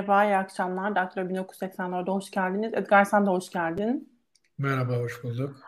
Merhaba, 0.00 0.24
iyi 0.24 0.36
akşamlar. 0.36 0.96
Daktilo 0.96 1.24
1980'lerde 1.24 2.10
hoş 2.10 2.30
geldiniz. 2.30 2.74
Edgar 2.74 3.04
sen 3.04 3.26
de 3.26 3.30
hoş 3.30 3.50
geldin. 3.50 4.18
Merhaba, 4.58 4.96
hoş 4.96 5.24
bulduk. 5.24 5.60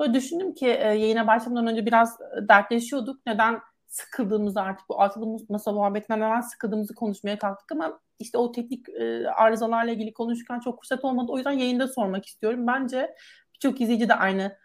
Böyle 0.00 0.14
düşündüm 0.14 0.54
ki 0.54 0.66
e, 0.66 0.86
yayına 0.86 1.26
başlamadan 1.26 1.66
önce 1.66 1.86
biraz 1.86 2.20
e, 2.20 2.48
dertleşiyorduk. 2.48 3.26
Neden 3.26 3.60
sıkıldığımızı 3.86 4.60
artık 4.60 4.88
bu 4.88 5.02
altılı 5.02 5.38
masa 5.48 5.72
muhabbetinden 5.72 6.20
neden 6.20 6.40
sıkıldığımızı 6.40 6.94
konuşmaya 6.94 7.38
kalktık 7.38 7.72
ama 7.72 8.00
işte 8.18 8.38
o 8.38 8.52
teknik 8.52 8.88
e, 8.88 9.28
arızalarla 9.28 9.92
ilgili 9.92 10.12
konuşurken 10.12 10.60
çok 10.60 10.80
fırsat 10.80 11.04
olmadı. 11.04 11.32
O 11.32 11.36
yüzden 11.36 11.52
yayında 11.52 11.88
sormak 11.88 12.26
istiyorum. 12.26 12.66
Bence 12.66 13.14
birçok 13.54 13.80
izleyici 13.80 14.08
de 14.08 14.14
aynı 14.14 14.56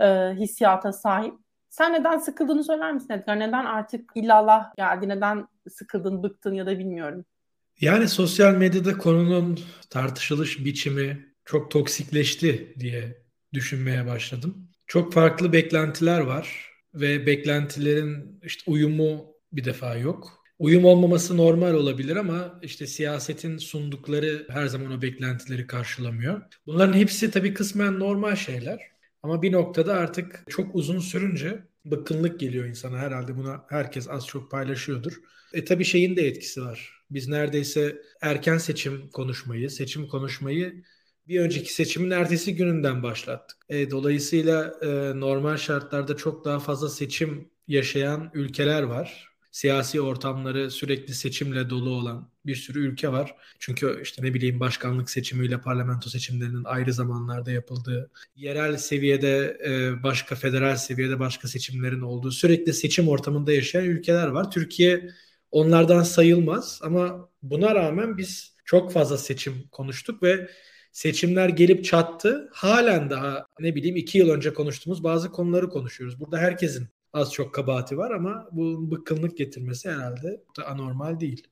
e, 0.00 0.06
hissiyata 0.34 0.92
sahip. 0.92 1.34
Sen 1.70 1.92
neden 1.92 2.18
sıkıldığını 2.18 2.64
söyler 2.64 2.92
misin 2.92 3.12
Edgar? 3.12 3.38
Neden 3.38 3.64
artık 3.64 4.10
illallah 4.14 4.74
geldi? 4.76 5.08
Neden 5.08 5.48
sıkıldın, 5.70 6.22
bıktın 6.22 6.54
ya 6.54 6.66
da 6.66 6.78
bilmiyorum. 6.78 7.24
Yani 7.80 8.08
sosyal 8.08 8.54
medyada 8.54 8.98
konunun 8.98 9.60
tartışılış 9.90 10.64
biçimi 10.64 11.26
çok 11.44 11.70
toksikleşti 11.70 12.74
diye 12.80 13.22
düşünmeye 13.54 14.06
başladım. 14.06 14.68
Çok 14.86 15.12
farklı 15.12 15.52
beklentiler 15.52 16.20
var 16.20 16.70
ve 16.94 17.26
beklentilerin 17.26 18.40
işte 18.42 18.70
uyumu 18.70 19.26
bir 19.52 19.64
defa 19.64 19.96
yok. 19.96 20.42
Uyum 20.58 20.84
olmaması 20.84 21.36
normal 21.36 21.74
olabilir 21.74 22.16
ama 22.16 22.58
işte 22.62 22.86
siyasetin 22.86 23.58
sundukları 23.58 24.46
her 24.50 24.66
zaman 24.66 24.92
o 24.92 25.02
beklentileri 25.02 25.66
karşılamıyor. 25.66 26.42
Bunların 26.66 26.94
hepsi 26.94 27.30
tabii 27.30 27.54
kısmen 27.54 27.98
normal 28.00 28.36
şeyler. 28.36 28.95
Ama 29.26 29.42
bir 29.42 29.52
noktada 29.52 29.94
artık 29.94 30.44
çok 30.48 30.74
uzun 30.74 30.98
sürünce 30.98 31.64
bıkkınlık 31.84 32.40
geliyor 32.40 32.64
insana 32.66 32.98
herhalde 32.98 33.36
buna 33.36 33.64
herkes 33.68 34.08
az 34.08 34.26
çok 34.26 34.50
paylaşıyordur. 34.50 35.12
E 35.52 35.64
tabii 35.64 35.84
şeyin 35.84 36.16
de 36.16 36.26
etkisi 36.26 36.62
var. 36.62 37.02
Biz 37.10 37.28
neredeyse 37.28 38.02
erken 38.20 38.58
seçim 38.58 39.10
konuşmayı, 39.10 39.70
seçim 39.70 40.08
konuşmayı 40.08 40.84
bir 41.28 41.40
önceki 41.40 41.74
seçimin 41.74 42.10
ertesi 42.10 42.56
gününden 42.56 43.02
başlattık. 43.02 43.58
E, 43.68 43.90
dolayısıyla 43.90 44.74
e, 44.82 45.20
normal 45.20 45.56
şartlarda 45.56 46.16
çok 46.16 46.44
daha 46.44 46.60
fazla 46.60 46.88
seçim 46.88 47.50
yaşayan 47.68 48.30
ülkeler 48.34 48.82
var. 48.82 49.35
Siyasi 49.56 50.00
ortamları 50.00 50.70
sürekli 50.70 51.14
seçimle 51.14 51.70
dolu 51.70 51.90
olan 51.90 52.30
bir 52.46 52.56
sürü 52.56 52.78
ülke 52.86 53.12
var. 53.12 53.34
Çünkü 53.58 54.00
işte 54.02 54.22
ne 54.22 54.34
bileyim 54.34 54.60
başkanlık 54.60 55.10
seçimiyle 55.10 55.60
parlamento 55.60 56.10
seçimlerinin 56.10 56.64
ayrı 56.64 56.92
zamanlarda 56.92 57.50
yapıldığı, 57.50 58.10
yerel 58.34 58.76
seviyede 58.76 59.58
e, 59.66 60.02
başka 60.02 60.34
federal 60.34 60.76
seviyede 60.76 61.20
başka 61.20 61.48
seçimlerin 61.48 62.00
olduğu 62.00 62.30
sürekli 62.30 62.72
seçim 62.72 63.08
ortamında 63.08 63.52
yaşayan 63.52 63.84
ülkeler 63.84 64.26
var. 64.26 64.50
Türkiye 64.50 65.10
onlardan 65.50 66.02
sayılmaz 66.02 66.80
ama 66.82 67.28
buna 67.42 67.74
rağmen 67.74 68.18
biz 68.18 68.56
çok 68.64 68.92
fazla 68.92 69.18
seçim 69.18 69.68
konuştuk 69.72 70.22
ve 70.22 70.50
seçimler 70.92 71.48
gelip 71.48 71.84
çattı. 71.84 72.48
Halen 72.52 73.10
daha 73.10 73.46
ne 73.60 73.74
bileyim 73.74 73.96
iki 73.96 74.18
yıl 74.18 74.28
önce 74.30 74.54
konuştuğumuz 74.54 75.04
bazı 75.04 75.30
konuları 75.30 75.68
konuşuyoruz. 75.68 76.20
Burada 76.20 76.38
herkesin 76.38 76.88
az 77.16 77.32
çok 77.32 77.54
kabahati 77.54 77.98
var 77.98 78.10
ama 78.10 78.48
bu 78.52 78.90
bıkkınlık 78.90 79.36
getirmesi 79.36 79.90
herhalde 79.90 80.40
da 80.58 80.66
anormal 80.66 81.20
değil. 81.20 81.46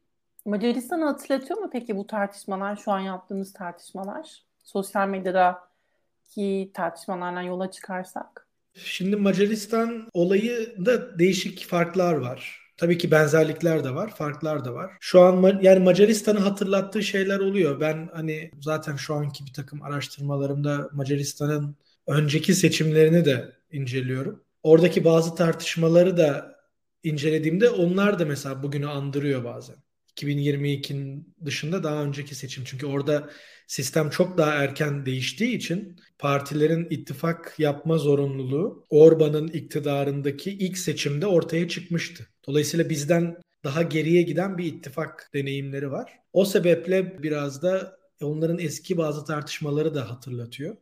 Macaristan'ı 0.45 1.05
hatırlatıyor 1.05 1.59
mu 1.59 1.71
peki 1.73 1.97
bu 1.97 2.07
tartışmalar, 2.07 2.77
şu 2.77 2.93
an 2.93 3.01
yaptığımız 3.01 3.53
tartışmalar? 3.53 4.43
Sosyal 4.65 5.09
medyadaki 5.09 6.71
tartışmalardan 6.75 7.43
yola 7.43 7.71
çıkarsak. 7.71 8.47
Şimdi 8.75 9.17
Macaristan 9.17 10.09
olayı 10.13 10.77
da 10.87 11.19
değişik 11.19 11.67
farklar 11.67 12.15
var. 12.15 12.61
Tabii 12.77 12.99
ki 12.99 13.11
benzerlikler 13.11 13.85
de 13.85 13.95
var, 13.95 14.15
farklar 14.15 14.65
da 14.65 14.75
var. 14.75 14.91
Şu 15.01 15.21
an 15.21 15.59
yani 15.63 15.85
Macaristan'ı 15.85 16.39
hatırlattığı 16.39 17.03
şeyler 17.03 17.39
oluyor. 17.39 17.81
Ben 17.81 18.09
hani 18.13 18.51
zaten 18.61 18.97
şu 18.97 19.15
anki 19.15 19.47
bir 19.47 19.53
takım 19.53 19.83
araştırmalarımda 19.83 20.91
Macaristan'ın 20.93 21.77
önceki 22.07 22.55
seçimlerini 22.55 23.25
de 23.25 23.53
inceliyorum. 23.73 24.44
Oradaki 24.65 25.05
bazı 25.05 25.35
tartışmaları 25.35 26.17
da 26.17 26.57
incelediğimde 27.03 27.71
onlar 27.71 28.19
da 28.19 28.25
mesela 28.25 28.63
bugünü 28.63 28.87
andırıyor 28.87 29.45
bazen. 29.45 29.77
2022'nin 30.17 31.35
dışında 31.45 31.83
daha 31.83 32.03
önceki 32.03 32.35
seçim. 32.35 32.65
Çünkü 32.65 32.87
orada 32.87 33.31
sistem 33.67 34.11
çok 34.11 34.39
daha 34.39 34.55
erken 34.55 35.07
değiştiği 35.07 35.57
için 35.57 35.97
partilerin 36.19 36.87
ittifak 36.91 37.55
yapma 37.59 37.99
zorunluluğu 37.99 38.85
Orban'ın 38.91 39.49
iktidarındaki 39.49 40.51
ilk 40.51 40.79
seçimde 40.79 41.27
ortaya 41.27 41.69
çıkmıştı. 41.69 42.27
Dolayısıyla 42.47 42.91
bizden 42.91 43.37
daha 43.65 43.83
geriye 43.83 44.23
giden 44.23 44.59
bir 44.59 44.65
ittifak 44.65 45.31
deneyimleri 45.35 45.91
var. 45.91 46.19
O 46.33 46.45
sebeple 46.45 47.23
biraz 47.23 47.63
da 47.63 47.99
onların 48.23 48.59
eski 48.59 48.97
bazı 48.97 49.25
tartışmaları 49.25 49.95
da 49.95 50.11
hatırlatıyor. 50.11 50.77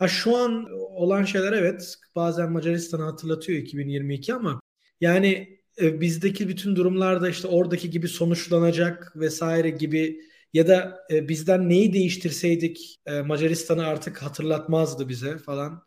Ha 0.00 0.08
şu 0.08 0.36
an 0.36 0.66
olan 0.72 1.24
şeyler 1.24 1.52
evet 1.52 1.94
bazen 2.16 2.52
Macaristan'ı 2.52 3.02
hatırlatıyor 3.02 3.58
2022 3.58 4.34
ama 4.34 4.60
yani 5.00 5.58
e, 5.80 6.00
bizdeki 6.00 6.48
bütün 6.48 6.76
durumlarda 6.76 7.28
işte 7.28 7.48
oradaki 7.48 7.90
gibi 7.90 8.08
sonuçlanacak 8.08 9.12
vesaire 9.16 9.70
gibi 9.70 10.20
ya 10.52 10.68
da 10.68 10.98
e, 11.10 11.28
bizden 11.28 11.68
neyi 11.68 11.92
değiştirseydik 11.92 13.00
e, 13.06 13.20
Macaristan'ı 13.22 13.86
artık 13.86 14.22
hatırlatmazdı 14.22 15.08
bize 15.08 15.38
falan. 15.38 15.82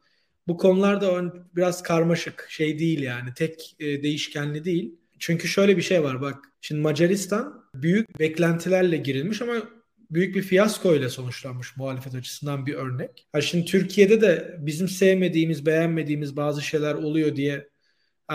Bu 0.48 0.58
konularda 0.58 1.34
biraz 1.56 1.84
karmaşık 1.84 2.48
şey 2.50 2.80
değil 2.80 3.02
yani 3.02 3.34
tek 3.36 3.76
e, 3.80 4.04
değişkenli 4.04 4.64
değil. 4.64 5.00
Çünkü 5.20 5.48
şöyle 5.48 5.78
bir 5.78 5.82
şey 5.82 6.04
var 6.04 6.22
bak 6.22 6.46
şimdi 6.62 6.82
Macaristan 6.82 7.64
büyük 7.76 8.20
beklentilerle 8.20 8.98
girilmiş 8.98 9.42
ama 9.42 9.83
büyük 10.14 10.36
bir 10.36 10.42
fiyasko 10.42 10.96
ile 10.96 11.10
sonuçlanmış 11.10 11.78
muhalefet 11.78 12.16
açısından 12.16 12.66
bir 12.66 12.74
örnek. 12.74 13.28
Ha 13.32 13.42
şimdi 13.42 13.66
Türkiye'de 13.66 14.22
de 14.22 14.58
bizim 14.60 14.88
sevmediğimiz, 14.88 15.66
beğenmediğimiz 15.66 16.36
bazı 16.36 16.62
şeyler 16.62 16.94
oluyor 16.94 17.36
diye 17.36 17.70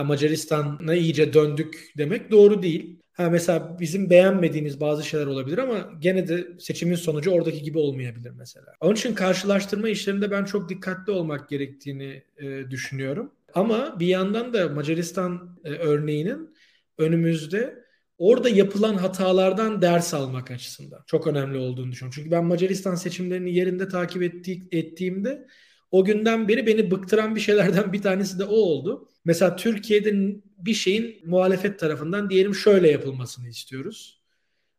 Macaristan'a 0.04 0.94
iyice 0.94 1.32
döndük 1.32 1.92
demek 1.98 2.30
doğru 2.30 2.62
değil. 2.62 2.98
Ha 3.12 3.30
mesela 3.30 3.76
bizim 3.80 4.10
beğenmediğimiz 4.10 4.80
bazı 4.80 5.04
şeyler 5.04 5.26
olabilir 5.26 5.58
ama 5.58 5.90
gene 5.98 6.28
de 6.28 6.48
seçimin 6.58 6.94
sonucu 6.94 7.30
oradaki 7.30 7.62
gibi 7.62 7.78
olmayabilir 7.78 8.30
mesela. 8.30 8.66
Onun 8.80 8.94
için 8.94 9.14
karşılaştırma 9.14 9.88
işlerinde 9.88 10.30
ben 10.30 10.44
çok 10.44 10.68
dikkatli 10.68 11.12
olmak 11.12 11.48
gerektiğini 11.48 12.22
e, 12.38 12.70
düşünüyorum. 12.70 13.32
Ama 13.54 14.00
bir 14.00 14.06
yandan 14.06 14.52
da 14.52 14.68
Macaristan 14.68 15.58
e, 15.64 15.70
örneğinin 15.70 16.54
önümüzde 16.98 17.84
orada 18.18 18.48
yapılan 18.48 18.94
hatalardan 18.94 19.82
ders 19.82 20.14
almak 20.14 20.50
açısından 20.50 21.02
çok 21.06 21.26
önemli 21.26 21.58
olduğunu 21.58 21.92
düşünüyorum. 21.92 22.14
Çünkü 22.14 22.30
ben 22.30 22.44
Macaristan 22.44 22.94
seçimlerini 22.94 23.54
yerinde 23.54 23.88
takip 23.88 24.22
ettiği, 24.22 24.68
ettiğimde 24.72 25.46
o 25.90 26.04
günden 26.04 26.48
beri 26.48 26.66
beni 26.66 26.90
bıktıran 26.90 27.34
bir 27.34 27.40
şeylerden 27.40 27.92
bir 27.92 28.02
tanesi 28.02 28.38
de 28.38 28.44
o 28.44 28.54
oldu. 28.54 29.08
Mesela 29.24 29.56
Türkiye'de 29.56 30.36
bir 30.58 30.74
şeyin 30.74 31.28
muhalefet 31.28 31.78
tarafından 31.78 32.30
diyelim 32.30 32.54
şöyle 32.54 32.90
yapılmasını 32.90 33.48
istiyoruz. 33.48 34.22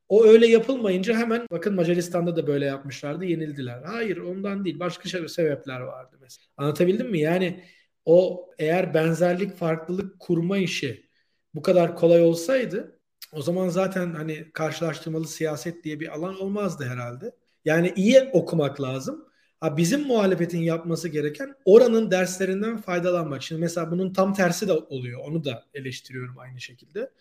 O 0.10 0.26
öyle 0.26 0.48
yapılmayınca 0.48 1.18
hemen 1.18 1.48
bakın 1.52 1.76
Macaristan'da 1.76 2.36
da 2.36 2.48
böyle 2.48 2.66
yapmışlardı 2.66 3.26
yenildiler. 3.26 3.84
Hayır 3.84 4.18
ondan 4.18 4.66
değil 4.66 4.80
başka 4.80 5.28
sebepler 5.28 5.80
vardı 5.80 6.18
mesela. 6.22 6.46
Anlatabildim 6.58 7.12
mi? 7.12 7.20
Yani 7.20 7.64
o 8.06 8.50
eğer 8.60 8.94
benzerlik 8.94 9.56
farklılık 9.56 10.20
kurma 10.20 10.58
işi 10.58 11.10
bu 11.54 11.62
kadar 11.62 11.96
kolay 11.96 12.22
olsaydı 12.22 12.99
o 13.32 13.42
zaman 13.42 13.70
zaten 13.70 14.14
hani 14.14 14.52
karşılaştırmalı 14.54 15.28
siyaset 15.28 15.84
diye 15.84 16.00
bir 16.00 16.14
alan 16.16 16.40
olmazdı 16.42 16.86
herhalde. 16.86 17.36
Yani 17.66 17.94
iyi 17.96 18.30
okumak 18.34 18.82
lazım. 18.82 19.26
Ha, 19.60 19.78
bizim 19.78 20.02
muhalefetin 20.08 20.60
yapması 20.60 21.10
gereken 21.10 21.56
oranın 21.66 22.12
derslerinden 22.12 22.78
faydalanmak. 22.78 23.44
Şimdi 23.44 23.62
mesela 23.62 23.92
bunun 23.92 24.14
tam 24.14 24.34
tersi 24.34 24.68
de 24.68 24.74
oluyor. 24.74 25.22
Onu 25.24 25.44
da 25.46 25.66
eleştiriyorum 25.74 26.40
aynı 26.40 26.62
şekilde. 26.62 27.12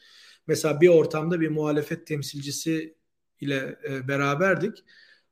Mesela 0.47 0.81
bir 0.81 0.89
ortamda 0.89 1.41
bir 1.41 1.49
muhalefet 1.49 2.07
temsilcisi 2.07 2.95
ile 3.41 3.79
e, 3.89 4.09
beraberdik. 4.09 4.85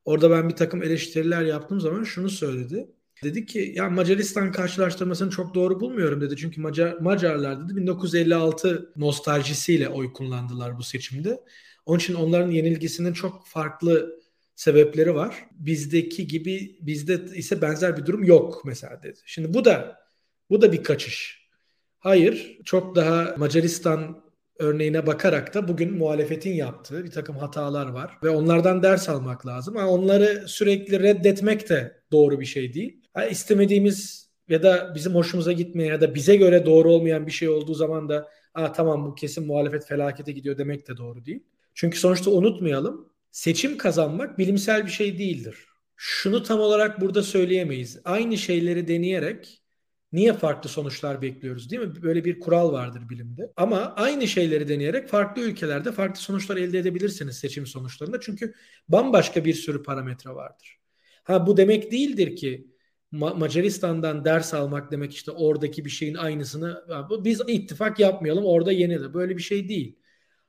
Orada 0.05 0.31
ben 0.31 0.49
bir 0.49 0.57
takım 0.57 0.83
eleştiriler 0.83 1.43
yaptığım 1.43 1.81
zaman 1.81 2.05
şunu 2.05 2.31
söyledi. 2.31 2.89
Dedi 3.23 3.47
ki 3.47 3.73
ya 3.77 3.91
Macaristan 3.91 4.53
karşılaştırmasını 4.53 5.31
çok 5.31 5.55
doğru 5.55 5.81
bulmuyorum 5.81 6.21
dedi. 6.21 6.37
Çünkü 6.37 6.61
Macar, 6.61 6.93
Macarlar 7.01 7.65
dedi 7.65 7.77
1956 7.77 8.93
nostaljisiyle 8.97 9.89
oy 9.89 10.13
kullandılar 10.13 10.79
bu 10.79 10.83
seçimde. 10.83 11.41
Onun 11.87 11.99
için 11.99 12.15
onların 12.15 12.51
yenilgisinin 12.51 13.13
çok 13.13 13.47
farklı 13.47 14.21
sebepleri 14.55 15.15
var. 15.15 15.47
Bizdeki 15.53 16.27
gibi 16.27 16.79
bizde 16.81 17.25
ise 17.35 17.63
benzer 17.63 17.97
bir 17.97 18.07
durum 18.07 18.25
yok 18.25 18.63
mesela 18.65 19.03
dedi. 19.03 19.19
Şimdi 19.25 19.55
bu 19.55 19.65
da 19.65 19.99
bu 20.51 20.63
da 20.63 20.73
bir 20.73 20.85
kaçış. 20.85 21.47
Hayır, 21.99 22.59
çok 22.65 22.97
daha 22.97 23.35
Macaristan 23.39 24.23
örneğine 24.59 25.07
bakarak 25.07 25.55
da 25.55 25.69
bugün 25.69 25.99
muhalefetin 25.99 26.53
yaptığı 26.53 27.05
bir 27.05 27.11
takım 27.11 27.37
hatalar 27.37 27.87
var 27.87 28.19
ve 28.23 28.31
onlardan 28.31 28.83
ders 28.83 29.09
almak 29.09 29.47
lazım. 29.47 29.77
Ama 29.77 29.89
onları 29.89 30.49
sürekli 30.49 31.01
reddetmek 31.01 31.69
de 31.69 32.01
doğru 32.13 32.41
bir 32.41 32.47
şey 32.47 32.75
değil. 32.75 33.06
Yani 33.17 33.31
istemediğimiz 33.31 34.27
ya 34.49 34.63
da 34.63 34.93
bizim 34.95 35.15
hoşumuza 35.15 35.53
gitmeyen 35.53 35.93
ya 35.93 36.01
da 36.01 36.15
bize 36.15 36.37
göre 36.37 36.67
doğru 36.67 36.93
olmayan 36.93 37.27
bir 37.27 37.33
şey 37.33 37.49
olduğu 37.49 37.75
zaman 37.75 38.09
da 38.09 38.29
Aa, 38.55 38.73
tamam 38.73 39.07
bu 39.07 39.15
kesin 39.15 39.47
muhalefet 39.47 39.87
felakete 39.87 40.33
gidiyor 40.33 40.59
demek 40.59 40.89
de 40.89 40.97
doğru 40.97 41.25
değil. 41.25 41.43
Çünkü 41.75 41.99
sonuçta 41.99 42.31
unutmayalım 42.31 43.13
seçim 43.31 43.79
kazanmak 43.79 44.39
bilimsel 44.39 44.87
bir 44.87 44.91
şey 44.91 45.19
değildir. 45.19 45.67
Şunu 45.97 46.43
tam 46.43 46.61
olarak 46.61 47.01
burada 47.01 47.23
söyleyemeyiz. 47.23 48.01
Aynı 48.05 48.39
şeyleri 48.39 48.89
deneyerek 48.89 49.63
niye 50.13 50.33
farklı 50.33 50.69
sonuçlar 50.71 51.23
bekliyoruz 51.23 51.71
değil 51.71 51.83
mi? 51.83 52.03
Böyle 52.03 52.25
bir 52.25 52.41
kural 52.41 52.73
vardır 52.73 53.09
bilimde. 53.09 53.53
Ama 53.57 53.95
aynı 53.97 54.29
şeyleri 54.29 54.69
deneyerek 54.69 55.09
farklı 55.09 55.43
ülkelerde 55.43 55.93
farklı 55.93 56.21
sonuçlar 56.21 56.57
elde 56.57 56.79
edebilirsiniz 56.79 57.39
seçim 57.39 57.67
sonuçlarında. 57.67 58.21
Çünkü 58.21 58.55
bambaşka 58.89 59.45
bir 59.45 59.55
sürü 59.55 59.83
parametre 59.83 60.31
vardır. 60.31 60.79
Ha 61.25 61.47
bu 61.47 61.57
demek 61.57 61.93
değildir 61.93 62.37
ki 62.37 62.67
Macaristan'dan 63.13 64.25
ders 64.25 64.55
almak 64.55 64.91
demek 64.91 65.15
işte 65.15 65.31
oradaki 65.31 65.85
bir 65.85 65.91
şeyin 65.91 66.15
aynısını 66.15 66.85
biz 67.25 67.41
ittifak 67.49 67.99
yapmayalım 68.01 68.45
orada 68.45 68.73
yenilir. 68.73 69.15
Böyle 69.15 69.37
bir 69.37 69.43
şey 69.43 69.69
değil. 69.69 69.99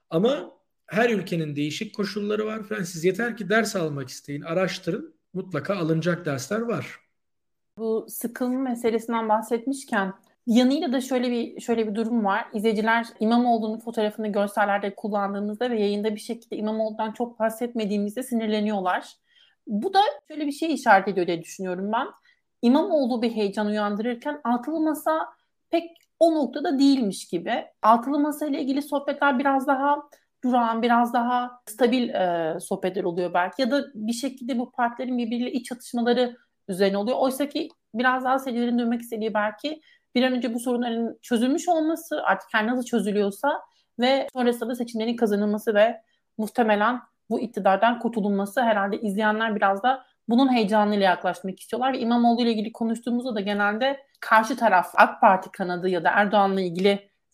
Ama 0.09 0.51
her 0.85 1.09
ülkenin 1.09 1.55
değişik 1.55 1.95
koşulları 1.95 2.45
var. 2.45 2.61
Siz 2.83 3.03
yeter 3.03 3.37
ki 3.37 3.49
ders 3.49 3.75
almak 3.75 4.09
isteyin, 4.09 4.41
araştırın. 4.41 5.17
Mutlaka 5.33 5.75
alınacak 5.75 6.25
dersler 6.25 6.59
var. 6.59 6.99
Bu 7.77 8.05
sıkılma 8.09 8.59
meselesinden 8.59 9.29
bahsetmişken 9.29 10.13
yanıyla 10.47 10.93
da 10.93 11.01
şöyle 11.01 11.31
bir 11.31 11.61
şöyle 11.61 11.87
bir 11.87 11.95
durum 11.95 12.25
var. 12.25 12.47
İzleyiciler 12.53 13.07
İmamoğlu'nun 13.19 13.79
fotoğrafını 13.79 14.31
görsellerde 14.31 14.95
kullandığımızda 14.95 15.69
ve 15.71 15.79
yayında 15.79 16.15
bir 16.15 16.19
şekilde 16.19 16.57
İmamoğlu'dan 16.57 17.11
çok 17.11 17.39
bahsetmediğimizde 17.39 18.23
sinirleniyorlar. 18.23 19.07
Bu 19.67 19.93
da 19.93 20.01
şöyle 20.27 20.47
bir 20.47 20.51
şey 20.51 20.73
işaret 20.73 21.07
ediyor 21.07 21.27
diye 21.27 21.41
düşünüyorum 21.41 21.91
ben. 21.91 22.07
İmamoğlu 22.61 23.21
bir 23.21 23.31
heyecan 23.31 23.67
uyandırırken 23.67 24.41
altılı 24.43 24.79
masa 24.79 25.29
pek 25.69 25.91
o 26.19 26.35
noktada 26.35 26.79
değilmiş 26.79 27.27
gibi. 27.27 27.65
Altılı 27.81 28.19
masa 28.19 28.47
ile 28.47 28.61
ilgili 28.61 28.81
sohbetler 28.81 29.39
biraz 29.39 29.67
daha 29.67 30.03
durağan, 30.43 30.81
biraz 30.81 31.13
daha 31.13 31.61
stabil 31.65 32.09
e, 32.09 32.57
sohbetler 32.59 33.03
oluyor 33.03 33.33
belki. 33.33 33.61
Ya 33.61 33.71
da 33.71 33.85
bir 33.95 34.13
şekilde 34.13 34.59
bu 34.59 34.71
partilerin 34.71 35.17
birbiriyle 35.17 35.51
iç 35.51 35.65
çatışmaları 35.65 36.37
üzerine 36.67 36.97
oluyor. 36.97 37.17
Oysa 37.17 37.49
ki 37.49 37.69
biraz 37.93 38.23
daha 38.23 38.39
seyircilerin 38.39 38.79
duymak 38.79 39.01
istediği 39.01 39.33
belki 39.33 39.81
bir 40.15 40.23
an 40.23 40.33
önce 40.33 40.53
bu 40.53 40.59
sorunların 40.59 41.17
çözülmüş 41.21 41.69
olması, 41.69 42.23
artık 42.23 42.49
her 42.53 42.67
nasıl 42.67 42.83
çözülüyorsa 42.83 43.61
ve 43.99 44.27
sonrasında 44.33 44.69
da 44.69 44.75
seçimlerin 44.75 45.15
kazanılması 45.15 45.75
ve 45.75 46.01
muhtemelen 46.37 47.01
bu 47.29 47.39
iktidardan 47.39 47.99
kurtulunması 47.99 48.61
herhalde 48.61 49.01
izleyenler 49.01 49.55
biraz 49.55 49.83
da 49.83 50.05
bunun 50.29 50.53
heyecanıyla 50.53 51.05
yaklaşmak 51.05 51.59
istiyorlar 51.59 51.93
ve 51.93 51.99
İmamoğlu 51.99 52.41
ile 52.41 52.51
ilgili 52.51 52.71
konuştuğumuzda 52.71 53.35
da 53.35 53.39
genelde 53.39 53.99
karşı 54.19 54.57
taraf 54.57 54.87
AK 54.95 55.21
Parti 55.21 55.51
kanadı 55.51 55.89
ya 55.89 56.03
da 56.03 56.09
Erdoğan'la 56.09 56.61
ilgili 56.61 56.89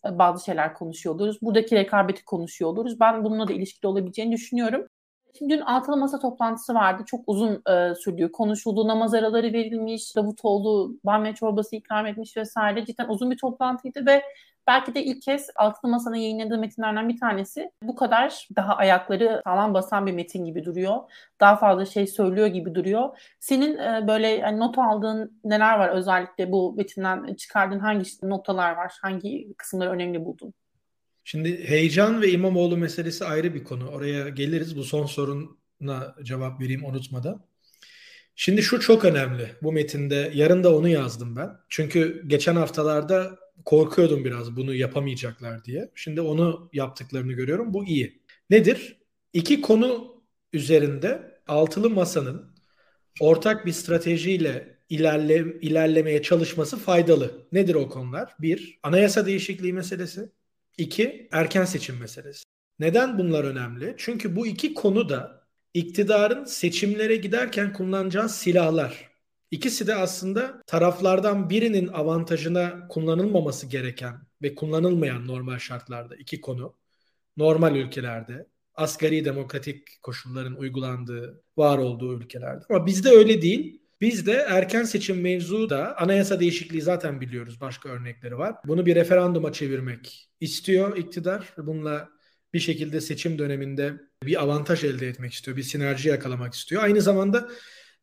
e, 0.06 0.18
bazı 0.18 0.44
şeyler 0.44 0.74
konuşuyor 0.74 1.14
oluruz. 1.14 1.38
Buradaki 1.42 1.76
rekabeti 1.76 2.24
konuşuyor 2.24 2.70
oluruz. 2.70 3.00
Ben 3.00 3.24
bununla 3.24 3.48
da 3.48 3.52
ilişkili 3.52 3.88
olabileceğini 3.88 4.32
düşünüyorum. 4.32 4.86
Şimdi 5.38 5.54
dün 5.54 5.60
altılı 5.60 5.96
masa 5.96 6.18
toplantısı 6.18 6.74
vardı. 6.74 7.02
Çok 7.06 7.20
uzun 7.26 7.62
e, 7.70 7.94
sürdü. 7.94 8.32
Konuşuldu. 8.32 8.88
Namaz 8.88 9.14
araları 9.14 9.52
verilmiş. 9.52 10.16
Davutoğlu 10.16 10.98
bamya 11.04 11.34
çorbası 11.34 11.76
ikram 11.76 12.06
etmiş 12.06 12.36
vesaire. 12.36 12.84
Cidden 12.84 13.08
uzun 13.08 13.30
bir 13.30 13.38
toplantıydı 13.38 14.06
ve 14.06 14.22
belki 14.66 14.94
de 14.94 15.04
ilk 15.04 15.22
kez 15.22 15.46
altılı 15.56 15.90
masanın 15.90 16.16
yayınladığı 16.16 16.58
metinlerden 16.58 17.08
bir 17.08 17.20
tanesi 17.20 17.70
bu 17.82 17.94
kadar 17.94 18.48
daha 18.56 18.76
ayakları 18.76 19.42
sağlam 19.44 19.74
basan 19.74 20.06
bir 20.06 20.12
metin 20.12 20.44
gibi 20.44 20.64
duruyor. 20.64 20.96
Daha 21.40 21.56
fazla 21.56 21.86
şey 21.86 22.06
söylüyor 22.06 22.46
gibi 22.46 22.74
duruyor. 22.74 23.08
Senin 23.40 23.78
e, 23.78 24.04
böyle 24.08 24.28
yani 24.28 24.60
not 24.60 24.78
aldığın 24.78 25.40
neler 25.44 25.78
var 25.78 25.88
özellikle 25.88 26.52
bu 26.52 26.74
metinden 26.76 27.34
çıkardığın 27.34 27.78
hangi 27.78 28.04
notalar 28.22 28.76
var? 28.76 28.92
Hangi 29.02 29.54
kısımları 29.56 29.90
önemli 29.90 30.24
buldun? 30.24 30.54
Şimdi 31.24 31.68
heyecan 31.68 32.22
ve 32.22 32.30
İmamoğlu 32.30 32.76
meselesi 32.76 33.24
ayrı 33.24 33.54
bir 33.54 33.64
konu. 33.64 33.88
Oraya 33.88 34.28
geliriz. 34.28 34.76
Bu 34.76 34.84
son 34.84 35.06
soruna 35.06 36.14
cevap 36.22 36.60
vereyim 36.60 36.84
unutmadan. 36.84 37.44
Şimdi 38.36 38.62
şu 38.62 38.80
çok 38.80 39.04
önemli 39.04 39.50
bu 39.62 39.72
metinde. 39.72 40.30
Yarın 40.34 40.64
da 40.64 40.76
onu 40.76 40.88
yazdım 40.88 41.36
ben. 41.36 41.50
Çünkü 41.68 42.22
geçen 42.26 42.56
haftalarda 42.56 43.38
korkuyordum 43.64 44.24
biraz 44.24 44.56
bunu 44.56 44.74
yapamayacaklar 44.74 45.64
diye. 45.64 45.90
Şimdi 45.94 46.20
onu 46.20 46.70
yaptıklarını 46.72 47.32
görüyorum. 47.32 47.74
Bu 47.74 47.84
iyi. 47.86 48.22
Nedir? 48.50 48.98
İki 49.32 49.60
konu 49.60 50.22
üzerinde 50.52 51.40
altılı 51.48 51.90
masanın 51.90 52.54
ortak 53.20 53.66
bir 53.66 53.72
stratejiyle 53.72 54.78
ilerle, 54.88 55.60
ilerlemeye 55.60 56.22
çalışması 56.22 56.78
faydalı. 56.78 57.46
Nedir 57.52 57.74
o 57.74 57.88
konular? 57.88 58.34
Bir, 58.40 58.78
anayasa 58.82 59.26
değişikliği 59.26 59.72
meselesi. 59.72 60.30
İki, 60.78 61.28
erken 61.32 61.64
seçim 61.64 61.96
meselesi. 61.98 62.44
Neden 62.78 63.18
bunlar 63.18 63.44
önemli? 63.44 63.94
Çünkü 63.98 64.36
bu 64.36 64.46
iki 64.46 64.74
konu 64.74 65.08
da 65.08 65.46
iktidarın 65.74 66.44
seçimlere 66.44 67.16
giderken 67.16 67.72
kullanacağı 67.72 68.28
silahlar. 68.28 69.13
İkisi 69.54 69.86
de 69.86 69.94
aslında 69.94 70.62
taraflardan 70.66 71.50
birinin 71.50 71.88
avantajına 71.88 72.88
kullanılmaması 72.88 73.66
gereken 73.66 74.14
ve 74.42 74.54
kullanılmayan 74.54 75.26
normal 75.26 75.58
şartlarda 75.58 76.16
iki 76.16 76.40
konu. 76.40 76.76
Normal 77.36 77.76
ülkelerde, 77.76 78.46
asgari 78.74 79.24
demokratik 79.24 80.02
koşulların 80.02 80.54
uygulandığı, 80.54 81.42
var 81.56 81.78
olduğu 81.78 82.20
ülkelerde. 82.20 82.64
Ama 82.70 82.86
bizde 82.86 83.08
öyle 83.08 83.42
değil. 83.42 83.82
Bizde 84.00 84.32
erken 84.32 84.84
seçim 84.84 85.20
mevzu 85.20 85.70
da 85.70 85.98
anayasa 85.98 86.40
değişikliği 86.40 86.82
zaten 86.82 87.20
biliyoruz. 87.20 87.60
Başka 87.60 87.88
örnekleri 87.88 88.38
var. 88.38 88.54
Bunu 88.66 88.86
bir 88.86 88.94
referanduma 88.94 89.52
çevirmek 89.52 90.30
istiyor 90.40 90.96
iktidar. 90.96 91.54
Bununla 91.56 92.08
bir 92.54 92.60
şekilde 92.60 93.00
seçim 93.00 93.38
döneminde 93.38 93.94
bir 94.22 94.42
avantaj 94.42 94.84
elde 94.84 95.08
etmek 95.08 95.32
istiyor. 95.32 95.56
Bir 95.56 95.62
sinerji 95.62 96.08
yakalamak 96.08 96.54
istiyor. 96.54 96.82
Aynı 96.82 97.00
zamanda 97.00 97.48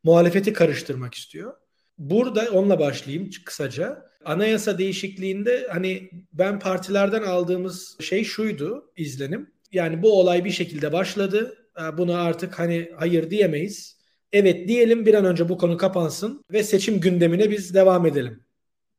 muhalefeti 0.04 0.52
karıştırmak 0.52 1.14
istiyor. 1.14 1.54
Burada 1.98 2.50
onunla 2.52 2.78
başlayayım 2.80 3.30
kısaca. 3.44 4.12
Anayasa 4.24 4.78
değişikliğinde 4.78 5.66
hani 5.70 6.10
ben 6.32 6.58
partilerden 6.58 7.22
aldığımız 7.22 7.96
şey 8.00 8.24
şuydu 8.24 8.92
izlenim. 8.96 9.52
Yani 9.72 10.02
bu 10.02 10.20
olay 10.20 10.44
bir 10.44 10.50
şekilde 10.50 10.92
başladı. 10.92 11.58
Buna 11.98 12.22
artık 12.22 12.58
hani 12.58 12.90
hayır 12.96 13.30
diyemeyiz. 13.30 14.02
Evet 14.32 14.68
diyelim 14.68 15.06
bir 15.06 15.14
an 15.14 15.24
önce 15.24 15.48
bu 15.48 15.58
konu 15.58 15.76
kapansın 15.76 16.44
ve 16.52 16.62
seçim 16.62 17.00
gündemine 17.00 17.50
biz 17.50 17.74
devam 17.74 18.06
edelim 18.06 18.44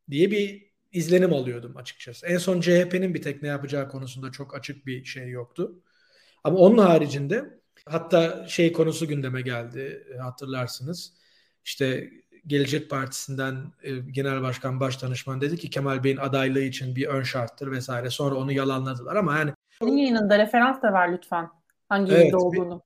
diye 0.10 0.32
bir 0.32 0.74
izlenim 0.92 1.34
alıyordum 1.34 1.78
açıkçası. 1.78 2.28
En 2.28 2.38
son 2.38 2.62
CHP'nin 2.62 3.14
bir 3.14 3.22
tek 3.22 3.42
ne 3.42 3.48
yapacağı 3.48 3.90
konusunda 3.90 4.32
çok 4.32 4.56
açık 4.56 4.86
bir 4.86 5.06
şey 5.06 5.30
yoktu. 5.30 5.82
Ama 6.44 6.58
onun 6.58 6.78
haricinde 6.78 7.60
hatta 7.90 8.48
şey 8.48 8.74
konusu 8.74 9.08
gündeme 9.08 9.42
geldi 9.42 10.08
hatırlarsınız. 10.22 11.14
İşte 11.66 12.10
Gelecek 12.48 12.90
Partisi'nden 12.90 13.56
e, 13.84 13.92
Genel 14.12 14.42
Başkan 14.42 14.80
Başdanışman 14.80 15.42
dedi 15.42 15.58
ki 15.58 15.70
Kemal 15.70 16.04
Bey'in 16.04 16.18
adaylığı 16.18 16.62
için 16.62 16.96
bir 16.96 17.08
ön 17.08 17.24
şarttır 17.24 17.72
vesaire. 17.72 18.10
Sonra 18.10 18.36
onu 18.36 18.52
yalanladılar 18.52 19.16
ama 19.16 19.38
yani 19.38 19.52
senin 19.80 19.98
yayınında 19.98 20.40
referans 20.40 20.82
da 20.82 20.94
ver 20.94 21.14
lütfen. 21.14 21.50
Hangi 21.90 22.12
evet, 22.12 22.36
olduğunu. 22.36 22.82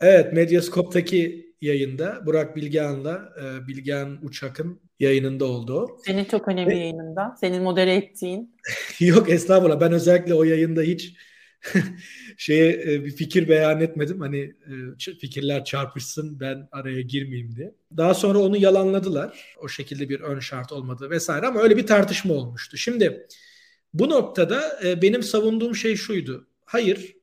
Evet, 0.00 0.32
Medyaskop'taki 0.32 1.50
yayında 1.60 2.26
Burak 2.26 2.56
Bilgehan'la 2.56 3.32
e, 3.42 3.68
Bilgehan 3.68 4.18
Uçak'ın 4.22 4.80
yayınında 5.00 5.44
oldu. 5.44 5.96
Senin 6.06 6.24
çok 6.24 6.48
önemli 6.48 6.70
Ve... 6.70 6.76
yayınında. 6.76 7.36
Senin 7.40 7.62
modere 7.62 7.94
ettiğin. 7.94 8.56
Yok 9.00 9.30
estağfurullah. 9.30 9.80
Ben 9.80 9.92
özellikle 9.92 10.34
o 10.34 10.44
yayında 10.44 10.82
hiç 10.82 11.16
şeye 12.36 12.72
e, 12.72 13.04
bir 13.04 13.10
fikir 13.10 13.48
beyan 13.48 13.80
etmedim. 13.80 14.20
Hani 14.20 14.38
e, 14.38 15.14
fikirler 15.20 15.64
çarpışsın 15.64 16.40
ben 16.40 16.68
araya 16.72 17.00
girmeyeyim 17.00 17.56
diye. 17.56 17.74
Daha 17.96 18.14
sonra 18.14 18.38
onu 18.38 18.56
yalanladılar. 18.56 19.54
O 19.62 19.68
şekilde 19.68 20.08
bir 20.08 20.20
ön 20.20 20.40
şart 20.40 20.72
olmadı 20.72 21.10
vesaire 21.10 21.46
ama 21.46 21.60
öyle 21.60 21.76
bir 21.76 21.86
tartışma 21.86 22.34
olmuştu. 22.34 22.76
Şimdi 22.76 23.26
bu 23.94 24.10
noktada 24.10 24.80
e, 24.84 25.02
benim 25.02 25.22
savunduğum 25.22 25.76
şey 25.76 25.96
şuydu. 25.96 26.48
Hayır, 26.64 27.16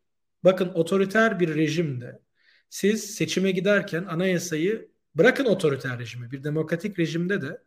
bakın 0.44 0.70
otoriter 0.74 1.40
bir 1.40 1.56
rejimde 1.56 2.20
siz 2.70 3.16
seçime 3.16 3.52
giderken 3.52 4.04
anayasayı 4.04 4.90
bırakın 5.16 5.46
otoriter 5.46 6.00
rejimi, 6.00 6.32
bir 6.32 6.44
demokratik 6.44 7.00
rejimde 7.00 7.42
de 7.42 7.62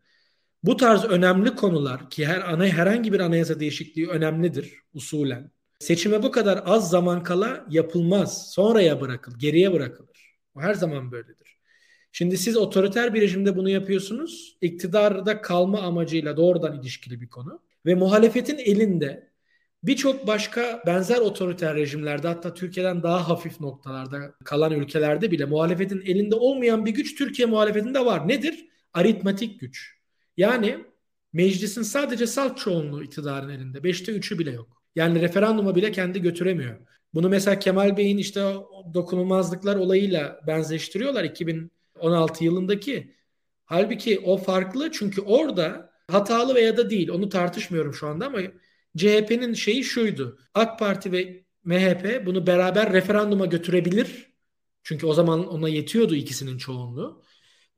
bu 0.63 0.77
tarz 0.77 1.05
önemli 1.05 1.55
konular 1.55 2.11
ki 2.11 2.27
her 2.27 2.53
ana 2.53 2.67
herhangi 2.67 3.13
bir 3.13 3.21
anayasa 3.21 3.61
değişikliği 3.61 4.09
önemlidir 4.09 4.75
usulen. 4.95 5.51
Seçime 5.81 6.23
bu 6.23 6.31
kadar 6.31 6.63
az 6.65 6.91
zaman 6.91 7.23
kala 7.23 7.67
yapılmaz. 7.71 8.51
Sonraya 8.53 9.01
bırakılır, 9.01 9.39
geriye 9.39 9.73
bırakılır. 9.73 10.37
Bu 10.55 10.63
her 10.63 10.75
zaman 10.75 11.13
böyledir. 11.13 11.59
Şimdi 12.13 12.39
siz 12.39 12.57
otoriter 12.57 13.15
bir 13.15 13.21
rejimde 13.21 13.57
bunu 13.57 13.71
yapıyorsunuz. 13.71 14.59
İktidarda 14.61 15.41
kalma 15.43 15.81
amacıyla 15.83 16.37
doğrudan 16.37 16.81
ilişkili 16.81 17.21
bir 17.21 17.29
konu. 17.29 17.63
Ve 17.87 17.95
muhalefetin 17.95 18.59
elinde 18.59 19.31
birçok 19.83 20.27
başka 20.27 20.83
benzer 20.87 21.19
otoriter 21.19 21.75
rejimlerde 21.77 22.29
hatta 22.29 22.55
Türkiye'den 22.55 23.03
daha 23.03 23.29
hafif 23.29 23.61
noktalarda 23.61 24.35
kalan 24.45 24.73
ülkelerde 24.73 25.31
bile 25.31 25.45
muhalefetin 25.45 26.01
elinde 26.01 26.35
olmayan 26.35 26.87
bir 26.87 26.91
güç 26.91 27.19
Türkiye 27.19 27.47
muhalefetinde 27.47 28.05
var. 28.05 28.29
Nedir? 28.29 28.69
Aritmatik 28.95 29.61
güç. 29.61 29.97
Yani 30.37 30.85
meclisin 31.33 31.83
sadece 31.83 32.27
salt 32.27 32.59
çoğunluğu 32.59 33.03
iktidarın 33.03 33.49
elinde. 33.49 33.85
Beşte 33.85 34.13
üçü 34.13 34.39
bile 34.39 34.51
yok. 34.51 34.80
Yani 34.95 35.21
referanduma 35.21 35.77
bile 35.77 35.93
kendi 35.93 36.23
götüremiyor. 36.23 36.79
Bunu 37.15 37.29
mesela 37.29 37.59
Kemal 37.59 37.97
Bey'in 37.97 38.19
işte 38.19 38.55
dokunulmazlıklar 38.95 39.77
olayıyla 39.77 40.41
benzeştiriyorlar 40.47 41.25
2016 41.25 42.45
yılındaki. 42.45 43.15
Halbuki 43.65 44.21
o 44.21 44.37
farklı 44.37 44.91
çünkü 44.93 45.21
orada 45.21 45.91
hatalı 46.09 46.55
veya 46.55 46.77
da 46.77 46.91
değil 46.91 47.09
onu 47.09 47.29
tartışmıyorum 47.29 47.95
şu 47.95 48.07
anda 48.09 48.27
ama 48.27 48.39
CHP'nin 48.97 49.55
şeyi 49.55 49.85
şuydu. 49.85 50.39
AK 50.55 50.79
Parti 50.79 51.13
ve 51.13 51.45
MHP 51.65 52.27
bunu 52.27 52.47
beraber 52.47 52.93
referanduma 52.93 53.47
götürebilir. 53.47 54.31
Çünkü 54.83 55.07
o 55.07 55.15
zaman 55.15 55.49
ona 55.49 55.69
yetiyordu 55.69 56.15
ikisinin 56.15 56.59
çoğunluğu. 56.59 57.23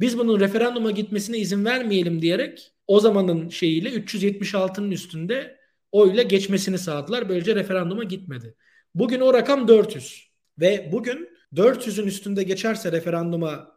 Biz 0.00 0.18
bunun 0.18 0.40
referanduma 0.40 0.90
gitmesine 0.90 1.38
izin 1.38 1.64
vermeyelim 1.64 2.22
diyerek 2.22 2.72
o 2.86 3.00
zamanın 3.00 3.48
şeyiyle 3.48 3.88
376'nın 3.88 4.90
üstünde 4.90 5.61
oyla 5.92 6.22
geçmesini 6.22 6.78
sağladılar. 6.78 7.28
Böylece 7.28 7.54
referanduma 7.54 8.04
gitmedi. 8.04 8.54
Bugün 8.94 9.20
o 9.20 9.34
rakam 9.34 9.68
400 9.68 10.30
ve 10.60 10.88
bugün 10.92 11.28
400'ün 11.54 12.06
üstünde 12.06 12.42
geçerse 12.42 12.92
referanduma 12.92 13.72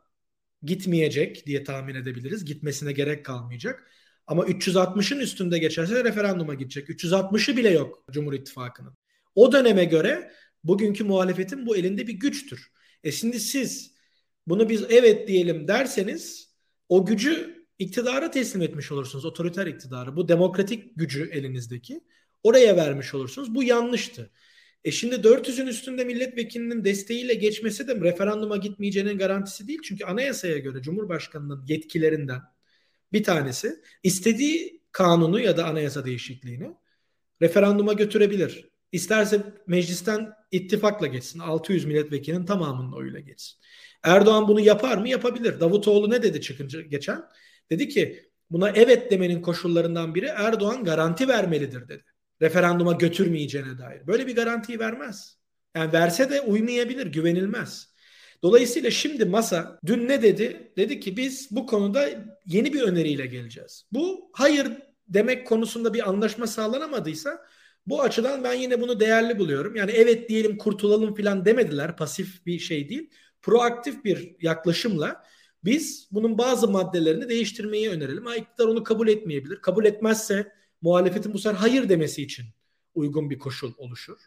gitmeyecek 0.64 1.46
diye 1.46 1.64
tahmin 1.64 1.96
edebiliriz. 1.96 2.46
Gitmesine 2.46 2.92
gerek 2.92 3.26
kalmayacak. 3.26 3.92
Ama 4.28 4.44
360'ın 4.46 5.20
üstünde 5.20 5.60
geçerse 5.60 6.04
referanduma 6.04 6.54
gidecek. 6.54 6.90
360'ı 6.90 7.58
bile 7.58 7.70
yok 7.70 8.04
Cumhur 8.12 8.34
İttifakı'nın. 8.34 8.98
O 9.36 9.52
döneme 9.52 9.86
göre 9.86 10.32
bugünkü 10.64 11.04
muhalefetin 11.04 11.66
bu 11.66 11.78
elinde 11.78 12.08
bir 12.08 12.14
güçtür. 12.14 12.72
E 13.04 13.12
şimdi 13.12 13.40
siz 13.40 13.96
bunu 14.48 14.70
biz 14.70 14.84
evet 14.90 15.28
diyelim 15.28 15.68
derseniz 15.68 16.54
o 16.90 17.06
gücü 17.06 17.65
iktidara 17.80 18.32
teslim 18.32 18.62
etmiş 18.62 18.92
olursunuz. 18.92 19.26
Otoriter 19.26 19.68
iktidarı. 19.68 20.16
Bu 20.16 20.28
demokratik 20.28 20.92
gücü 20.96 21.30
elinizdeki. 21.32 22.02
Oraya 22.44 22.76
vermiş 22.76 23.14
olursunuz. 23.14 23.56
Bu 23.56 23.64
yanlıştı. 23.64 24.32
E 24.84 24.92
şimdi 24.92 25.16
400'ün 25.16 25.68
üstünde 25.68 26.04
milletvekilinin 26.04 26.84
desteğiyle 26.84 27.34
geçmesi 27.34 27.88
de 27.88 27.96
referanduma 27.96 28.58
gitmeyeceğinin 28.58 29.18
garantisi 29.18 29.68
değil. 29.68 29.80
Çünkü 29.84 30.06
anayasaya 30.06 30.58
göre 30.58 30.82
Cumhurbaşkanı'nın 30.82 31.66
yetkilerinden 31.68 32.42
bir 33.14 33.24
tanesi 33.24 33.82
istediği 34.04 34.82
kanunu 34.92 35.40
ya 35.40 35.58
da 35.58 35.66
anayasa 35.66 36.06
değişikliğini 36.06 36.72
referanduma 37.42 37.94
götürebilir. 37.94 38.70
İsterse 38.92 39.44
meclisten 39.68 40.34
ittifakla 40.52 41.08
geçsin. 41.08 41.40
600 41.40 41.86
milletvekilinin 41.86 42.46
tamamının 42.46 42.92
oyuyla 42.92 43.20
geçsin. 43.20 43.60
Erdoğan 44.04 44.48
bunu 44.48 44.60
yapar 44.60 44.98
mı? 44.98 45.10
Yapabilir. 45.10 45.60
Davutoğlu 45.60 46.10
ne 46.10 46.24
dedi 46.24 46.42
çıkınca 46.42 46.82
geçen? 46.82 47.24
Dedi 47.70 47.90
ki 47.90 48.30
buna 48.50 48.70
evet 48.70 49.12
demenin 49.12 49.42
koşullarından 49.42 50.16
biri 50.16 50.26
Erdoğan 50.26 50.84
garanti 50.84 51.28
vermelidir 51.28 51.88
dedi. 51.88 52.04
Referanduma 52.42 52.94
götürmeyeceğine 52.94 53.78
dair. 53.78 54.08
Böyle 54.08 54.28
bir 54.28 54.36
garantiyi 54.36 54.80
vermez. 54.80 55.38
Yani 55.76 55.94
verse 55.94 56.30
de 56.30 56.42
uymayabilir, 56.42 57.08
güvenilmez. 57.08 57.96
Dolayısıyla 58.44 58.92
şimdi 58.92 59.26
masa 59.26 59.80
dün 59.86 60.08
ne 60.08 60.22
dedi? 60.22 60.72
Dedi 60.78 61.00
ki 61.00 61.18
biz 61.18 61.48
bu 61.52 61.66
konuda 61.66 62.10
yeni 62.46 62.74
bir 62.74 62.82
öneriyle 62.82 63.26
geleceğiz. 63.26 63.86
Bu 63.92 64.32
hayır 64.34 64.68
demek 65.08 65.48
konusunda 65.48 65.94
bir 65.94 66.10
anlaşma 66.10 66.48
sağlanamadıysa 66.48 67.46
bu 67.88 68.02
açıdan 68.02 68.44
ben 68.44 68.54
yine 68.54 68.82
bunu 68.82 69.00
değerli 69.00 69.40
buluyorum. 69.40 69.76
Yani 69.76 69.92
evet 69.92 70.30
diyelim 70.30 70.58
kurtulalım 70.58 71.16
falan 71.16 71.46
demediler. 71.46 71.98
Pasif 71.98 72.46
bir 72.46 72.60
şey 72.60 72.90
değil. 72.90 73.10
Proaktif 73.42 74.04
bir 74.04 74.36
yaklaşımla 74.42 75.24
biz 75.66 76.08
bunun 76.12 76.38
bazı 76.38 76.68
maddelerini 76.68 77.30
değiştirmeyi 77.30 77.90
önerelim. 77.90 78.28
İktidar 78.38 78.68
onu 78.68 78.84
kabul 78.84 79.08
etmeyebilir. 79.08 79.62
Kabul 79.62 79.86
etmezse 79.86 80.52
muhalefetin 80.82 81.34
bu 81.34 81.40
sefer 81.40 81.58
hayır 81.58 81.90
demesi 81.90 82.24
için 82.24 82.46
uygun 82.96 83.30
bir 83.30 83.40
koşul 83.40 83.74
oluşur 83.78 84.18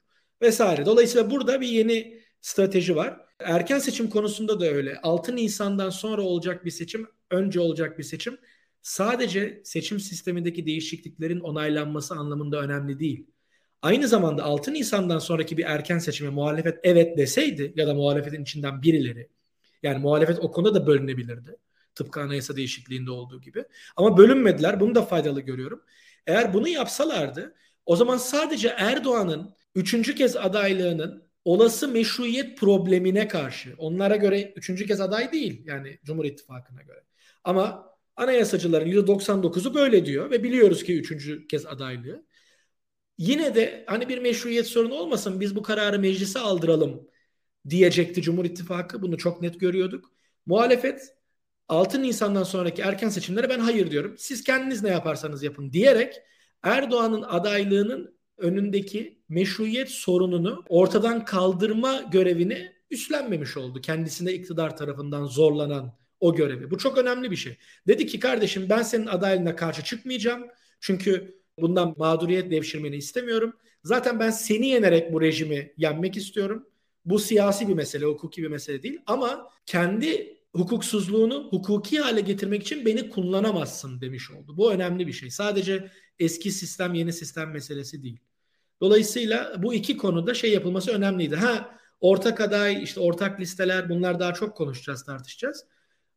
vesaire. 0.42 0.87
Dolayısıyla 0.87 1.30
burada 1.30 1.61
bir 1.61 1.68
yeni 1.68 2.21
strateji 2.40 2.97
var. 2.97 3.21
Erken 3.40 3.78
seçim 3.78 4.11
konusunda 4.11 4.61
da 4.61 4.66
öyle. 4.66 4.99
6 5.02 5.37
Nisan'dan 5.37 5.90
sonra 5.90 6.23
olacak 6.23 6.64
bir 6.64 6.71
seçim, 6.71 7.07
önce 7.30 7.61
olacak 7.61 7.99
bir 7.99 8.04
seçim 8.04 8.38
sadece 8.83 9.61
seçim 9.64 10.00
sistemindeki 10.00 10.66
değişikliklerin 10.66 11.40
onaylanması 11.40 12.14
anlamında 12.14 12.61
önemli 12.61 13.00
değil. 13.00 13.26
Aynı 13.83 14.09
zamanda 14.09 14.42
6 14.42 14.73
Nisan'dan 14.73 15.18
sonraki 15.18 15.57
bir 15.57 15.64
erken 15.64 15.99
seçime 15.99 16.30
muhalefet 16.30 16.78
evet 16.83 17.18
deseydi 17.18 17.73
ya 17.76 17.87
da 17.87 17.95
muhalefetin 17.95 18.42
içinden 18.42 18.83
birileri 18.83 19.28
yani 19.82 19.99
muhalefet 19.99 20.38
o 20.40 20.50
konuda 20.50 20.75
da 20.75 20.87
bölünebilirdi. 20.87 21.56
Tıpkı 21.94 22.20
anayasa 22.20 22.56
değişikliğinde 22.56 23.11
olduğu 23.11 23.40
gibi. 23.40 23.64
Ama 23.97 24.16
bölünmediler. 24.16 24.80
Bunu 24.80 24.94
da 24.94 25.02
faydalı 25.02 25.40
görüyorum. 25.40 25.82
Eğer 26.26 26.54
bunu 26.54 26.68
yapsalardı 26.68 27.54
o 27.87 27.97
zaman 27.97 28.16
sadece 28.16 28.68
Erdoğan'ın 28.68 29.54
üçüncü 29.75 30.14
kez 30.14 30.37
adaylığının 30.37 31.28
olası 31.44 31.88
meşruiyet 31.88 32.58
problemine 32.58 33.28
karşı 33.28 33.75
onlara 33.78 34.16
göre 34.16 34.52
üçüncü 34.56 34.87
kez 34.87 35.00
aday 35.00 35.32
değil 35.32 35.62
yani 35.66 35.99
Cumhur 36.04 36.25
İttifakı'na 36.25 36.82
göre. 36.82 37.04
Ama 37.44 37.94
anayasacıların 38.16 38.87
%99'u 38.87 39.75
böyle 39.75 40.06
diyor 40.06 40.30
ve 40.30 40.42
biliyoruz 40.44 40.85
ki 40.85 40.99
üçüncü 40.99 41.47
kez 41.47 41.66
adaylığı. 41.66 42.25
Yine 43.18 43.54
de 43.54 43.85
hani 43.87 44.08
bir 44.08 44.18
meşruiyet 44.18 44.66
sorunu 44.66 44.94
olmasın 44.94 45.40
biz 45.40 45.56
bu 45.56 45.62
kararı 45.62 45.99
meclise 45.99 46.38
aldıralım 46.38 47.08
diyecekti 47.70 48.22
Cumhur 48.22 48.44
İttifakı. 48.44 49.02
Bunu 49.02 49.18
çok 49.18 49.42
net 49.42 49.60
görüyorduk. 49.60 50.12
Muhalefet 50.46 51.14
6 51.68 52.02
Nisan'dan 52.02 52.42
sonraki 52.42 52.82
erken 52.82 53.08
seçimlere 53.08 53.48
ben 53.48 53.58
hayır 53.58 53.90
diyorum. 53.90 54.14
Siz 54.18 54.44
kendiniz 54.44 54.82
ne 54.82 54.90
yaparsanız 54.90 55.42
yapın 55.42 55.72
diyerek 55.72 56.14
Erdoğan'ın 56.62 57.22
adaylığının 57.22 58.18
önündeki 58.38 59.22
meşruiyet 59.28 59.90
sorununu 59.90 60.64
ortadan 60.68 61.25
kaldırma 61.25 62.00
görevini 62.12 62.72
üstlenmemiş 62.90 63.56
oldu. 63.56 63.80
Kendisine 63.80 64.32
iktidar 64.32 64.76
tarafından 64.76 65.25
zorlanan 65.25 65.98
o 66.20 66.34
görevi. 66.34 66.70
Bu 66.70 66.78
çok 66.78 66.98
önemli 66.98 67.30
bir 67.30 67.37
şey. 67.37 67.56
Dedi 67.87 68.06
ki 68.06 68.20
kardeşim 68.20 68.66
ben 68.70 68.82
senin 68.82 69.06
adaylığına 69.06 69.56
karşı 69.56 69.84
çıkmayacağım. 69.84 70.46
Çünkü 70.80 71.40
bundan 71.58 71.94
mağduriyet 71.98 72.50
devşirmeni 72.50 72.96
istemiyorum. 72.96 73.52
Zaten 73.84 74.20
ben 74.20 74.30
seni 74.30 74.68
yenerek 74.68 75.12
bu 75.12 75.20
rejimi 75.20 75.72
yenmek 75.76 76.16
istiyorum. 76.16 76.66
Bu 77.04 77.18
siyasi 77.18 77.68
bir 77.68 77.74
mesele, 77.74 78.04
hukuki 78.04 78.42
bir 78.42 78.48
mesele 78.48 78.82
değil. 78.82 78.98
Ama 79.06 79.50
kendi 79.66 80.38
hukuksuzluğunu 80.52 81.48
hukuki 81.50 82.00
hale 82.00 82.20
getirmek 82.20 82.62
için 82.62 82.86
beni 82.86 83.10
kullanamazsın 83.10 84.00
demiş 84.00 84.30
oldu. 84.30 84.56
Bu 84.56 84.72
önemli 84.72 85.06
bir 85.06 85.12
şey. 85.12 85.30
Sadece 85.30 85.90
eski 86.18 86.50
sistem 86.50 86.94
yeni 86.94 87.12
sistem 87.12 87.50
meselesi 87.50 88.02
değil. 88.02 88.18
Dolayısıyla 88.80 89.62
bu 89.62 89.74
iki 89.74 89.96
konuda 89.96 90.34
şey 90.34 90.52
yapılması 90.52 90.90
önemliydi. 90.90 91.36
Ha 91.36 91.78
ortak 92.00 92.40
aday, 92.40 92.82
işte 92.82 93.00
ortak 93.00 93.40
listeler 93.40 93.88
bunlar 93.88 94.20
daha 94.20 94.34
çok 94.34 94.56
konuşacağız, 94.56 95.04
tartışacağız. 95.04 95.66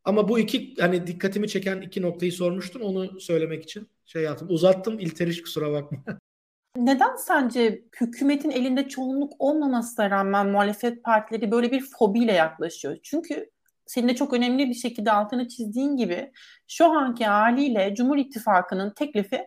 Ama 0.03 0.29
bu 0.29 0.39
iki 0.39 0.75
hani 0.79 1.07
dikkatimi 1.07 1.47
çeken 1.47 1.81
iki 1.81 2.01
noktayı 2.01 2.31
sormuştun. 2.31 2.79
Onu 2.79 3.19
söylemek 3.19 3.63
için 3.63 3.89
şey 4.05 4.23
yaptım. 4.23 4.47
Uzattım 4.51 4.99
İlteriş 4.99 5.41
kusura 5.41 5.71
bakma. 5.71 6.03
Neden 6.75 7.15
sence 7.15 7.83
hükümetin 8.01 8.51
elinde 8.51 8.87
çoğunluk 8.87 9.33
olmamasına 9.39 10.09
rağmen 10.09 10.49
muhalefet 10.49 11.03
partileri 11.03 11.51
böyle 11.51 11.71
bir 11.71 11.85
fobiyle 11.99 12.31
yaklaşıyor? 12.33 12.97
Çünkü 13.03 13.51
senin 13.85 14.07
de 14.07 14.15
çok 14.15 14.33
önemli 14.33 14.69
bir 14.69 14.73
şekilde 14.73 15.11
altını 15.11 15.47
çizdiğin 15.47 15.97
gibi 15.97 16.31
şu 16.67 16.85
anki 16.85 17.25
haliyle 17.25 17.95
Cumhur 17.95 18.17
İttifakı'nın 18.17 18.93
teklifi 18.93 19.45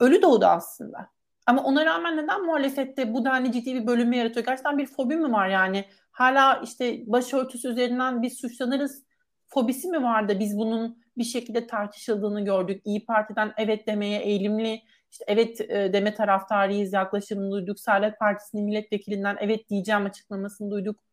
ölü 0.00 0.22
doğdu 0.22 0.46
aslında. 0.46 1.10
Ama 1.46 1.62
ona 1.62 1.84
rağmen 1.84 2.16
neden 2.16 2.46
muhalefette 2.46 3.14
bu 3.14 3.24
denli 3.24 3.52
ciddi 3.52 3.74
bir 3.74 3.86
bölünme 3.86 4.16
yaratıyor? 4.16 4.46
Gerçekten 4.46 4.78
bir 4.78 4.86
fobi 4.86 5.16
mi 5.16 5.32
var 5.32 5.48
yani? 5.48 5.84
Hala 6.10 6.60
işte 6.64 7.02
başörtüsü 7.06 7.68
üzerinden 7.68 8.22
biz 8.22 8.38
suçlanırız 8.38 9.04
fobisi 9.46 9.88
mi 9.88 10.02
vardı? 10.02 10.36
Biz 10.40 10.58
bunun 10.58 11.02
bir 11.18 11.24
şekilde 11.24 11.66
tartışıldığını 11.66 12.44
gördük. 12.44 12.82
İyi 12.84 13.04
Parti'den 13.04 13.52
evet 13.56 13.86
demeye 13.86 14.20
eğilimli, 14.20 14.82
işte 15.10 15.24
evet 15.28 15.60
e, 15.60 15.92
deme 15.92 16.14
taraftarıyız 16.14 16.92
yaklaşımını 16.92 17.50
duyduk. 17.50 17.80
Saadet 17.80 18.18
Partisi'nin 18.18 18.64
milletvekilinden 18.64 19.36
evet 19.40 19.68
diyeceğim 19.70 20.06
açıklamasını 20.06 20.70
duyduk. 20.70 21.04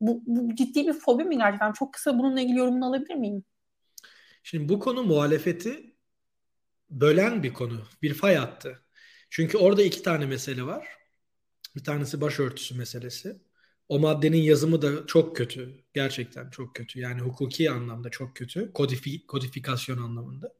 Bu, 0.00 0.22
bu 0.26 0.54
ciddi 0.54 0.86
bir 0.86 0.92
fobi 0.92 1.24
mi 1.24 1.38
gerçekten? 1.38 1.72
Çok 1.72 1.92
kısa 1.92 2.18
bununla 2.18 2.40
ilgili 2.40 2.58
yorumunu 2.58 2.86
alabilir 2.86 3.14
miyim? 3.14 3.44
Şimdi 4.42 4.68
bu 4.68 4.78
konu 4.78 5.02
muhalefeti 5.02 5.96
bölen 6.90 7.42
bir 7.42 7.52
konu. 7.52 7.82
Bir 8.02 8.14
fay 8.14 8.38
attı. 8.38 8.82
Çünkü 9.30 9.58
orada 9.58 9.82
iki 9.82 10.02
tane 10.02 10.26
mesele 10.26 10.62
var. 10.62 10.88
Bir 11.76 11.84
tanesi 11.84 12.20
başörtüsü 12.20 12.74
meselesi. 12.74 13.36
O 13.88 13.98
maddenin 13.98 14.42
yazımı 14.42 14.82
da 14.82 15.06
çok 15.06 15.36
kötü. 15.36 15.84
Gerçekten 15.94 16.50
çok 16.50 16.74
kötü. 16.74 17.00
Yani 17.00 17.20
hukuki 17.20 17.70
anlamda 17.70 18.10
çok 18.10 18.36
kötü. 18.36 18.72
Kodifi, 18.72 19.26
kodifikasyon 19.26 19.98
anlamında. 19.98 20.52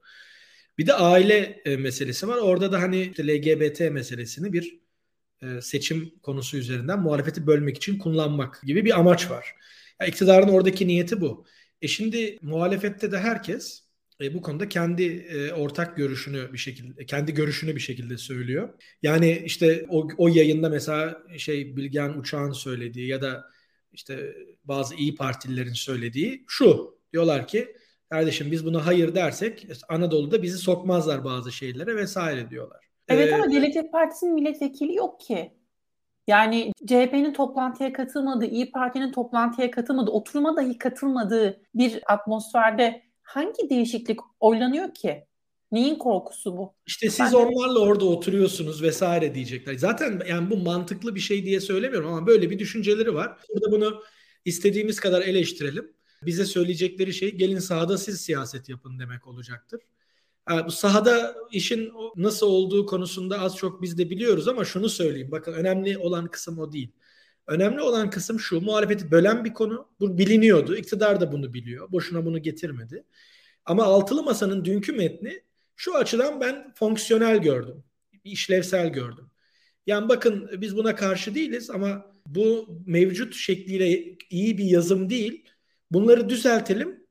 Bir 0.79 0.87
de 0.87 0.95
aile 0.95 1.63
e, 1.65 1.77
meselesi 1.77 2.29
var. 2.29 2.37
Orada 2.37 2.73
da 2.73 2.83
hani 2.83 3.03
işte 3.03 3.27
LGBT 3.27 3.81
meselesini 3.81 4.53
bir 4.53 4.81
e, 5.43 5.61
seçim 5.61 6.13
konusu 6.23 6.57
üzerinden 6.57 7.01
muhalefeti 7.01 7.47
bölmek 7.47 7.77
için 7.77 7.99
kullanmak 7.99 8.63
gibi 8.67 8.85
bir 8.85 8.99
amaç 9.01 9.31
var. 9.31 9.55
Yani 10.01 10.11
iktidarın 10.11 10.49
oradaki 10.49 10.89
niyeti 10.89 11.21
bu. 11.21 11.47
E 11.83 11.89
şimdi 11.89 12.39
muhalefette 12.43 13.13
de 13.13 13.19
herkes 13.19 13.83
e, 14.21 14.35
bu 14.35 14.43
konuda 14.43 14.69
kendi 14.69 15.03
e, 15.05 15.53
ortak 15.53 15.97
görüşünü 15.97 16.53
bir 16.53 16.59
şekilde 16.59 17.07
kendi 17.07 17.35
görüşünü 17.35 17.77
bir 17.77 17.81
şekilde 17.81 18.17
söylüyor. 18.19 18.69
Yani 19.03 19.43
işte 19.45 19.87
o, 19.89 20.09
o 20.17 20.29
yayında 20.29 20.69
mesela 20.69 21.23
şey 21.39 21.77
Bilgen 21.77 22.09
Uçağ'ın 22.19 22.53
söylediği 22.53 23.09
ya 23.09 23.23
da 23.23 23.45
işte 23.93 24.37
bazı 24.65 24.95
iyi 24.95 25.15
partililerin 25.15 25.73
söylediği 25.73 26.45
şu 26.49 26.99
diyorlar 27.13 27.49
ki 27.49 27.77
kardeşim 28.13 28.51
biz 28.51 28.67
buna 28.67 28.87
hayır 28.87 29.15
dersek 29.15 29.67
Anadolu'da 29.89 30.43
bizi 30.43 30.59
sokmazlar 30.59 31.25
bazı 31.25 31.53
şeylere 31.53 31.97
vesaire 31.97 32.51
diyorlar. 32.51 32.87
Evet 33.09 33.33
ee, 33.33 33.35
ama 33.35 33.47
Gelecek 33.47 33.93
Partisi'nin 33.93 34.35
milletvekili 34.35 34.95
yok 34.95 35.21
ki. 35.21 35.53
Yani 36.27 36.73
CHP'nin 36.87 37.33
toplantıya 37.33 37.93
katılmadığı, 37.93 38.45
İyi 38.45 38.71
Parti'nin 38.71 39.13
toplantıya 39.13 39.71
katılmadığı, 39.71 40.11
oturuma 40.11 40.57
dahi 40.57 40.79
katılmadığı 40.79 41.61
bir 41.75 42.01
atmosferde 42.07 43.03
hangi 43.23 43.71
değişiklik 43.71 44.21
oylanıyor 44.41 44.95
ki? 44.95 45.25
Neyin 45.73 45.95
korkusu 45.95 46.57
bu? 46.57 46.75
İşte 46.87 47.11
siz 47.11 47.33
ben 47.33 47.37
onlarla 47.37 47.75
de... 47.75 47.79
orada 47.79 48.05
oturuyorsunuz 48.05 48.83
vesaire 48.83 49.35
diyecekler. 49.35 49.75
Zaten 49.75 50.23
yani 50.29 50.51
bu 50.51 50.57
mantıklı 50.57 51.15
bir 51.15 51.21
şey 51.21 51.45
diye 51.45 51.61
söylemiyorum 51.61 52.13
ama 52.13 52.27
böyle 52.27 52.51
bir 52.51 52.59
düşünceleri 52.59 53.15
var. 53.15 53.39
Burada 53.55 53.73
bunu 53.73 54.03
istediğimiz 54.45 55.01
kadar 55.01 55.23
eleştirelim. 55.23 55.93
Bize 56.27 56.45
söyleyecekleri 56.45 57.13
şey 57.15 57.35
gelin 57.35 57.59
sahada 57.59 57.99
siz 57.99 58.21
siyaset 58.21 58.69
yapın 58.69 58.99
demek 58.99 59.27
olacaktır. 59.27 59.81
Bu 60.67 60.71
sahada 60.71 61.37
işin 61.53 61.93
nasıl 62.17 62.47
olduğu 62.47 62.87
konusunda 62.87 63.41
az 63.41 63.57
çok 63.57 63.83
biz 63.83 63.99
de 63.99 64.11
biliyoruz 64.11 64.49
ama 64.49 64.65
şunu 64.65 64.89
söyleyeyim. 64.89 65.31
Bakın 65.31 65.53
önemli 65.53 65.99
olan 65.99 66.27
kısım 66.27 66.59
o 66.59 66.73
değil. 66.73 66.93
Önemli 67.47 67.81
olan 67.81 68.11
kısım 68.11 68.41
şu. 68.41 68.61
Muhalefeti 68.61 69.11
bölen 69.11 69.45
bir 69.45 69.55
konu. 69.55 69.89
Bu 70.01 70.19
biliniyordu. 70.19 70.77
İktidar 70.77 71.21
da 71.21 71.33
bunu 71.33 71.55
biliyor. 71.55 71.93
Boşuna 71.93 72.25
bunu 72.25 72.43
getirmedi. 72.43 73.05
Ama 73.65 73.85
altılı 73.85 74.23
masanın 74.23 74.65
dünkü 74.65 74.93
metni 74.93 75.43
şu 75.77 75.95
açıdan 75.95 76.41
ben 76.41 76.73
fonksiyonel 76.75 77.43
gördüm. 77.43 77.85
işlevsel 78.25 78.89
gördüm. 78.89 79.31
Yani 79.87 80.09
bakın 80.09 80.51
biz 80.61 80.77
buna 80.77 80.97
karşı 80.97 81.35
değiliz 81.35 81.71
ama 81.71 82.13
bu 82.27 82.69
mevcut 82.87 83.35
şekliyle 83.35 84.17
iyi 84.31 84.59
bir 84.59 84.65
yazım 84.65 85.11
değil. 85.11 85.45
Bunları 85.93 86.29
düzeltelim. 86.29 87.07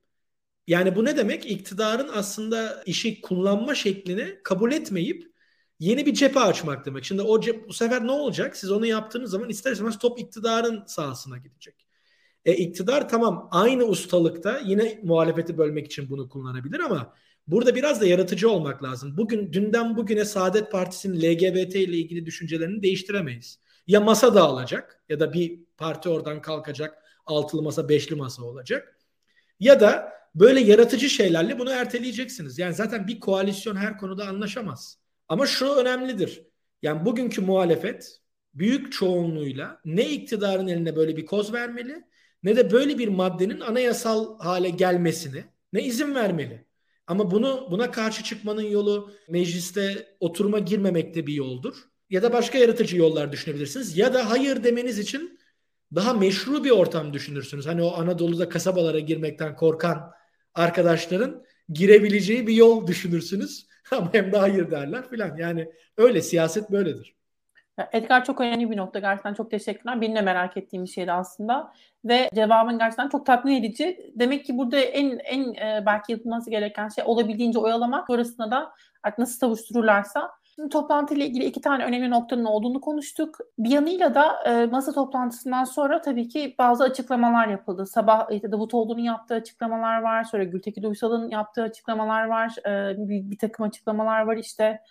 Yani 0.67 0.95
bu 0.95 1.05
ne 1.05 1.17
demek? 1.17 1.51
İktidarın 1.51 2.09
aslında 2.13 2.83
işi 2.85 3.21
kullanma 3.21 3.75
şeklini 3.75 4.39
kabul 4.43 4.71
etmeyip 4.71 5.31
yeni 5.79 6.05
bir 6.05 6.13
cephe 6.13 6.39
açmak 6.39 6.85
demek. 6.85 7.05
Şimdi 7.05 7.21
o 7.21 7.41
cep, 7.41 7.69
bu 7.69 7.73
sefer 7.73 8.07
ne 8.07 8.11
olacak? 8.11 8.57
Siz 8.57 8.71
onu 8.71 8.85
yaptığınız 8.85 9.31
zaman 9.31 9.49
ister 9.49 9.71
istemez 9.71 9.97
top 9.97 10.19
iktidarın 10.19 10.83
sahasına 10.85 11.37
gidecek. 11.37 11.87
E, 12.45 12.53
iktidar 12.53 13.09
tamam 13.09 13.47
aynı 13.51 13.83
ustalıkta 13.83 14.61
yine 14.65 14.99
muhalefeti 15.03 15.57
bölmek 15.57 15.85
için 15.85 16.09
bunu 16.09 16.29
kullanabilir 16.29 16.79
ama 16.79 17.13
burada 17.47 17.75
biraz 17.75 18.01
da 18.01 18.05
yaratıcı 18.05 18.49
olmak 18.49 18.83
lazım. 18.83 19.17
Bugün 19.17 19.53
dünden 19.53 19.97
bugüne 19.97 20.25
Saadet 20.25 20.71
Partisi'nin 20.71 21.21
LGBT 21.21 21.75
ile 21.75 21.97
ilgili 21.97 22.25
düşüncelerini 22.25 22.83
değiştiremeyiz. 22.83 23.59
Ya 23.87 24.01
masa 24.01 24.35
dağılacak 24.35 25.03
ya 25.09 25.19
da 25.19 25.33
bir 25.33 25.59
parti 25.77 26.09
oradan 26.09 26.41
kalkacak 26.41 27.00
altılı 27.25 27.61
masa 27.61 27.89
beşli 27.89 28.15
masa 28.15 28.43
olacak. 28.43 28.97
Ya 29.59 29.79
da 29.79 30.13
böyle 30.35 30.59
yaratıcı 30.59 31.09
şeylerle 31.09 31.59
bunu 31.59 31.71
erteleyeceksiniz. 31.71 32.59
Yani 32.59 32.73
zaten 32.73 33.07
bir 33.07 33.19
koalisyon 33.19 33.75
her 33.75 33.97
konuda 33.97 34.27
anlaşamaz. 34.27 34.97
Ama 35.27 35.45
şu 35.45 35.75
önemlidir. 35.75 36.43
Yani 36.81 37.05
bugünkü 37.05 37.41
muhalefet 37.41 38.21
büyük 38.53 38.91
çoğunluğuyla 38.91 39.81
ne 39.85 40.09
iktidarın 40.09 40.67
eline 40.67 40.95
böyle 40.95 41.17
bir 41.17 41.25
koz 41.25 41.53
vermeli 41.53 42.03
ne 42.43 42.55
de 42.55 42.71
böyle 42.71 42.97
bir 42.97 43.07
maddenin 43.07 43.59
anayasal 43.59 44.39
hale 44.39 44.69
gelmesini 44.69 45.43
ne 45.73 45.83
izin 45.83 46.15
vermeli. 46.15 46.65
Ama 47.07 47.31
bunu 47.31 47.67
buna 47.71 47.91
karşı 47.91 48.23
çıkmanın 48.23 48.61
yolu 48.61 49.11
mecliste 49.29 50.15
oturuma 50.19 50.59
girmemekte 50.59 51.27
bir 51.27 51.33
yoldur. 51.33 51.75
Ya 52.09 52.23
da 52.23 52.33
başka 52.33 52.57
yaratıcı 52.57 52.97
yollar 52.97 53.31
düşünebilirsiniz. 53.31 53.97
Ya 53.97 54.13
da 54.13 54.29
hayır 54.29 54.63
demeniz 54.63 54.99
için 54.99 55.39
daha 55.95 56.13
meşru 56.13 56.63
bir 56.63 56.71
ortam 56.71 57.13
düşünürsünüz. 57.13 57.67
Hani 57.67 57.83
o 57.83 57.93
Anadolu'da 57.93 58.49
kasabalara 58.49 58.99
girmekten 58.99 59.55
korkan 59.55 60.11
arkadaşların 60.55 61.43
girebileceği 61.69 62.47
bir 62.47 62.53
yol 62.53 62.87
düşünürsünüz. 62.87 63.67
Ama 63.91 64.13
hem 64.13 64.31
de 64.31 64.37
hayır 64.37 64.71
derler 64.71 65.09
filan. 65.09 65.37
Yani 65.37 65.71
öyle 65.97 66.21
siyaset 66.21 66.71
böyledir. 66.71 67.15
Edgar 67.91 68.25
çok 68.25 68.41
önemli 68.41 68.71
bir 68.71 68.77
nokta. 68.77 68.99
Gerçekten 68.99 69.33
çok 69.33 69.51
teşekkürler. 69.51 70.01
Benim 70.01 70.15
de 70.15 70.21
merak 70.21 70.57
ettiğim 70.57 70.83
bir 70.83 70.89
şeydi 70.89 71.11
aslında. 71.11 71.73
Ve 72.05 72.29
cevabın 72.35 72.77
gerçekten 72.77 73.09
çok 73.09 73.25
tatmin 73.25 73.63
edici. 73.63 74.11
Demek 74.15 74.45
ki 74.45 74.57
burada 74.57 74.77
en 74.77 75.19
en 75.19 75.53
e, 75.53 75.83
belki 75.85 76.11
yapılması 76.11 76.49
gereken 76.49 76.89
şey 76.89 77.03
olabildiğince 77.07 77.59
oyalamak. 77.59 78.07
Sonrasında 78.07 78.51
da 78.51 78.71
nasıl 79.17 79.39
savuştururlarsa 79.39 80.31
Şimdi 80.61 80.73
toplantıyla 80.73 81.25
ilgili 81.25 81.45
iki 81.45 81.61
tane 81.61 81.85
önemli 81.85 82.09
noktanın 82.09 82.45
olduğunu 82.45 82.81
konuştuk. 82.81 83.37
Bir 83.59 83.69
yanıyla 83.69 84.15
da 84.15 84.43
e, 84.45 84.65
masa 84.65 84.91
toplantısından 84.91 85.63
sonra 85.63 86.01
tabii 86.01 86.27
ki 86.27 86.55
bazı 86.59 86.83
açıklamalar 86.83 87.47
yapıldı. 87.47 87.85
Sabah 87.85 88.31
işte 88.31 88.51
Davutoğlu'nun 88.51 89.01
yaptığı 89.01 89.33
açıklamalar 89.33 90.01
var. 90.01 90.23
Sonra 90.23 90.43
Gültekin 90.43 90.83
Uysal'ın 90.83 91.29
yaptığı 91.29 91.61
açıklamalar 91.61 92.25
var. 92.25 92.55
E, 92.65 92.95
bir, 92.97 93.31
bir 93.31 93.37
takım 93.37 93.65
açıklamalar 93.65 94.21
var 94.21 94.37
işte. 94.37 94.81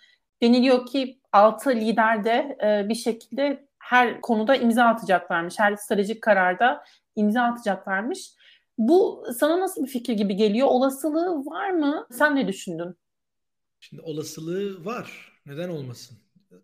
Deniliyor 0.41 0.85
ki 0.85 1.19
altı 1.31 1.69
lider 1.69 2.23
de 2.23 2.57
e, 2.63 2.89
bir 2.89 2.95
şekilde 2.95 3.67
her 3.79 4.21
konuda 4.21 4.55
imza 4.55 4.83
atacaklarmış. 4.83 5.59
Her 5.59 5.75
stratejik 5.75 6.21
kararda 6.21 6.83
imza 7.15 7.41
atacaklarmış. 7.41 8.31
Bu 8.77 9.23
sana 9.39 9.59
nasıl 9.59 9.83
bir 9.83 9.89
fikir 9.89 10.13
gibi 10.13 10.35
geliyor? 10.35 10.67
Olasılığı 10.67 11.45
var 11.45 11.69
mı? 11.69 12.07
Sen 12.11 12.35
ne 12.35 12.47
düşündün? 12.47 12.95
Şimdi 13.79 14.01
olasılığı 14.01 14.85
var. 14.85 15.30
Neden 15.51 15.69
olmasın? 15.69 16.17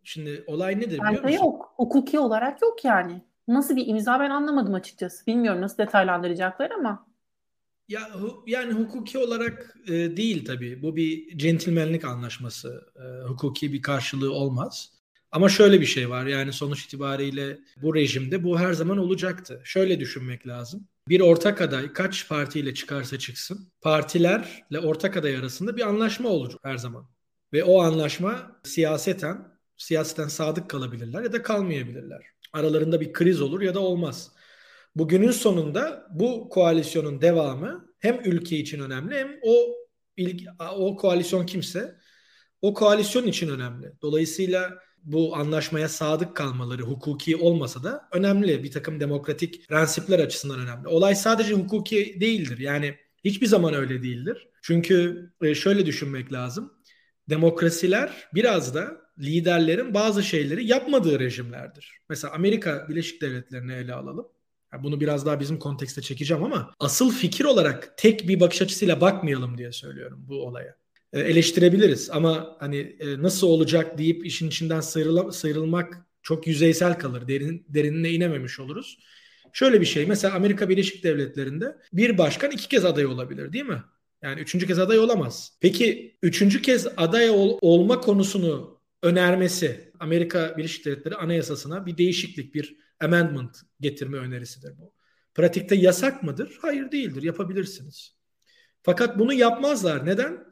Şimdi 0.03 0.43
olay 0.47 0.79
nedir 0.79 0.99
biliyor 0.99 1.23
musun? 1.23 1.37
yok. 1.37 1.73
Hukuki 1.75 2.19
olarak 2.19 2.61
yok 2.61 2.85
yani. 2.85 3.21
Nasıl 3.47 3.75
bir 3.75 3.87
imza 3.87 4.19
ben 4.19 4.29
anlamadım 4.29 4.73
açıkçası. 4.73 5.25
Bilmiyorum 5.25 5.61
nasıl 5.61 5.77
detaylandıracaklar 5.77 6.71
ama. 6.71 7.07
Ya 7.89 8.01
yani 8.47 8.73
hukuki 8.73 9.17
olarak 9.17 9.77
e, 9.87 9.91
değil 10.17 10.45
tabii. 10.45 10.81
Bu 10.81 10.95
bir 10.95 11.37
centilmenlik 11.37 12.05
anlaşması. 12.05 12.91
E, 12.95 13.27
hukuki 13.27 13.73
bir 13.73 13.81
karşılığı 13.81 14.33
olmaz. 14.33 14.91
Ama 15.31 15.49
şöyle 15.49 15.81
bir 15.81 15.85
şey 15.85 16.09
var. 16.09 16.25
Yani 16.25 16.53
sonuç 16.53 16.85
itibariyle 16.85 17.59
bu 17.81 17.95
rejimde 17.95 18.43
bu 18.43 18.59
her 18.59 18.73
zaman 18.73 18.97
olacaktı. 18.97 19.61
Şöyle 19.63 19.99
düşünmek 19.99 20.47
lazım. 20.47 20.87
Bir 21.09 21.19
ortak 21.19 21.61
aday 21.61 21.93
kaç 21.93 22.29
partiyle 22.29 22.73
çıkarsa 22.73 23.19
çıksın, 23.19 23.71
partilerle 23.81 24.79
ortak 24.83 25.17
aday 25.17 25.37
arasında 25.37 25.77
bir 25.77 25.87
anlaşma 25.87 26.29
olacak 26.29 26.59
her 26.63 26.77
zaman. 26.77 27.16
Ve 27.53 27.63
o 27.63 27.81
anlaşma 27.81 28.59
siyaseten, 28.63 29.47
siyaseten 29.77 30.27
sadık 30.27 30.69
kalabilirler 30.69 31.23
ya 31.23 31.33
da 31.33 31.43
kalmayabilirler. 31.43 32.25
Aralarında 32.53 33.01
bir 33.01 33.13
kriz 33.13 33.41
olur 33.41 33.61
ya 33.61 33.73
da 33.73 33.79
olmaz. 33.79 34.31
Bugünün 34.95 35.31
sonunda 35.31 36.07
bu 36.11 36.49
koalisyonun 36.49 37.21
devamı 37.21 37.87
hem 37.99 38.19
ülke 38.25 38.57
için 38.57 38.79
önemli 38.79 39.15
hem 39.15 39.39
o 39.43 39.77
o 40.75 40.95
koalisyon 40.95 41.45
kimse 41.45 41.95
o 42.61 42.73
koalisyon 42.73 43.27
için 43.27 43.49
önemli. 43.49 43.93
Dolayısıyla 44.01 44.73
bu 45.03 45.35
anlaşmaya 45.35 45.89
sadık 45.89 46.35
kalmaları 46.35 46.81
hukuki 46.81 47.35
olmasa 47.35 47.83
da 47.83 48.09
önemli. 48.11 48.63
Bir 48.63 48.71
takım 48.71 48.99
demokratik 48.99 49.67
prensipler 49.67 50.19
açısından 50.19 50.59
önemli. 50.59 50.87
Olay 50.87 51.15
sadece 51.15 51.53
hukuki 51.53 52.17
değildir. 52.21 52.57
Yani 52.57 52.95
hiçbir 53.23 53.47
zaman 53.47 53.73
öyle 53.73 54.03
değildir. 54.03 54.47
Çünkü 54.61 55.29
e, 55.41 55.55
şöyle 55.55 55.85
düşünmek 55.85 56.33
lazım. 56.33 56.73
Demokrasiler 57.29 58.27
biraz 58.33 58.75
da 58.75 59.01
liderlerin 59.19 59.93
bazı 59.93 60.23
şeyleri 60.23 60.65
yapmadığı 60.67 61.19
rejimlerdir. 61.19 61.99
Mesela 62.09 62.33
Amerika 62.33 62.85
Birleşik 62.89 63.21
Devletleri'ni 63.21 63.73
ele 63.73 63.93
alalım. 63.93 64.27
Yani 64.73 64.83
bunu 64.83 65.01
biraz 65.01 65.25
daha 65.25 65.39
bizim 65.39 65.59
kontekste 65.59 66.01
çekeceğim 66.01 66.43
ama 66.43 66.73
asıl 66.79 67.11
fikir 67.11 67.45
olarak 67.45 67.93
tek 67.97 68.27
bir 68.27 68.39
bakış 68.39 68.61
açısıyla 68.61 69.01
bakmayalım 69.01 69.57
diye 69.57 69.71
söylüyorum 69.71 70.25
bu 70.27 70.45
olaya. 70.45 70.75
E, 71.13 71.19
eleştirebiliriz 71.19 72.09
ama 72.09 72.57
hani 72.59 72.77
e, 72.77 73.21
nasıl 73.21 73.47
olacak 73.47 73.97
deyip 73.97 74.25
işin 74.25 74.47
içinden 74.47 74.81
sıyrıl 74.81 75.31
sıyrılmak 75.31 76.05
çok 76.21 76.47
yüzeysel 76.47 76.99
kalır. 76.99 77.27
Derin, 77.27 77.65
derinine 77.69 78.09
inememiş 78.09 78.59
oluruz. 78.59 78.99
Şöyle 79.53 79.81
bir 79.81 79.85
şey 79.85 80.05
mesela 80.05 80.35
Amerika 80.35 80.69
Birleşik 80.69 81.03
Devletleri'nde 81.03 81.77
bir 81.93 82.17
başkan 82.17 82.51
iki 82.51 82.67
kez 82.67 82.85
aday 82.85 83.05
olabilir 83.05 83.53
değil 83.53 83.65
mi? 83.65 83.83
Yani 84.21 84.41
üçüncü 84.41 84.67
kez 84.67 84.79
aday 84.79 84.99
olamaz. 84.99 85.57
Peki 85.61 86.17
üçüncü 86.21 86.61
kez 86.61 86.87
aday 86.97 87.29
ol, 87.29 87.57
olma 87.61 88.01
konusunu 88.01 88.81
önermesi 89.03 89.91
Amerika 89.99 90.57
Birleşik 90.57 90.85
Devletleri 90.85 91.15
Anayasasına 91.15 91.85
bir 91.85 91.97
değişiklik, 91.97 92.55
bir 92.55 92.77
amendment 92.99 93.57
getirme 93.79 94.17
önerisidir 94.17 94.77
bu. 94.77 94.93
Pratikte 95.33 95.75
yasak 95.75 96.23
mıdır? 96.23 96.57
Hayır 96.61 96.91
değildir. 96.91 97.23
Yapabilirsiniz. 97.23 98.15
Fakat 98.83 99.19
bunu 99.19 99.33
yapmazlar. 99.33 100.05
Neden? 100.05 100.43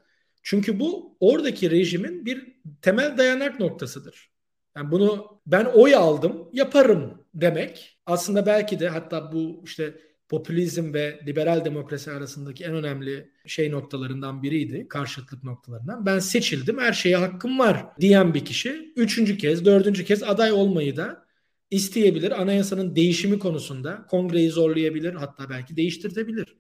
Çünkü 0.44 0.80
bu 0.80 1.18
oradaki 1.20 1.72
rejimin 1.72 2.26
bir 2.26 2.56
temel 2.82 3.18
dayanak 3.18 3.60
noktasıdır. 3.60 4.32
Yani 4.78 4.92
bunu 4.92 5.42
ben 5.46 5.66
oy 5.66 5.96
aldım, 5.96 6.50
yaparım 6.54 7.26
demek. 7.34 8.00
Aslında 8.06 8.46
belki 8.46 8.80
de 8.80 8.90
hatta 8.90 9.32
bu 9.32 9.62
işte 9.66 10.00
popülizm 10.36 10.94
ve 10.94 11.20
liberal 11.28 11.66
demokrasi 11.66 12.12
arasındaki 12.12 12.64
en 12.64 12.74
önemli 12.74 13.32
şey 13.46 13.72
noktalarından 13.72 14.44
biriydi, 14.44 14.88
karşıtlık 14.88 15.44
noktalarından. 15.44 16.06
Ben 16.06 16.20
seçildim, 16.20 16.80
her 16.80 16.94
şeye 16.94 17.18
hakkım 17.18 17.60
var 17.60 17.86
diyen 18.00 18.34
bir 18.34 18.46
kişi 18.46 18.94
üçüncü 18.96 19.38
kez, 19.38 19.66
dördüncü 19.66 20.06
kez 20.06 20.24
aday 20.24 20.52
olmayı 20.52 20.96
da 20.96 21.26
isteyebilir. 21.72 22.42
Anayasanın 22.42 22.96
değişimi 22.96 23.40
konusunda 23.40 24.06
kongreyi 24.10 24.50
zorlayabilir, 24.50 25.14
hatta 25.14 25.50
belki 25.50 25.76
değiştirtebilir. 25.76 26.58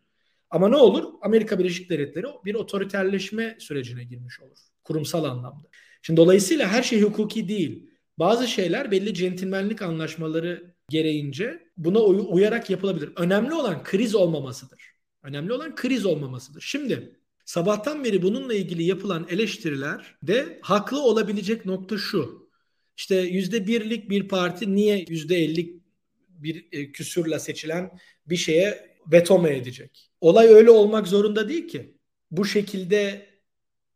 Ama 0.49 0.69
ne 0.69 0.75
olur? 0.75 1.03
Amerika 1.21 1.59
Birleşik 1.59 1.89
Devletleri 1.89 2.25
bir 2.45 2.55
otoriterleşme 2.55 3.55
sürecine 3.59 4.03
girmiş 4.03 4.39
olur 4.39 4.57
kurumsal 4.83 5.23
anlamda. 5.23 5.67
Şimdi 6.01 6.17
dolayısıyla 6.17 6.67
her 6.67 6.83
şey 6.83 7.01
hukuki 7.01 7.47
değil. 7.47 7.89
Bazı 8.19 8.47
şeyler 8.47 8.91
belli 8.91 9.13
centilmenlik 9.13 9.81
anlaşmaları 9.81 10.74
gereğince 10.89 11.69
buna 11.77 11.99
uy- 11.99 12.25
uyarak 12.29 12.69
yapılabilir. 12.69 13.09
Önemli 13.15 13.53
olan 13.53 13.83
kriz 13.83 14.15
olmamasıdır. 14.15 14.81
Önemli 15.23 15.53
olan 15.53 15.75
kriz 15.75 16.05
olmamasıdır. 16.05 16.61
Şimdi 16.61 17.19
sabahtan 17.45 18.03
beri 18.03 18.21
bununla 18.21 18.53
ilgili 18.53 18.83
yapılan 18.83 19.27
eleştiriler 19.29 20.15
de 20.23 20.59
haklı 20.61 21.01
olabilecek 21.03 21.65
nokta 21.65 21.97
şu. 21.97 22.49
İşte 22.97 23.15
yüzde 23.15 23.67
birlik 23.67 24.09
bir 24.09 24.27
parti 24.27 24.75
niye 24.75 25.05
yüzde 25.09 25.35
ellik 25.35 25.81
bir 26.29 26.67
e, 26.71 26.91
küsürle 26.91 27.39
seçilen 27.39 27.91
bir 28.25 28.35
şeye 28.37 28.95
veto 29.11 29.39
mu 29.39 29.47
edecek? 29.49 30.11
Olay 30.21 30.47
öyle 30.47 30.71
olmak 30.71 31.07
zorunda 31.07 31.49
değil 31.49 31.67
ki. 31.67 31.97
Bu 32.31 32.45
şekilde 32.45 33.29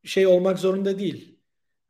şey 0.03 0.27
olmak 0.27 0.59
zorunda 0.59 0.99
değil. 0.99 1.38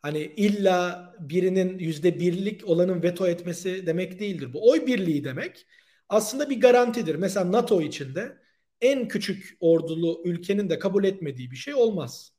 Hani 0.01 0.33
illa 0.37 1.09
birinin 1.19 1.79
yüzde 1.79 2.19
birlik 2.19 2.67
olanın 2.69 3.03
veto 3.03 3.27
etmesi 3.27 3.87
demek 3.87 4.19
değildir. 4.19 4.53
Bu 4.53 4.71
oy 4.71 4.87
birliği 4.87 5.23
demek 5.23 5.65
aslında 6.09 6.49
bir 6.49 6.61
garantidir. 6.61 7.15
Mesela 7.15 7.51
NATO 7.51 7.81
içinde 7.81 8.37
en 8.81 9.07
küçük 9.07 9.57
ordulu 9.59 10.21
ülkenin 10.25 10.69
de 10.69 10.79
kabul 10.79 11.03
etmediği 11.03 11.51
bir 11.51 11.55
şey 11.55 11.73
olmaz. 11.73 12.33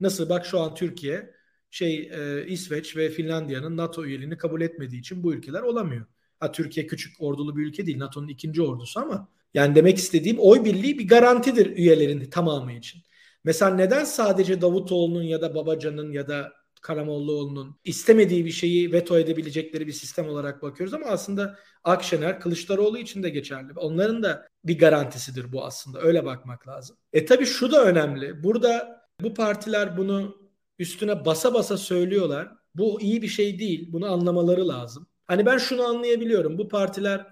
Nasıl 0.00 0.28
bak 0.28 0.46
şu 0.46 0.60
an 0.60 0.74
Türkiye 0.74 1.34
şey 1.70 2.10
e, 2.12 2.46
İsveç 2.46 2.96
ve 2.96 3.10
Finlandiya'nın 3.10 3.76
NATO 3.76 4.04
üyeliğini 4.04 4.38
kabul 4.38 4.60
etmediği 4.60 5.00
için 5.00 5.22
bu 5.22 5.34
ülkeler 5.34 5.62
olamıyor. 5.62 6.06
Ha 6.40 6.52
Türkiye 6.52 6.86
küçük 6.86 7.20
ordulu 7.20 7.56
bir 7.56 7.66
ülke 7.66 7.86
değil. 7.86 7.98
NATO'nun 7.98 8.28
ikinci 8.28 8.62
ordusu 8.62 9.00
ama 9.00 9.28
yani 9.54 9.74
demek 9.74 9.98
istediğim 9.98 10.38
oy 10.38 10.64
birliği 10.64 10.98
bir 10.98 11.08
garantidir 11.08 11.76
üyelerin 11.76 12.30
tamamı 12.30 12.72
için. 12.72 13.02
Mesela 13.44 13.74
neden 13.74 14.04
sadece 14.04 14.60
Davutoğlu'nun 14.60 15.22
ya 15.22 15.42
da 15.42 15.54
Babacan'ın 15.54 16.12
ya 16.12 16.28
da 16.28 16.59
Karamollaoğlu'nun 16.80 17.76
istemediği 17.84 18.44
bir 18.44 18.50
şeyi 18.50 18.92
veto 18.92 19.18
edebilecekleri 19.18 19.86
bir 19.86 19.92
sistem 19.92 20.28
olarak 20.28 20.62
bakıyoruz 20.62 20.94
ama 20.94 21.06
aslında 21.06 21.58
Akşener, 21.84 22.40
Kılıçdaroğlu 22.40 22.98
için 22.98 23.22
de 23.22 23.30
geçerli. 23.30 23.72
Onların 23.76 24.22
da 24.22 24.48
bir 24.64 24.78
garantisidir 24.78 25.52
bu 25.52 25.64
aslında. 25.64 26.00
Öyle 26.00 26.24
bakmak 26.24 26.68
lazım. 26.68 26.96
E 27.12 27.24
tabii 27.24 27.46
şu 27.46 27.72
da 27.72 27.84
önemli. 27.84 28.42
Burada 28.42 29.00
bu 29.22 29.34
partiler 29.34 29.96
bunu 29.96 30.36
üstüne 30.78 31.24
basa 31.24 31.54
basa 31.54 31.76
söylüyorlar. 31.76 32.48
Bu 32.74 33.00
iyi 33.00 33.22
bir 33.22 33.28
şey 33.28 33.58
değil. 33.58 33.92
Bunu 33.92 34.12
anlamaları 34.12 34.68
lazım. 34.68 35.06
Hani 35.26 35.46
ben 35.46 35.58
şunu 35.58 35.82
anlayabiliyorum. 35.82 36.58
Bu 36.58 36.68
partiler 36.68 37.26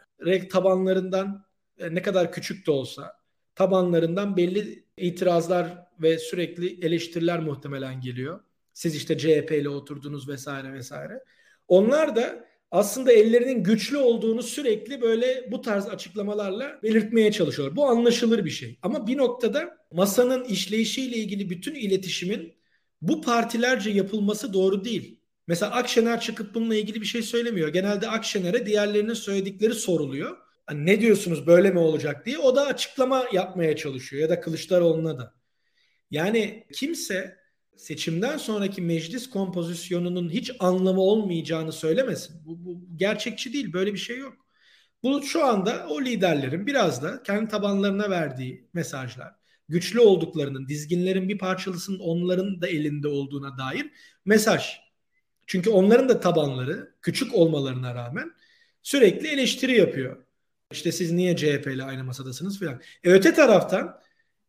tabanlarından 0.51 1.45
e, 1.79 1.95
ne 1.95 2.03
kadar 2.03 2.33
küçük 2.33 2.67
de 2.67 2.71
olsa 2.71 3.19
tabanlarından 3.55 4.37
belli 4.37 4.85
itirazlar 4.97 5.87
ve 6.03 6.19
sürekli 6.19 6.87
eleştiriler 6.87 7.41
muhtemelen 7.41 8.01
geliyor. 8.01 8.41
Siz 8.79 8.97
işte 8.97 9.19
CHP 9.19 9.53
ile 9.53 9.69
oturdunuz 9.69 10.29
vesaire 10.29 10.73
vesaire. 10.73 11.25
Onlar 11.69 12.17
da 12.17 12.45
aslında 12.71 13.13
ellerinin 13.13 13.65
güçlü 13.65 13.97
olduğunu 13.97 14.43
sürekli 14.43 15.01
böyle 15.01 15.49
bu 15.51 15.61
tarz 15.61 15.89
açıklamalarla 15.89 16.81
belirtmeye 16.83 17.33
çalışıyorlar. 17.33 17.77
Bu 17.77 17.87
anlaşılır 17.87 18.45
bir 18.45 18.51
şey. 18.51 18.79
Ama 18.83 19.07
bir 19.07 19.17
noktada 19.17 19.79
masanın 19.93 20.45
işleyişiyle 20.45 21.17
ilgili 21.17 21.51
bütün 21.51 21.75
iletişimin 21.75 22.55
bu 23.03 23.23
partilerce 23.23 23.91
yapılması 23.91 24.53
doğru 24.53 24.85
değil. 24.85 25.21
Mesela 25.47 25.73
Akşener 25.73 26.21
çıkıp 26.21 26.55
bununla 26.55 26.75
ilgili 26.75 27.01
bir 27.01 27.07
şey 27.07 27.23
söylemiyor. 27.23 27.69
Genelde 27.69 28.09
Akşener'e 28.09 28.67
diğerlerinin 28.67 29.15
söyledikleri 29.15 29.75
soruluyor. 29.75 30.37
Hani 30.67 30.87
ne 30.87 31.01
diyorsunuz 31.01 31.47
böyle 31.47 31.71
mi 31.71 31.79
olacak 31.79 32.27
diye 32.27 32.39
o 32.39 32.57
da 32.57 32.67
açıklama 32.67 33.27
yapmaya 33.33 33.77
çalışıyor 33.77 34.23
ya 34.23 34.29
da 34.29 34.41
Kılıçdaroğlu'na 34.41 35.19
da. 35.19 35.35
Yani 36.11 36.67
kimse 36.73 37.38
seçimden 37.79 38.37
sonraki 38.37 38.83
meclis 38.83 39.31
kompozisyonunun 39.31 40.31
hiç 40.31 40.53
anlamı 40.59 41.01
olmayacağını 41.01 41.73
söylemesin. 41.73 42.37
Bu, 42.47 42.65
bu 42.65 42.97
gerçekçi 42.97 43.53
değil. 43.53 43.73
Böyle 43.73 43.93
bir 43.93 43.99
şey 43.99 44.19
yok. 44.19 44.37
Bu 45.03 45.23
şu 45.23 45.45
anda 45.45 45.87
o 45.89 46.03
liderlerin 46.03 46.67
biraz 46.67 47.03
da 47.03 47.23
kendi 47.23 47.51
tabanlarına 47.51 48.11
verdiği 48.11 48.69
mesajlar, 48.73 49.35
güçlü 49.69 50.01
olduklarının, 50.01 50.69
dizginlerin 50.69 51.29
bir 51.29 51.39
parçalısının 51.39 51.99
onların 51.99 52.61
da 52.61 52.69
elinde 52.69 53.09
olduğuna 53.09 53.59
dair 53.59 53.91
mesaj. 54.25 54.81
Çünkü 55.47 55.71
onların 55.71 56.09
da 56.09 56.21
tabanları 56.21 56.95
küçük 57.03 57.35
olmalarına 57.35 57.95
rağmen 57.95 58.31
sürekli 58.83 59.29
eleştiri 59.29 59.77
yapıyor. 59.77 60.25
İşte 60.73 60.93
siz 60.93 61.13
niye 61.13 61.37
CHP 61.37 61.67
ile 61.67 61.85
aynı 61.85 62.05
masadasınız 62.05 62.59
filan. 62.59 62.81
E 63.05 63.11
öte 63.11 63.35
taraftan 63.35 64.01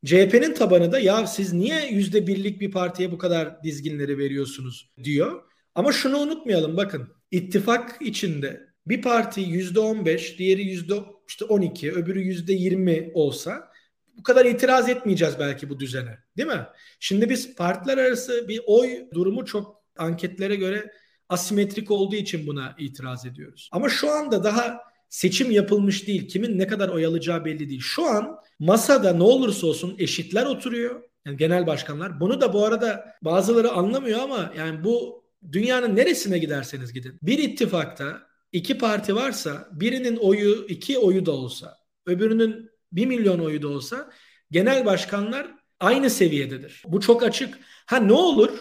CHP'nin 0.05 0.53
tabanı 0.53 0.91
da 0.91 0.99
ya 0.99 1.27
siz 1.27 1.53
niye 1.53 1.88
yüzde 1.91 2.27
birlik 2.27 2.62
bir 2.62 2.71
partiye 2.71 3.12
bu 3.12 3.17
kadar 3.17 3.63
dizginleri 3.63 4.17
veriyorsunuz 4.17 4.93
diyor. 5.03 5.43
Ama 5.75 5.91
şunu 5.91 6.17
unutmayalım 6.17 6.77
bakın 6.77 7.07
ittifak 7.31 7.97
içinde 8.01 8.69
bir 8.88 9.01
parti 9.01 9.41
yüzde 9.41 9.79
on 9.79 10.05
beş, 10.05 10.39
diğeri 10.39 10.63
yüzde 10.63 10.93
işte 11.27 11.45
on 11.45 11.62
iki, 11.62 11.91
öbürü 11.91 12.21
yüzde 12.21 12.53
yirmi 12.53 13.12
olsa 13.13 13.71
bu 14.17 14.23
kadar 14.23 14.45
itiraz 14.45 14.89
etmeyeceğiz 14.89 15.33
belki 15.39 15.69
bu 15.69 15.79
düzene 15.79 16.17
değil 16.38 16.49
mi? 16.49 16.67
Şimdi 16.99 17.29
biz 17.29 17.55
partiler 17.55 17.97
arası 17.97 18.47
bir 18.47 18.62
oy 18.67 18.89
durumu 19.13 19.45
çok 19.45 19.83
anketlere 19.97 20.55
göre 20.55 20.91
asimetrik 21.29 21.91
olduğu 21.91 22.15
için 22.15 22.47
buna 22.47 22.75
itiraz 22.77 23.25
ediyoruz. 23.25 23.69
Ama 23.71 23.89
şu 23.89 24.12
anda 24.12 24.43
daha 24.43 24.88
seçim 25.10 25.52
yapılmış 25.52 26.08
değil. 26.08 26.28
Kimin 26.28 26.60
ne 26.60 26.67
kadar 26.67 26.89
oy 26.89 27.06
alacağı 27.06 27.45
belli 27.45 27.69
değil. 27.69 27.82
Şu 27.82 28.06
an 28.06 28.39
masada 28.60 29.13
ne 29.13 29.24
olursa 29.24 29.67
olsun 29.67 29.95
eşitler 30.00 30.45
oturuyor. 30.45 31.04
Yani 31.26 31.38
genel 31.38 31.67
başkanlar. 31.67 32.19
Bunu 32.19 32.41
da 32.41 32.54
bu 32.54 32.65
arada 32.65 33.15
bazıları 33.22 33.72
anlamıyor 33.72 34.19
ama 34.19 34.54
yani 34.58 34.84
bu 34.84 35.24
dünyanın 35.52 35.95
neresine 35.95 36.38
giderseniz 36.38 36.93
gidin. 36.93 37.19
Bir 37.22 37.38
ittifakta 37.38 38.22
iki 38.52 38.78
parti 38.78 39.15
varsa 39.15 39.69
birinin 39.72 40.17
oyu 40.17 40.65
iki 40.69 40.98
oyu 40.98 41.26
da 41.26 41.32
olsa 41.32 41.78
öbürünün 42.06 42.72
bir 42.91 43.06
milyon 43.06 43.39
oyu 43.39 43.62
da 43.62 43.67
olsa 43.67 44.12
genel 44.52 44.86
başkanlar 44.86 45.48
aynı 45.80 46.10
seviyededir. 46.10 46.84
Bu 46.88 47.00
çok 47.00 47.24
açık. 47.24 47.60
Ha 47.86 47.98
ne 47.98 48.13
olur 48.13 48.60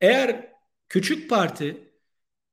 eğer 0.00 0.52
küçük 0.88 1.30
parti 1.30 1.92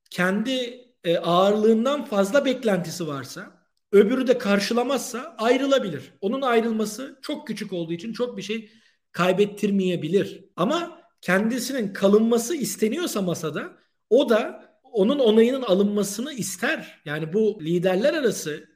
kendi 0.09 0.82
e, 1.03 1.17
ağırlığından 1.17 2.05
fazla 2.05 2.45
beklentisi 2.45 3.07
varsa 3.07 3.63
öbürü 3.91 4.27
de 4.27 4.37
karşılamazsa 4.37 5.35
ayrılabilir. 5.37 6.13
Onun 6.21 6.41
ayrılması 6.41 7.19
çok 7.21 7.47
küçük 7.47 7.73
olduğu 7.73 7.93
için 7.93 8.13
çok 8.13 8.37
bir 8.37 8.41
şey 8.41 8.71
kaybettirmeyebilir. 9.11 10.45
Ama 10.55 11.01
kendisinin 11.21 11.93
kalınması 11.93 12.55
isteniyorsa 12.55 13.21
masada 13.21 13.77
o 14.09 14.29
da 14.29 14.69
onun 14.83 15.19
onayının 15.19 15.61
alınmasını 15.61 16.33
ister. 16.33 17.01
Yani 17.05 17.33
bu 17.33 17.59
liderler 17.61 18.13
arası 18.13 18.69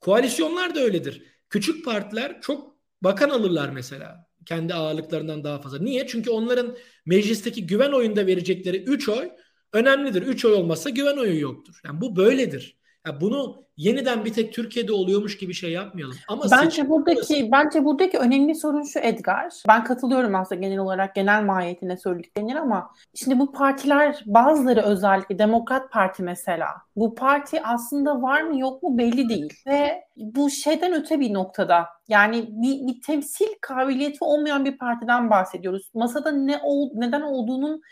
koalisyonlar 0.00 0.74
da 0.74 0.80
öyledir. 0.80 1.22
Küçük 1.50 1.84
partiler 1.84 2.40
çok 2.40 2.76
bakan 3.02 3.30
alırlar 3.30 3.70
mesela 3.70 4.26
kendi 4.46 4.74
ağırlıklarından 4.74 5.44
daha 5.44 5.60
fazla. 5.60 5.78
Niye? 5.78 6.06
Çünkü 6.06 6.30
onların 6.30 6.76
meclisteki 7.06 7.66
güven 7.66 7.92
oyunda 7.92 8.26
verecekleri 8.26 8.82
3 8.82 9.08
oy 9.08 9.30
önemlidir. 9.72 10.22
3 10.22 10.44
oy 10.44 10.52
olmazsa 10.52 10.90
güven 10.90 11.16
oyu 11.16 11.40
yoktur. 11.40 11.80
Yani 11.84 12.00
bu 12.00 12.16
böyledir. 12.16 12.76
Yani 13.06 13.20
bunu 13.20 13.62
yeniden 13.76 14.24
bir 14.24 14.32
tek 14.32 14.52
Türkiye'de 14.52 14.92
oluyormuş 14.92 15.38
gibi 15.38 15.54
şey 15.54 15.72
yapmayalım. 15.72 16.16
Ama 16.28 16.44
bence 16.50 16.88
buradaki 16.88 17.16
burası... 17.16 17.52
bence 17.52 17.84
buradaki 17.84 18.18
önemli 18.18 18.54
sorun 18.54 18.82
şu 18.82 18.98
Edgar. 18.98 19.52
Ben 19.68 19.84
katılıyorum 19.84 20.34
aslında 20.34 20.60
genel 20.60 20.78
olarak 20.78 21.14
genel 21.14 21.42
mahiyetine 21.42 21.96
söylediklerine 21.96 22.60
ama 22.60 22.90
şimdi 23.14 23.38
bu 23.38 23.52
partiler 23.52 24.22
bazıları 24.26 24.80
özellikle 24.80 25.38
Demokrat 25.38 25.92
Parti 25.92 26.22
mesela 26.22 26.68
bu 26.96 27.14
parti 27.14 27.62
aslında 27.62 28.22
var 28.22 28.42
mı 28.42 28.58
yok 28.58 28.82
mu 28.82 28.98
belli 28.98 29.28
değil 29.28 29.52
ve 29.66 30.04
bu 30.16 30.50
şeyden 30.50 30.92
öte 30.92 31.20
bir 31.20 31.34
noktada 31.34 31.86
yani 32.08 32.48
bir, 32.48 32.86
bir 32.86 33.00
temsil 33.00 33.46
kabiliyeti 33.60 34.18
olmayan 34.20 34.64
bir 34.64 34.78
partiden 34.78 35.30
bahsediyoruz. 35.30 35.90
Masada 35.94 36.30
ne 36.30 36.60
ol, 36.62 36.90
neden 36.94 37.22
olduğunun 37.22 37.82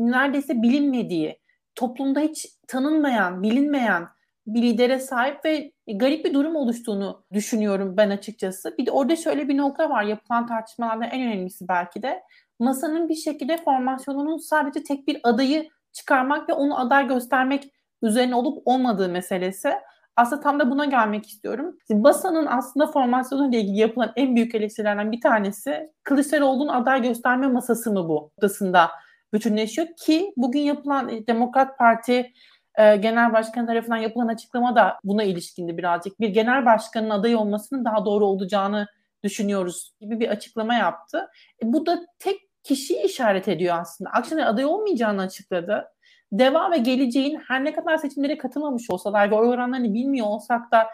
neredeyse 0.00 0.62
bilinmediği, 0.62 1.40
toplumda 1.74 2.20
hiç 2.20 2.46
tanınmayan, 2.68 3.42
bilinmeyen 3.42 4.08
bir 4.46 4.62
lidere 4.62 4.98
sahip 4.98 5.44
ve 5.44 5.72
garip 5.94 6.24
bir 6.24 6.34
durum 6.34 6.56
oluştuğunu 6.56 7.24
düşünüyorum 7.32 7.96
ben 7.96 8.10
açıkçası. 8.10 8.74
Bir 8.78 8.86
de 8.86 8.90
orada 8.90 9.16
şöyle 9.16 9.48
bir 9.48 9.56
nokta 9.56 9.90
var 9.90 10.02
yapılan 10.02 10.46
tartışmalarda 10.46 11.04
en 11.04 11.22
önemlisi 11.22 11.68
belki 11.68 12.02
de. 12.02 12.22
Masanın 12.58 13.08
bir 13.08 13.14
şekilde 13.14 13.56
formasyonunun 13.56 14.38
sadece 14.38 14.82
tek 14.82 15.08
bir 15.08 15.20
adayı 15.22 15.68
çıkarmak 15.92 16.48
ve 16.48 16.52
onu 16.52 16.80
aday 16.80 17.08
göstermek 17.08 17.72
üzerine 18.02 18.34
olup 18.34 18.62
olmadığı 18.64 19.08
meselesi. 19.08 19.72
Aslında 20.16 20.42
tam 20.42 20.60
da 20.60 20.70
buna 20.70 20.84
gelmek 20.84 21.26
istiyorum. 21.26 21.76
Basanın 21.90 22.46
aslında 22.46 22.86
formasyonu 22.86 23.48
ile 23.48 23.60
ilgili 23.60 23.78
yapılan 23.78 24.12
en 24.16 24.36
büyük 24.36 24.54
eleştirilerden 24.54 25.12
bir 25.12 25.20
tanesi 25.20 25.90
Kılıçdaroğlu'nun 26.02 26.68
aday 26.68 27.02
gösterme 27.02 27.46
masası 27.46 27.92
mı 27.92 28.08
bu? 28.08 28.30
Odasında 28.38 28.90
bütünleşiyor 29.32 29.88
ki 30.06 30.32
bugün 30.36 30.60
yapılan 30.60 31.08
e, 31.08 31.26
Demokrat 31.26 31.78
Parti 31.78 32.32
e, 32.78 32.96
Genel 32.96 33.32
Başkan 33.32 33.66
tarafından 33.66 33.96
yapılan 33.96 34.28
açıklama 34.28 34.76
da 34.76 34.98
buna 35.04 35.22
ilişkindi 35.22 35.78
birazcık. 35.78 36.20
Bir 36.20 36.28
genel 36.28 36.66
başkanın 36.66 37.10
aday 37.10 37.34
olmasının 37.34 37.84
daha 37.84 38.04
doğru 38.04 38.26
olacağını 38.26 38.86
düşünüyoruz 39.24 39.92
gibi 40.00 40.20
bir 40.20 40.28
açıklama 40.28 40.74
yaptı. 40.74 41.28
E, 41.62 41.72
bu 41.72 41.86
da 41.86 42.06
tek 42.18 42.40
kişiyi 42.62 43.02
işaret 43.02 43.48
ediyor 43.48 43.78
aslında. 43.80 44.10
Akşener 44.10 44.46
aday 44.46 44.64
olmayacağını 44.64 45.22
açıkladı. 45.22 45.88
Deva 46.32 46.70
ve 46.70 46.78
geleceğin 46.78 47.40
her 47.48 47.64
ne 47.64 47.72
kadar 47.72 47.96
seçimlere 47.96 48.38
katılmamış 48.38 48.90
olsalar 48.90 49.30
ve 49.30 49.34
oy 49.34 49.48
oranlarını 49.48 49.94
bilmiyor 49.94 50.26
olsak 50.26 50.72
da 50.72 50.86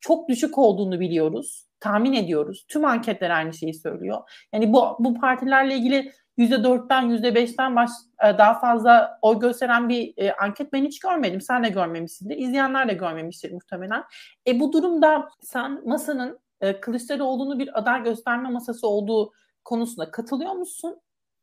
çok 0.00 0.28
düşük 0.28 0.58
olduğunu 0.58 1.00
biliyoruz. 1.00 1.66
Tahmin 1.80 2.12
ediyoruz. 2.12 2.64
Tüm 2.68 2.84
anketler 2.84 3.30
aynı 3.30 3.54
şeyi 3.54 3.74
söylüyor. 3.74 4.18
Yani 4.52 4.72
bu, 4.72 4.96
bu 4.98 5.20
partilerle 5.20 5.74
ilgili 5.74 6.12
%4'ten 6.38 7.10
%5'ten 7.10 7.76
baş, 7.76 7.90
e, 8.24 8.38
daha 8.38 8.60
fazla 8.60 9.18
oy 9.22 9.38
gösteren 9.38 9.88
bir 9.88 10.14
e, 10.16 10.32
anket 10.32 10.72
ben 10.72 10.84
hiç 10.84 11.00
görmedim. 11.00 11.40
Sen 11.40 11.64
de 11.64 11.68
görmemişsindir. 11.68 12.36
İzleyenler 12.36 12.88
de 12.88 12.94
görmemiştir 12.94 13.52
muhtemelen. 13.52 14.04
E 14.46 14.60
bu 14.60 14.72
durumda 14.72 15.28
sen 15.40 15.88
masanın 15.88 16.38
e, 16.60 16.80
Kılıçdaroğlu'nu 16.80 17.58
bir 17.58 17.78
aday 17.78 18.02
gösterme 18.04 18.50
masası 18.50 18.88
olduğu 18.88 19.32
konusunda 19.64 20.10
katılıyor 20.10 20.52
musun? 20.52 21.00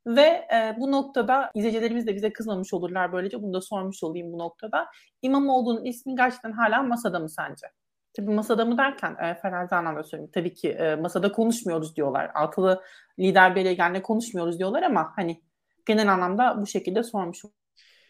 Ve 0.08 0.47
e, 0.54 0.75
bu 0.80 0.91
noktada 0.91 1.51
izleyicilerimiz 1.56 2.08
de 2.08 2.15
bize 2.15 2.34
kızmamış 2.34 2.73
olurlar 2.73 3.13
böylece. 3.13 3.41
Bunu 3.43 3.54
da 3.54 3.62
sormuş 3.62 4.04
olayım 4.04 4.34
bu 4.34 4.38
noktada. 4.38 4.88
İmamoğlu'nun 5.21 5.86
ismi 5.86 6.15
gerçekten 6.15 6.51
hala 6.51 6.84
masada 6.84 7.19
mı 7.19 7.30
sence? 7.30 7.67
Tabii 8.13 8.32
masada 8.32 8.65
mı 8.65 8.78
derken 8.78 9.15
e, 9.24 9.36
farazi 9.36 9.76
anlamda 9.76 10.04
söyleyeyim. 10.04 10.32
Tabii 10.34 10.54
ki 10.54 10.69
e, 10.69 10.95
masada 10.95 11.32
konuşmuyoruz 11.32 11.95
diyorlar. 11.95 12.32
Altılı 12.36 12.82
lider 13.19 13.56
belirgenle 13.56 14.02
konuşmuyoruz 14.02 14.60
diyorlar 14.60 14.84
ama 14.84 15.12
hani 15.15 15.41
genel 15.86 16.13
anlamda 16.13 16.62
bu 16.62 16.67
şekilde 16.67 17.04
sormuş. 17.04 17.41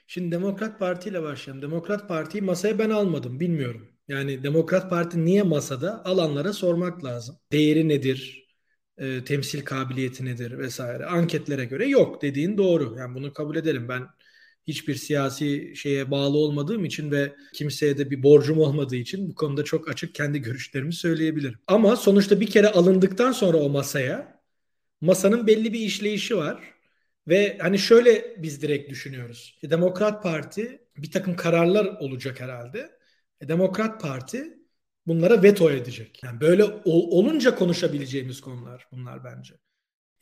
Şimdi 0.07 0.31
Demokrat 0.31 0.79
Parti 0.79 1.09
ile 1.09 1.23
başlayalım. 1.23 1.61
Demokrat 1.61 2.07
Parti'yi 2.07 2.41
masaya 2.41 2.79
ben 2.79 2.89
almadım. 2.89 3.39
Bilmiyorum. 3.39 3.87
Yani 4.07 4.43
Demokrat 4.43 4.89
Parti 4.89 5.25
niye 5.25 5.43
masada? 5.43 6.05
Alanlara 6.05 6.53
sormak 6.53 7.03
lazım. 7.03 7.35
Değeri 7.51 7.89
nedir? 7.89 8.47
E, 8.97 9.23
temsil 9.23 9.65
kabiliyeti 9.65 10.25
nedir 10.25 10.57
vesaire. 10.57 11.05
Anketlere 11.05 11.65
göre 11.65 11.87
yok 11.87 12.21
dediğin 12.21 12.57
doğru. 12.57 12.95
Yani 12.97 13.15
bunu 13.15 13.33
kabul 13.33 13.55
edelim. 13.55 13.89
Ben 13.89 14.07
hiçbir 14.67 14.95
siyasi 14.95 15.75
şeye 15.75 16.11
bağlı 16.11 16.37
olmadığım 16.37 16.85
için 16.85 17.11
ve 17.11 17.35
kimseye 17.53 17.97
de 17.97 18.11
bir 18.11 18.23
borcum 18.23 18.59
olmadığı 18.59 18.95
için 18.95 19.29
bu 19.29 19.35
konuda 19.35 19.63
çok 19.63 19.89
açık 19.89 20.15
kendi 20.15 20.41
görüşlerimi 20.41 20.93
söyleyebilirim. 20.93 21.59
Ama 21.67 21.95
sonuçta 21.95 22.39
bir 22.39 22.47
kere 22.47 22.67
alındıktan 22.67 23.31
sonra 23.31 23.57
o 23.57 23.69
masaya 23.69 24.41
masanın 25.01 25.47
belli 25.47 25.73
bir 25.73 25.79
işleyişi 25.79 26.37
var. 26.37 26.73
Ve 27.27 27.57
hani 27.61 27.79
şöyle 27.79 28.35
biz 28.43 28.61
direkt 28.61 28.89
düşünüyoruz. 28.89 29.59
Demokrat 29.63 30.23
Parti 30.23 30.81
bir 30.97 31.11
takım 31.11 31.35
kararlar 31.35 31.85
olacak 31.85 32.41
herhalde. 32.41 32.91
E, 33.41 33.47
Demokrat 33.47 34.01
Parti 34.01 34.57
bunlara 35.07 35.43
veto 35.43 35.71
edecek. 35.71 36.21
Yani 36.23 36.41
böyle 36.41 36.63
ol, 36.63 37.11
olunca 37.11 37.55
konuşabileceğimiz 37.55 38.41
konular 38.41 38.87
bunlar 38.91 39.23
bence. 39.23 39.55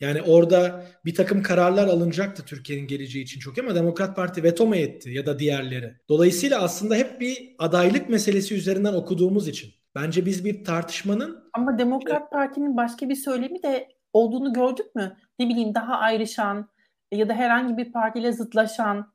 Yani 0.00 0.22
orada 0.22 0.86
bir 1.04 1.14
takım 1.14 1.42
kararlar 1.42 1.88
alınacaktı 1.88 2.44
Türkiye'nin 2.44 2.86
geleceği 2.86 3.24
için 3.24 3.40
çok 3.40 3.58
ama 3.58 3.74
Demokrat 3.74 4.16
Parti 4.16 4.42
veto 4.42 4.66
mu 4.66 4.76
etti 4.76 5.10
ya 5.10 5.26
da 5.26 5.38
diğerleri. 5.38 5.94
Dolayısıyla 6.08 6.62
aslında 6.62 6.94
hep 6.94 7.20
bir 7.20 7.54
adaylık 7.58 8.08
meselesi 8.08 8.54
üzerinden 8.54 8.94
okuduğumuz 8.94 9.48
için. 9.48 9.70
Bence 9.94 10.26
biz 10.26 10.44
bir 10.44 10.64
tartışmanın... 10.64 11.50
Ama 11.52 11.78
Demokrat 11.78 12.30
Parti'nin 12.32 12.76
başka 12.76 13.08
bir 13.08 13.14
söylemi 13.14 13.62
de 13.62 13.88
olduğunu 14.12 14.52
gördük 14.52 14.94
mü? 14.94 15.16
Ne 15.38 15.48
bileyim 15.48 15.74
daha 15.74 15.96
ayrışan 15.96 16.70
ya 17.12 17.28
da 17.28 17.34
herhangi 17.34 17.76
bir 17.76 17.92
partiyle 17.92 18.32
zıtlaşan 18.32 19.12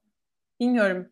bilmiyorum. 0.59 1.07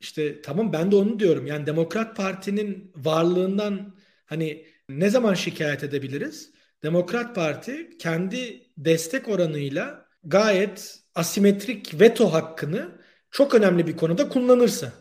İşte 0.00 0.42
tamam 0.42 0.72
ben 0.72 0.90
de 0.90 0.96
onu 0.96 1.18
diyorum. 1.18 1.46
Yani 1.46 1.66
Demokrat 1.66 2.16
Parti'nin 2.16 2.92
varlığından 2.96 3.94
hani 4.26 4.64
ne 4.88 5.10
zaman 5.10 5.34
şikayet 5.34 5.84
edebiliriz? 5.84 6.55
Demokrat 6.86 7.34
Parti 7.34 7.98
kendi 7.98 8.62
destek 8.78 9.28
oranıyla 9.28 10.06
gayet 10.24 10.98
asimetrik 11.14 12.00
veto 12.00 12.32
hakkını 12.32 12.98
çok 13.30 13.54
önemli 13.54 13.86
bir 13.86 13.96
konuda 13.96 14.28
kullanırsa. 14.28 14.92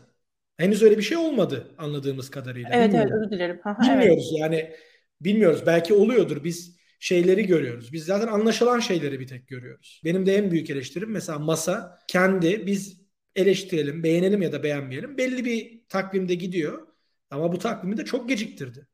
Henüz 0.58 0.84
öyle 0.84 0.98
bir 0.98 1.04
şey 1.04 1.17
olmadı 1.17 1.67
anladığımız 1.78 2.30
kadarıyla. 2.30 2.69
Evet 2.74 2.88
Bilmiyorum. 2.88 3.12
evet 3.13 3.26
özür 3.26 3.36
dilerim. 3.36 3.60
Aha, 3.63 3.82
bilmiyoruz 3.82 4.30
evet. 4.32 4.39
yani 4.41 4.71
bilmiyoruz. 5.21 5.63
Belki 5.65 5.93
oluyordur. 5.93 6.43
Biz 6.43 6.78
şeyleri 7.00 7.45
görüyoruz. 7.45 7.93
Biz 7.93 8.06
zaten 8.06 8.28
anlaşılan 8.28 8.80
şeyleri 8.80 9.19
bir 9.19 9.28
tek 9.28 9.48
görüyoruz. 9.48 10.02
Benim 10.04 10.26
de 10.26 10.36
en 10.36 10.52
büyük 10.52 10.69
eleştirim 10.69 11.12
mesela 11.12 11.39
masa 11.39 12.00
kendi 12.08 12.67
biz 12.67 13.02
eleştirelim, 13.36 14.04
beğenelim 14.04 14.41
ya 14.41 14.52
da 14.52 14.63
beğenmeyelim. 14.63 15.17
Belli 15.17 15.45
bir 15.45 15.82
takvimde 15.89 16.36
gidiyor. 16.36 16.88
Ama 17.30 17.52
bu 17.54 17.60
takvimi 17.60 17.98
de 17.98 18.06
çok 18.06 18.30
geciktirdi. 18.30 18.88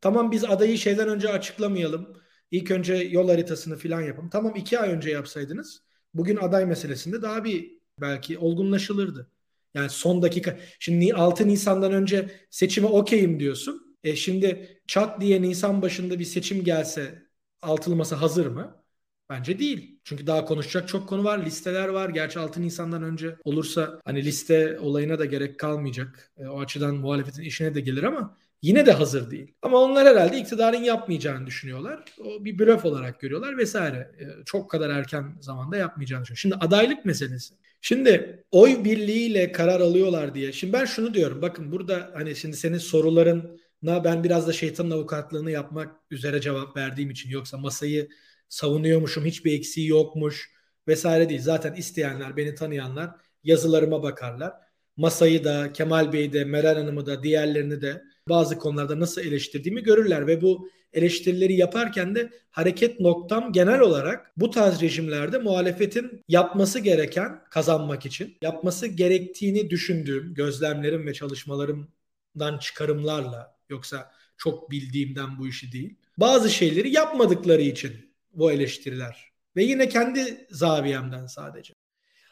Tamam 0.00 0.32
biz 0.32 0.44
adayı 0.44 0.78
şeyden 0.78 1.08
önce 1.08 1.28
açıklamayalım. 1.28 2.23
İlk 2.54 2.70
önce 2.70 2.94
yol 2.94 3.28
haritasını 3.28 3.76
falan 3.76 4.00
yapın. 4.00 4.28
Tamam 4.28 4.56
iki 4.56 4.78
ay 4.78 4.90
önce 4.92 5.10
yapsaydınız 5.10 5.82
bugün 6.14 6.36
aday 6.36 6.66
meselesinde 6.66 7.22
daha 7.22 7.44
bir 7.44 7.78
belki 8.00 8.38
olgunlaşılırdı. 8.38 9.30
Yani 9.74 9.90
son 9.90 10.22
dakika. 10.22 10.58
Şimdi 10.78 11.14
6 11.14 11.48
Nisan'dan 11.48 11.92
önce 11.92 12.30
seçime 12.50 12.86
okeyim 12.86 13.40
diyorsun. 13.40 13.96
E 14.04 14.16
şimdi 14.16 14.80
çat 14.86 15.20
diye 15.20 15.42
Nisan 15.42 15.82
başında 15.82 16.18
bir 16.18 16.24
seçim 16.24 16.64
gelse 16.64 17.22
altılı 17.62 17.96
masa 17.96 18.20
hazır 18.20 18.46
mı? 18.46 18.84
Bence 19.30 19.58
değil. 19.58 20.00
Çünkü 20.04 20.26
daha 20.26 20.44
konuşacak 20.44 20.88
çok 20.88 21.08
konu 21.08 21.24
var. 21.24 21.46
Listeler 21.46 21.88
var. 21.88 22.08
Gerçi 22.10 22.38
6 22.38 22.62
Nisan'dan 22.62 23.02
önce 23.02 23.36
olursa 23.44 24.00
hani 24.04 24.24
liste 24.24 24.78
olayına 24.80 25.18
da 25.18 25.24
gerek 25.24 25.58
kalmayacak. 25.58 26.32
E, 26.36 26.46
o 26.46 26.60
açıdan 26.60 26.94
muhalefetin 26.94 27.42
işine 27.42 27.74
de 27.74 27.80
gelir 27.80 28.02
ama 28.02 28.36
Yine 28.64 28.86
de 28.86 28.92
hazır 28.92 29.30
değil. 29.30 29.54
Ama 29.62 29.78
onlar 29.78 30.06
herhalde 30.06 30.38
iktidarın 30.38 30.82
yapmayacağını 30.82 31.46
düşünüyorlar. 31.46 32.04
O 32.18 32.44
bir 32.44 32.58
blöf 32.58 32.84
olarak 32.84 33.20
görüyorlar 33.20 33.58
vesaire. 33.58 34.10
Ee, 34.20 34.44
çok 34.44 34.70
kadar 34.70 34.90
erken 34.90 35.36
zamanda 35.40 35.76
yapmayacağını 35.76 36.22
düşünüyor. 36.22 36.38
Şimdi 36.38 36.54
adaylık 36.54 37.04
meselesi. 37.04 37.54
Şimdi 37.80 38.44
oy 38.50 38.84
birliğiyle 38.84 39.52
karar 39.52 39.80
alıyorlar 39.80 40.34
diye. 40.34 40.52
Şimdi 40.52 40.72
ben 40.72 40.84
şunu 40.84 41.14
diyorum. 41.14 41.42
Bakın 41.42 41.72
burada 41.72 42.10
hani 42.14 42.36
şimdi 42.36 42.56
senin 42.56 42.78
sorularına 42.78 44.04
ben 44.04 44.24
biraz 44.24 44.48
da 44.48 44.52
şeytanın 44.52 44.90
avukatlığını 44.90 45.50
yapmak 45.50 45.96
üzere 46.10 46.40
cevap 46.40 46.76
verdiğim 46.76 47.10
için 47.10 47.30
yoksa 47.30 47.58
masayı 47.58 48.08
savunuyormuşum 48.48 49.24
hiçbir 49.24 49.52
eksiği 49.52 49.88
yokmuş 49.88 50.50
vesaire 50.88 51.28
değil. 51.28 51.42
Zaten 51.42 51.74
isteyenler 51.74 52.36
beni 52.36 52.54
tanıyanlar 52.54 53.10
yazılarıma 53.42 54.02
bakarlar. 54.02 54.52
Masayı 54.96 55.44
da 55.44 55.72
Kemal 55.72 56.12
Bey'i 56.12 56.32
de 56.32 56.44
Meral 56.44 56.76
Hanım'ı 56.76 57.06
da 57.06 57.22
diğerlerini 57.22 57.82
de 57.82 58.13
bazı 58.28 58.58
konularda 58.58 59.00
nasıl 59.00 59.20
eleştirdiğimi 59.20 59.82
görürler 59.82 60.26
ve 60.26 60.42
bu 60.42 60.68
eleştirileri 60.92 61.54
yaparken 61.54 62.14
de 62.14 62.30
hareket 62.50 63.00
noktam 63.00 63.52
genel 63.52 63.80
olarak 63.80 64.32
bu 64.36 64.50
tarz 64.50 64.82
rejimlerde 64.82 65.38
muhalefetin 65.38 66.22
yapması 66.28 66.78
gereken 66.78 67.44
kazanmak 67.50 68.06
için 68.06 68.36
yapması 68.42 68.86
gerektiğini 68.86 69.70
düşündüğüm 69.70 70.34
gözlemlerim 70.34 71.06
ve 71.06 71.14
çalışmalarımdan 71.14 72.58
çıkarımlarla 72.60 73.56
yoksa 73.68 74.12
çok 74.36 74.70
bildiğimden 74.70 75.38
bu 75.38 75.48
işi 75.48 75.72
değil. 75.72 75.96
Bazı 76.18 76.50
şeyleri 76.50 76.90
yapmadıkları 76.90 77.62
için 77.62 78.14
bu 78.32 78.52
eleştiriler 78.52 79.32
ve 79.56 79.64
yine 79.64 79.88
kendi 79.88 80.46
zaviyemden 80.50 81.26
sadece. 81.26 81.74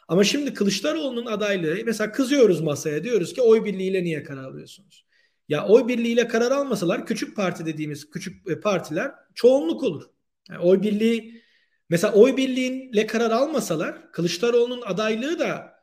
Ama 0.07 0.23
şimdi 0.23 0.53
Kılıçdaroğlu'nun 0.53 1.25
adaylığı 1.25 1.77
mesela 1.85 2.11
kızıyoruz 2.11 2.61
masaya 2.61 3.03
diyoruz 3.03 3.33
ki 3.33 3.41
oy 3.41 3.65
birliğiyle 3.65 4.03
niye 4.03 4.23
karar 4.23 4.43
alıyorsunuz? 4.43 5.05
Ya 5.49 5.65
oy 5.67 5.87
birliğiyle 5.87 6.27
karar 6.27 6.51
almasalar 6.51 7.05
küçük 7.05 7.35
parti 7.35 7.65
dediğimiz 7.65 8.09
küçük 8.11 8.49
e, 8.51 8.59
partiler 8.59 9.11
çoğunluk 9.35 9.83
olur. 9.83 10.03
Yani 10.49 10.59
oy 10.61 10.81
birliği 10.81 11.41
mesela 11.89 12.13
oy 12.13 12.37
birliğiyle 12.37 13.07
karar 13.07 13.31
almasalar 13.31 14.11
Kılıçdaroğlu'nun 14.11 14.81
adaylığı 14.81 15.39
da 15.39 15.73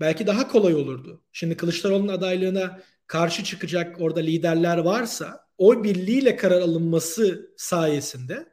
belki 0.00 0.26
daha 0.26 0.48
kolay 0.48 0.74
olurdu. 0.74 1.24
Şimdi 1.32 1.56
Kılıçdaroğlu'nun 1.56 2.08
adaylığına 2.12 2.80
karşı 3.06 3.44
çıkacak 3.44 4.00
orada 4.00 4.20
liderler 4.20 4.78
varsa 4.78 5.48
oy 5.58 5.82
birliğiyle 5.84 6.36
karar 6.36 6.60
alınması 6.62 7.50
sayesinde 7.56 8.48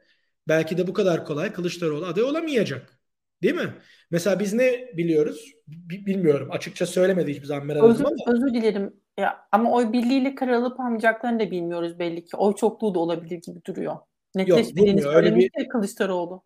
belki 0.48 0.78
de 0.78 0.86
bu 0.86 0.92
kadar 0.92 1.24
kolay 1.24 1.52
Kılıçdaroğlu 1.52 2.06
aday 2.06 2.22
olamayacak. 2.24 3.00
Değil 3.42 3.54
mi? 3.54 3.74
Mesela 4.10 4.40
biz 4.40 4.52
ne 4.54 4.92
biliyoruz? 4.96 5.52
Bilmiyorum. 5.88 6.48
Açıkça 6.50 6.86
söylemedi 6.86 7.30
hiçbir 7.30 7.46
zaman 7.46 7.66
Meral 7.66 7.84
özür, 7.84 8.04
ama. 8.04 8.14
Özür 8.26 8.54
dilerim. 8.54 9.00
Ya, 9.18 9.38
ama 9.52 9.72
oy 9.72 9.92
birliğiyle 9.92 10.34
karar 10.34 10.52
alıp 10.52 10.80
almayacaklarını 10.80 11.40
da 11.40 11.50
bilmiyoruz 11.50 11.98
belli 11.98 12.24
ki. 12.24 12.36
Oy 12.36 12.54
çokluğu 12.54 12.94
da 12.94 12.98
olabilir 12.98 13.42
gibi 13.46 13.64
duruyor. 13.64 13.96
Netleşmediğini 14.34 15.02
söylemişti 15.02 15.58
bir... 15.58 15.68
Kılıçdaroğlu. 15.68 16.42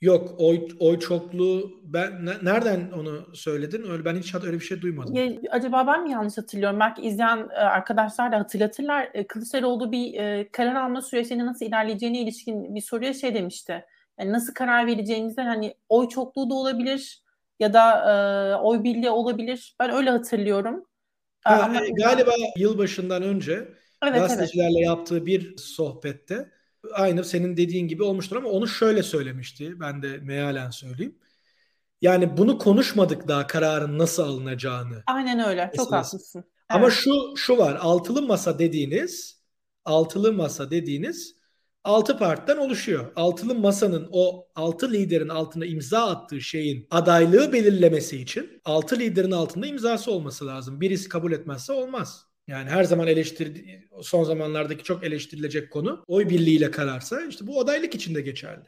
Yok 0.00 0.34
oy, 0.38 0.68
oy 0.80 0.98
çokluğu 0.98 1.80
ben 1.84 2.26
nereden 2.42 2.90
onu 2.90 3.34
söyledin? 3.34 3.90
Öyle 3.90 4.04
ben 4.04 4.16
hiç 4.16 4.34
öyle 4.34 4.52
bir 4.52 4.60
şey 4.60 4.80
duymadım. 4.80 5.14
Ya, 5.14 5.32
acaba 5.50 5.86
ben 5.86 6.02
mi 6.02 6.10
yanlış 6.10 6.38
hatırlıyorum? 6.38 6.80
Belki 6.80 7.02
izleyen 7.02 7.48
e, 7.50 7.54
arkadaşlar 7.54 8.32
da 8.32 8.38
hatırlatırlar. 8.38 9.10
E, 9.14 9.26
Kılıçdaroğlu 9.26 9.92
bir 9.92 10.14
e, 10.14 10.48
karar 10.52 10.74
alma 10.74 11.02
süreçlerinin 11.02 11.46
nasıl 11.46 11.66
ilerleyeceğine 11.66 12.20
ilişkin 12.20 12.74
bir 12.74 12.80
soruya 12.80 13.14
şey 13.14 13.34
demişti. 13.34 13.84
Yani 14.20 14.32
nasıl 14.32 14.54
karar 14.54 14.86
vereceğimizden 14.86 15.46
hani 15.46 15.74
oy 15.88 16.08
çokluğu 16.08 16.50
da 16.50 16.54
olabilir 16.54 17.23
ya 17.60 17.72
da 17.72 18.12
e, 18.12 18.56
oy 18.56 18.84
birliği 18.84 19.10
olabilir. 19.10 19.76
Ben 19.80 19.90
öyle 19.90 20.10
hatırlıyorum. 20.10 20.84
Ha, 21.44 21.62
Ama, 21.62 21.80
galiba 21.96 22.32
yılbaşından 22.56 23.22
önce 23.22 23.68
evet, 24.02 24.14
gazetecilerle 24.14 24.78
evet. 24.78 24.86
yaptığı 24.86 25.26
bir 25.26 25.56
sohbette 25.56 26.50
aynı 26.92 27.24
senin 27.24 27.56
dediğin 27.56 27.88
gibi 27.88 28.02
olmuştur 28.02 28.36
ama 28.36 28.48
onu 28.48 28.66
şöyle 28.68 29.02
söylemişti. 29.02 29.80
Ben 29.80 30.02
de 30.02 30.18
mealen 30.18 30.70
söyleyeyim. 30.70 31.18
Yani 32.00 32.36
bunu 32.36 32.58
konuşmadık 32.58 33.28
daha 33.28 33.46
kararın 33.46 33.98
nasıl 33.98 34.22
alınacağını. 34.22 35.02
Aynen 35.06 35.48
öyle. 35.48 35.70
Çok 35.76 35.92
haklısın. 35.92 36.40
Evet. 36.40 36.50
Ama 36.68 36.90
şu 36.90 37.36
şu 37.36 37.58
var. 37.58 37.78
Altılı 37.80 38.22
masa 38.22 38.58
dediğiniz 38.58 39.44
altılı 39.84 40.32
masa 40.32 40.70
dediğiniz 40.70 41.36
altı 41.84 42.18
partiden 42.18 42.56
oluşuyor. 42.56 43.12
Altılı 43.16 43.54
masanın 43.54 44.08
o 44.12 44.48
altı 44.54 44.92
liderin 44.92 45.28
altına 45.28 45.66
imza 45.66 46.06
attığı 46.06 46.40
şeyin 46.40 46.86
adaylığı 46.90 47.52
belirlemesi 47.52 48.20
için 48.20 48.60
altı 48.64 48.98
liderin 48.98 49.30
altında 49.30 49.66
imzası 49.66 50.10
olması 50.10 50.46
lazım. 50.46 50.80
Birisi 50.80 51.08
kabul 51.08 51.32
etmezse 51.32 51.72
olmaz. 51.72 52.26
Yani 52.46 52.70
her 52.70 52.84
zaman 52.84 53.06
eleştir 53.06 53.64
son 54.02 54.24
zamanlardaki 54.24 54.84
çok 54.84 55.04
eleştirilecek 55.04 55.72
konu 55.72 56.04
oy 56.06 56.28
birliğiyle 56.28 56.70
kararsa 56.70 57.26
işte 57.26 57.46
bu 57.46 57.60
adaylık 57.60 57.94
için 57.94 58.14
de 58.14 58.20
geçerli. 58.20 58.64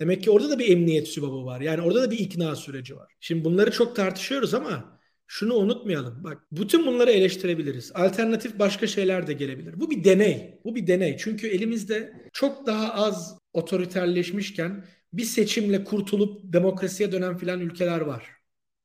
Demek 0.00 0.22
ki 0.22 0.30
orada 0.30 0.50
da 0.50 0.58
bir 0.58 0.70
emniyet 0.70 1.08
sübabı 1.08 1.44
var. 1.44 1.60
Yani 1.60 1.82
orada 1.82 2.02
da 2.02 2.10
bir 2.10 2.18
ikna 2.18 2.56
süreci 2.56 2.96
var. 2.96 3.12
Şimdi 3.20 3.44
bunları 3.44 3.70
çok 3.70 3.96
tartışıyoruz 3.96 4.54
ama 4.54 4.99
şunu 5.30 5.54
unutmayalım. 5.54 6.24
Bak 6.24 6.38
bütün 6.52 6.86
bunları 6.86 7.10
eleştirebiliriz. 7.10 7.92
Alternatif 7.94 8.58
başka 8.58 8.86
şeyler 8.86 9.26
de 9.26 9.32
gelebilir. 9.32 9.80
Bu 9.80 9.90
bir 9.90 10.04
deney. 10.04 10.60
Bu 10.64 10.74
bir 10.74 10.86
deney. 10.86 11.16
Çünkü 11.16 11.48
elimizde 11.48 12.12
çok 12.32 12.66
daha 12.66 12.94
az 12.94 13.38
otoriterleşmişken 13.52 14.84
bir 15.12 15.24
seçimle 15.24 15.84
kurtulup 15.84 16.52
demokrasiye 16.52 17.12
dönen 17.12 17.36
filan 17.36 17.60
ülkeler 17.60 18.00
var. 18.00 18.26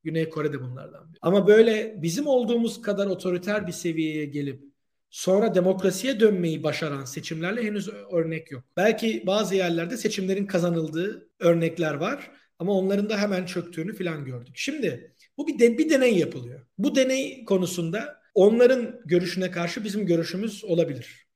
Güney 0.03 0.29
Kore 0.29 0.53
de 0.53 0.61
bunlardan 0.61 1.09
biri. 1.09 1.17
Ama 1.21 1.47
böyle 1.47 1.95
bizim 2.01 2.27
olduğumuz 2.27 2.81
kadar 2.81 3.07
otoriter 3.07 3.67
bir 3.67 3.71
seviyeye 3.71 4.25
gelip 4.25 4.61
sonra 5.09 5.55
demokrasiye 5.55 6.19
dönmeyi 6.19 6.63
başaran 6.63 7.05
seçimlerle 7.05 7.63
henüz 7.63 7.89
örnek 8.11 8.51
yok. 8.51 8.63
Belki 8.77 9.23
bazı 9.27 9.55
yerlerde 9.55 9.97
seçimlerin 9.97 10.45
kazanıldığı 10.45 11.29
örnekler 11.39 11.93
var 11.93 12.31
ama 12.59 12.73
onların 12.73 13.09
da 13.09 13.17
hemen 13.17 13.45
çöktüğünü 13.45 13.93
filan 13.95 14.25
gördük. 14.25 14.53
Şimdi 14.57 15.15
bu 15.37 15.47
bir, 15.47 15.59
de, 15.59 15.77
bir 15.77 15.89
deney 15.89 16.17
yapılıyor. 16.17 16.65
Bu 16.77 16.95
deney 16.95 17.45
konusunda 17.45 18.21
onların 18.33 19.01
görüşüne 19.05 19.51
karşı 19.51 19.83
bizim 19.83 20.05
görüşümüz 20.05 20.63
olabilir. 20.63 21.27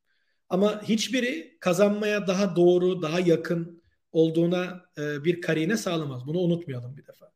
Ama 0.49 0.84
hiçbiri 0.84 1.58
kazanmaya 1.60 2.27
daha 2.27 2.55
doğru, 2.55 3.01
daha 3.01 3.19
yakın 3.19 3.84
olduğuna 4.12 4.86
e, 4.97 5.23
bir 5.23 5.41
karine 5.41 5.77
sağlamaz. 5.77 6.27
Bunu 6.27 6.38
unutmayalım 6.39 6.97
bir 6.97 7.05
defa. 7.05 7.32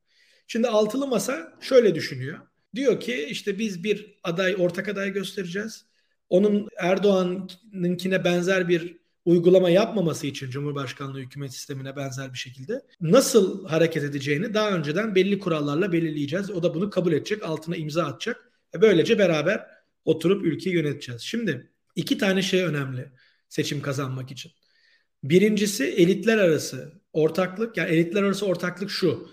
Şimdi 0.47 0.67
altılı 0.67 1.07
masa 1.07 1.53
şöyle 1.61 1.95
düşünüyor. 1.95 2.39
Diyor 2.75 2.99
ki 2.99 3.27
işte 3.29 3.59
biz 3.59 3.83
bir 3.83 4.19
aday, 4.23 4.55
ortak 4.59 4.87
aday 4.87 5.13
göstereceğiz. 5.13 5.85
Onun 6.29 6.67
Erdoğan'ınkine 6.77 8.23
benzer 8.23 8.67
bir 8.67 9.02
uygulama 9.25 9.69
yapmaması 9.69 10.27
için 10.27 10.49
Cumhurbaşkanlığı 10.49 11.19
hükümet 11.19 11.53
sistemine 11.53 11.95
benzer 11.95 12.33
bir 12.33 12.37
şekilde 12.37 12.81
nasıl 13.01 13.67
hareket 13.67 14.03
edeceğini 14.03 14.53
daha 14.53 14.71
önceden 14.71 15.15
belli 15.15 15.39
kurallarla 15.39 15.91
belirleyeceğiz. 15.91 16.51
O 16.51 16.63
da 16.63 16.73
bunu 16.73 16.89
kabul 16.89 17.13
edecek, 17.13 17.43
altına 17.43 17.75
imza 17.75 18.05
atacak. 18.05 18.51
E 18.75 18.81
böylece 18.81 19.19
beraber 19.19 19.67
oturup 20.05 20.45
ülkeyi 20.45 20.75
yöneteceğiz. 20.75 21.21
Şimdi 21.21 21.71
iki 21.95 22.17
tane 22.17 22.41
şey 22.41 22.63
önemli 22.63 23.11
seçim 23.49 23.81
kazanmak 23.81 24.31
için. 24.31 24.51
Birincisi 25.23 25.83
elitler 25.83 26.37
arası 26.37 27.01
ortaklık. 27.13 27.77
Yani 27.77 27.89
elitler 27.89 28.23
arası 28.23 28.45
ortaklık 28.45 28.89
şu. 28.91 29.29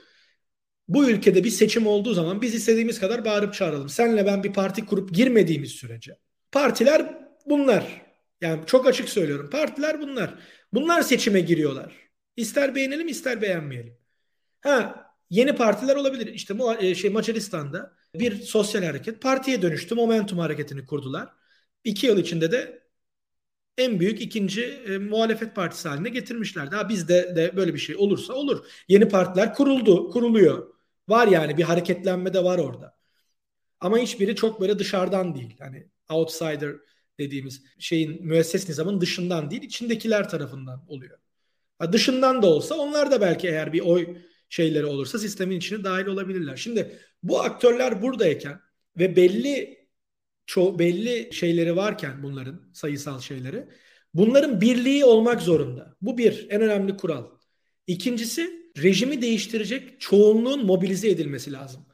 Bu 0.88 1.10
ülkede 1.10 1.44
bir 1.44 1.50
seçim 1.50 1.86
olduğu 1.86 2.14
zaman 2.14 2.42
biz 2.42 2.54
istediğimiz 2.54 3.00
kadar 3.00 3.24
bağırıp 3.24 3.54
çağıralım. 3.54 3.88
Senle 3.88 4.26
ben 4.26 4.44
bir 4.44 4.52
parti 4.52 4.86
kurup 4.86 5.14
girmediğimiz 5.14 5.70
sürece. 5.70 6.18
Partiler 6.52 7.18
bunlar. 7.46 8.09
Yani 8.40 8.66
çok 8.66 8.86
açık 8.86 9.08
söylüyorum. 9.08 9.50
Partiler 9.50 10.00
bunlar. 10.00 10.34
Bunlar 10.72 11.02
seçime 11.02 11.40
giriyorlar. 11.40 12.10
İster 12.36 12.74
beğenelim 12.74 13.08
ister 13.08 13.42
beğenmeyelim. 13.42 13.96
Ha 14.60 15.06
yeni 15.30 15.56
partiler 15.56 15.96
olabilir. 15.96 16.26
İşte 16.34 16.54
e, 16.80 16.94
şey 16.94 17.10
Macaristan'da 17.10 17.96
bir 18.14 18.42
sosyal 18.42 18.84
hareket 18.84 19.22
partiye 19.22 19.62
dönüştü. 19.62 19.94
Momentum 19.94 20.38
hareketini 20.38 20.86
kurdular. 20.86 21.28
İki 21.84 22.06
yıl 22.06 22.18
içinde 22.18 22.52
de 22.52 22.82
en 23.78 24.00
büyük 24.00 24.20
ikinci 24.20 24.64
e, 24.64 24.98
muhalefet 24.98 25.54
partisi 25.56 25.88
haline 25.88 26.08
getirmişler. 26.08 26.70
Daha 26.70 26.88
bizde 26.88 27.36
de 27.36 27.56
böyle 27.56 27.74
bir 27.74 27.78
şey 27.78 27.96
olursa 27.96 28.34
olur. 28.34 28.66
Yeni 28.88 29.08
partiler 29.08 29.54
kuruldu, 29.54 30.10
kuruluyor. 30.10 30.74
Var 31.08 31.26
yani 31.28 31.56
bir 31.56 31.62
hareketlenme 31.62 32.34
de 32.34 32.44
var 32.44 32.58
orada. 32.58 32.96
Ama 33.80 33.98
hiçbiri 33.98 34.36
çok 34.36 34.60
böyle 34.60 34.78
dışarıdan 34.78 35.34
değil. 35.34 35.56
Yani 35.60 35.88
outsider 36.10 36.76
dediğimiz 37.20 37.62
şeyin 37.78 38.26
müesses 38.26 38.68
nizamın 38.68 39.00
dışından 39.00 39.50
değil, 39.50 39.62
içindekiler 39.62 40.28
tarafından 40.28 40.84
oluyor. 40.88 41.18
Ha 41.78 41.92
dışından 41.92 42.42
da 42.42 42.46
olsa 42.46 42.74
onlar 42.74 43.10
da 43.10 43.20
belki 43.20 43.48
eğer 43.48 43.72
bir 43.72 43.80
oy 43.80 44.16
şeyleri 44.48 44.86
olursa 44.86 45.18
sistemin 45.18 45.56
içine 45.56 45.84
dahil 45.84 46.06
olabilirler. 46.06 46.56
Şimdi 46.56 46.98
bu 47.22 47.42
aktörler 47.42 48.02
buradayken 48.02 48.60
ve 48.98 49.16
belli 49.16 49.80
çok 50.46 50.78
belli 50.78 51.34
şeyleri 51.34 51.76
varken 51.76 52.22
bunların 52.22 52.70
sayısal 52.72 53.20
şeyleri 53.20 53.68
bunların 54.14 54.60
birliği 54.60 55.04
olmak 55.04 55.42
zorunda. 55.42 55.96
Bu 56.00 56.18
bir 56.18 56.46
en 56.50 56.60
önemli 56.60 56.96
kural. 56.96 57.24
İkincisi 57.86 58.72
rejimi 58.82 59.22
değiştirecek 59.22 60.00
çoğunluğun 60.00 60.66
mobilize 60.66 61.10
edilmesi 61.10 61.52
lazım. 61.52 61.86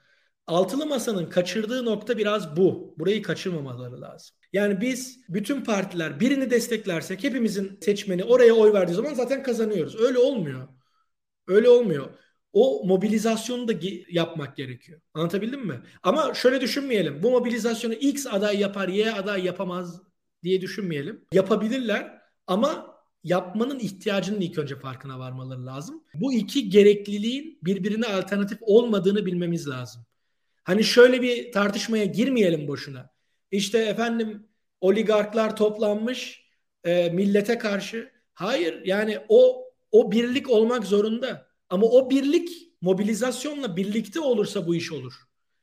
Altılı 0.47 0.87
Masa'nın 0.87 1.27
kaçırdığı 1.27 1.85
nokta 1.85 2.19
biraz 2.19 2.57
bu. 2.57 2.95
Burayı 2.99 3.23
kaçırmamaları 3.23 4.01
lazım. 4.01 4.37
Yani 4.53 4.81
biz 4.81 5.21
bütün 5.29 5.65
partiler 5.65 6.21
birini 6.21 6.51
desteklersek 6.51 7.25
hepimizin 7.25 7.79
seçmeni 7.83 8.25
oraya 8.25 8.53
oy 8.53 8.73
verdiği 8.73 8.95
zaman 8.95 9.15
zaten 9.15 9.43
kazanıyoruz. 9.43 10.01
Öyle 10.01 10.19
olmuyor. 10.19 10.69
Öyle 11.49 11.69
olmuyor. 11.69 12.11
O 12.53 12.87
mobilizasyonu 12.87 13.69
da 13.69 13.73
yapmak 14.11 14.57
gerekiyor. 14.57 15.01
Anlatabildim 15.15 15.67
mi? 15.67 15.81
Ama 16.03 16.35
şöyle 16.35 16.61
düşünmeyelim. 16.61 17.23
Bu 17.23 17.31
mobilizasyonu 17.31 17.95
X 17.95 18.27
aday 18.27 18.61
yapar, 18.61 18.89
Y 18.89 19.13
aday 19.13 19.45
yapamaz 19.45 20.01
diye 20.43 20.61
düşünmeyelim. 20.61 21.25
Yapabilirler 21.33 22.19
ama 22.47 22.97
yapmanın 23.25 23.79
ihtiyacının 23.79 24.41
ilk 24.41 24.59
önce 24.59 24.77
farkına 24.77 25.19
varmaları 25.19 25.67
lazım. 25.67 26.05
Bu 26.15 26.33
iki 26.33 26.71
gerekliliğin 26.71 27.59
birbirine 27.63 28.07
alternatif 28.07 28.59
olmadığını 28.61 29.27
bilmemiz 29.27 29.69
lazım. 29.69 30.07
Hani 30.67 30.85
şöyle 30.85 31.23
bir 31.23 31.53
tartışmaya 31.53 32.05
girmeyelim 32.05 32.69
boşuna. 32.69 33.11
İşte 33.51 33.79
efendim 33.79 34.49
oligarklar 34.81 35.57
toplanmış 35.57 36.47
e, 36.85 37.11
millete 37.11 37.59
karşı. 37.59 38.11
Hayır 38.35 38.83
yani 38.85 39.19
o 39.29 39.65
o 39.93 40.13
birlik 40.13 40.51
olmak 40.51 40.85
zorunda. 40.85 41.47
Ama 41.71 41.87
o 41.87 42.11
birlik 42.11 42.49
mobilizasyonla 42.81 43.77
birlikte 43.77 44.21
olursa 44.21 44.67
bu 44.67 44.75
iş 44.75 44.93
olur. 44.93 45.13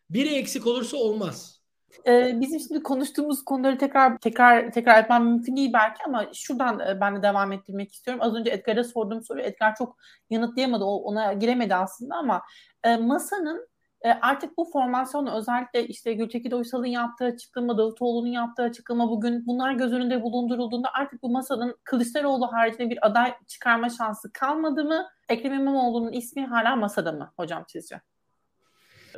Biri 0.09 0.35
eksik 0.35 0.67
olursa 0.67 0.97
olmaz. 0.97 1.61
Ee, 2.07 2.41
bizim 2.41 2.59
şimdi 2.59 2.83
konuştuğumuz 2.83 3.45
konuları 3.45 3.77
tekrar 3.77 4.17
tekrar 4.17 4.71
tekrar 4.71 5.03
etmem 5.03 5.25
mümkün 5.25 5.55
değil 5.55 5.73
belki 5.73 6.03
ama 6.05 6.29
şuradan 6.33 6.79
e, 6.79 7.01
ben 7.01 7.15
de 7.15 7.23
devam 7.23 7.51
ettirmek 7.51 7.93
istiyorum. 7.93 8.23
Az 8.23 8.35
önce 8.35 8.51
Edgar'a 8.51 8.83
sorduğum 8.83 9.23
soru 9.23 9.41
Edgar 9.41 9.75
çok 9.75 9.97
yanıtlayamadı. 10.29 10.83
Ona 10.83 11.33
giremedi 11.33 11.75
aslında 11.75 12.15
ama 12.15 12.41
e, 12.83 12.97
masanın 12.97 13.72
e, 14.03 14.09
artık 14.09 14.57
bu 14.57 14.65
formasyonu 14.65 15.37
özellikle 15.37 15.87
işte 15.87 16.13
Gültekin 16.13 16.51
Uysal'ın 16.51 16.85
yaptığı 16.85 17.25
açıklama, 17.25 17.77
Davutoğlu'nun 17.77 18.31
yaptığı 18.31 18.63
açıklama 18.63 19.09
bugün 19.09 19.45
bunlar 19.45 19.73
göz 19.73 19.93
önünde 19.93 20.21
bulundurulduğunda 20.21 20.93
artık 20.93 21.23
bu 21.23 21.29
masanın 21.29 21.77
Kılıçdaroğlu 21.83 22.47
haricinde 22.47 22.89
bir 22.89 23.07
aday 23.07 23.33
çıkarma 23.47 23.89
şansı 23.89 24.33
kalmadı 24.33 24.85
mı? 24.85 25.07
Ekrem 25.29 25.53
İmamoğlu'nun 25.53 26.11
ismi 26.11 26.45
hala 26.45 26.75
masada 26.75 27.11
mı 27.11 27.33
hocam 27.37 27.65
sizce? 27.67 28.01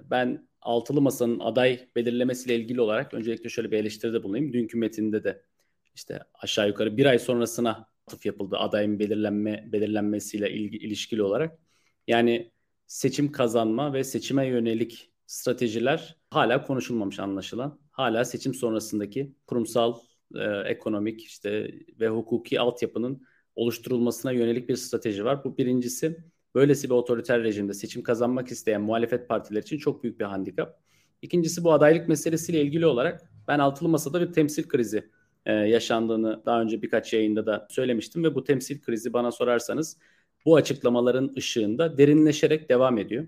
Ben 0.03 0.47
altılı 0.61 1.01
masanın 1.01 1.39
aday 1.39 1.88
belirlemesiyle 1.95 2.55
ilgili 2.55 2.81
olarak 2.81 3.13
öncelikle 3.13 3.49
şöyle 3.49 3.71
bir 3.71 3.77
eleştiride 3.77 4.23
bulunayım. 4.23 4.53
Dünkü 4.53 4.77
metinde 4.77 5.23
de 5.23 5.41
işte 5.95 6.19
aşağı 6.33 6.67
yukarı 6.67 6.97
bir 6.97 7.05
ay 7.05 7.19
sonrasına 7.19 7.88
atıf 8.07 8.25
yapıldı 8.25 8.57
adayın 8.57 8.99
belirlenme 8.99 9.69
belirlenmesiyle 9.71 10.51
ilgi, 10.51 10.77
ilişkili 10.77 11.23
olarak. 11.23 11.59
Yani 12.07 12.51
seçim 12.88 13.31
kazanma 13.31 13.93
ve 13.93 14.03
seçime 14.03 14.47
yönelik 14.47 15.11
stratejiler 15.25 16.17
hala 16.29 16.63
konuşulmamış 16.63 17.19
anlaşılan. 17.19 17.79
Hala 17.91 18.25
seçim 18.25 18.53
sonrasındaki 18.53 19.36
kurumsal, 19.47 19.99
e, 20.36 20.43
ekonomik 20.65 21.23
işte 21.23 21.71
ve 21.99 22.09
hukuki 22.09 22.59
altyapının 22.59 23.21
oluşturulmasına 23.55 24.31
yönelik 24.31 24.69
bir 24.69 24.75
strateji 24.75 25.25
var. 25.25 25.43
Bu 25.43 25.57
birincisi. 25.57 26.17
böylesi 26.55 26.89
bir 26.89 26.93
otoriter 26.95 27.43
rejimde 27.43 27.73
seçim 27.73 28.03
kazanmak 28.03 28.47
isteyen 28.47 28.81
muhalefet 28.81 29.29
partileri 29.29 29.63
için 29.63 29.77
çok 29.77 30.03
büyük 30.03 30.19
bir 30.19 30.25
handikap. 30.25 30.79
İkincisi 31.21 31.63
bu 31.63 31.73
adaylık 31.73 32.07
meselesiyle 32.07 32.61
ilgili 32.61 32.86
olarak 32.86 33.31
ben 33.47 33.59
altılı 33.59 33.89
masada 33.89 34.21
bir 34.21 34.33
temsil 34.33 34.67
krizi 34.67 35.09
e, 35.45 35.53
yaşandığını 35.53 36.43
daha 36.45 36.61
önce 36.61 36.81
birkaç 36.81 37.13
yayında 37.13 37.45
da 37.45 37.67
söylemiştim 37.69 38.23
ve 38.23 38.36
bu 38.36 38.43
temsil 38.43 38.81
krizi 38.81 39.13
bana 39.13 39.31
sorarsanız 39.31 39.97
bu 40.46 40.56
açıklamaların 40.56 41.34
ışığında 41.38 41.98
derinleşerek 41.98 42.70
devam 42.70 42.98
ediyor. 42.98 43.28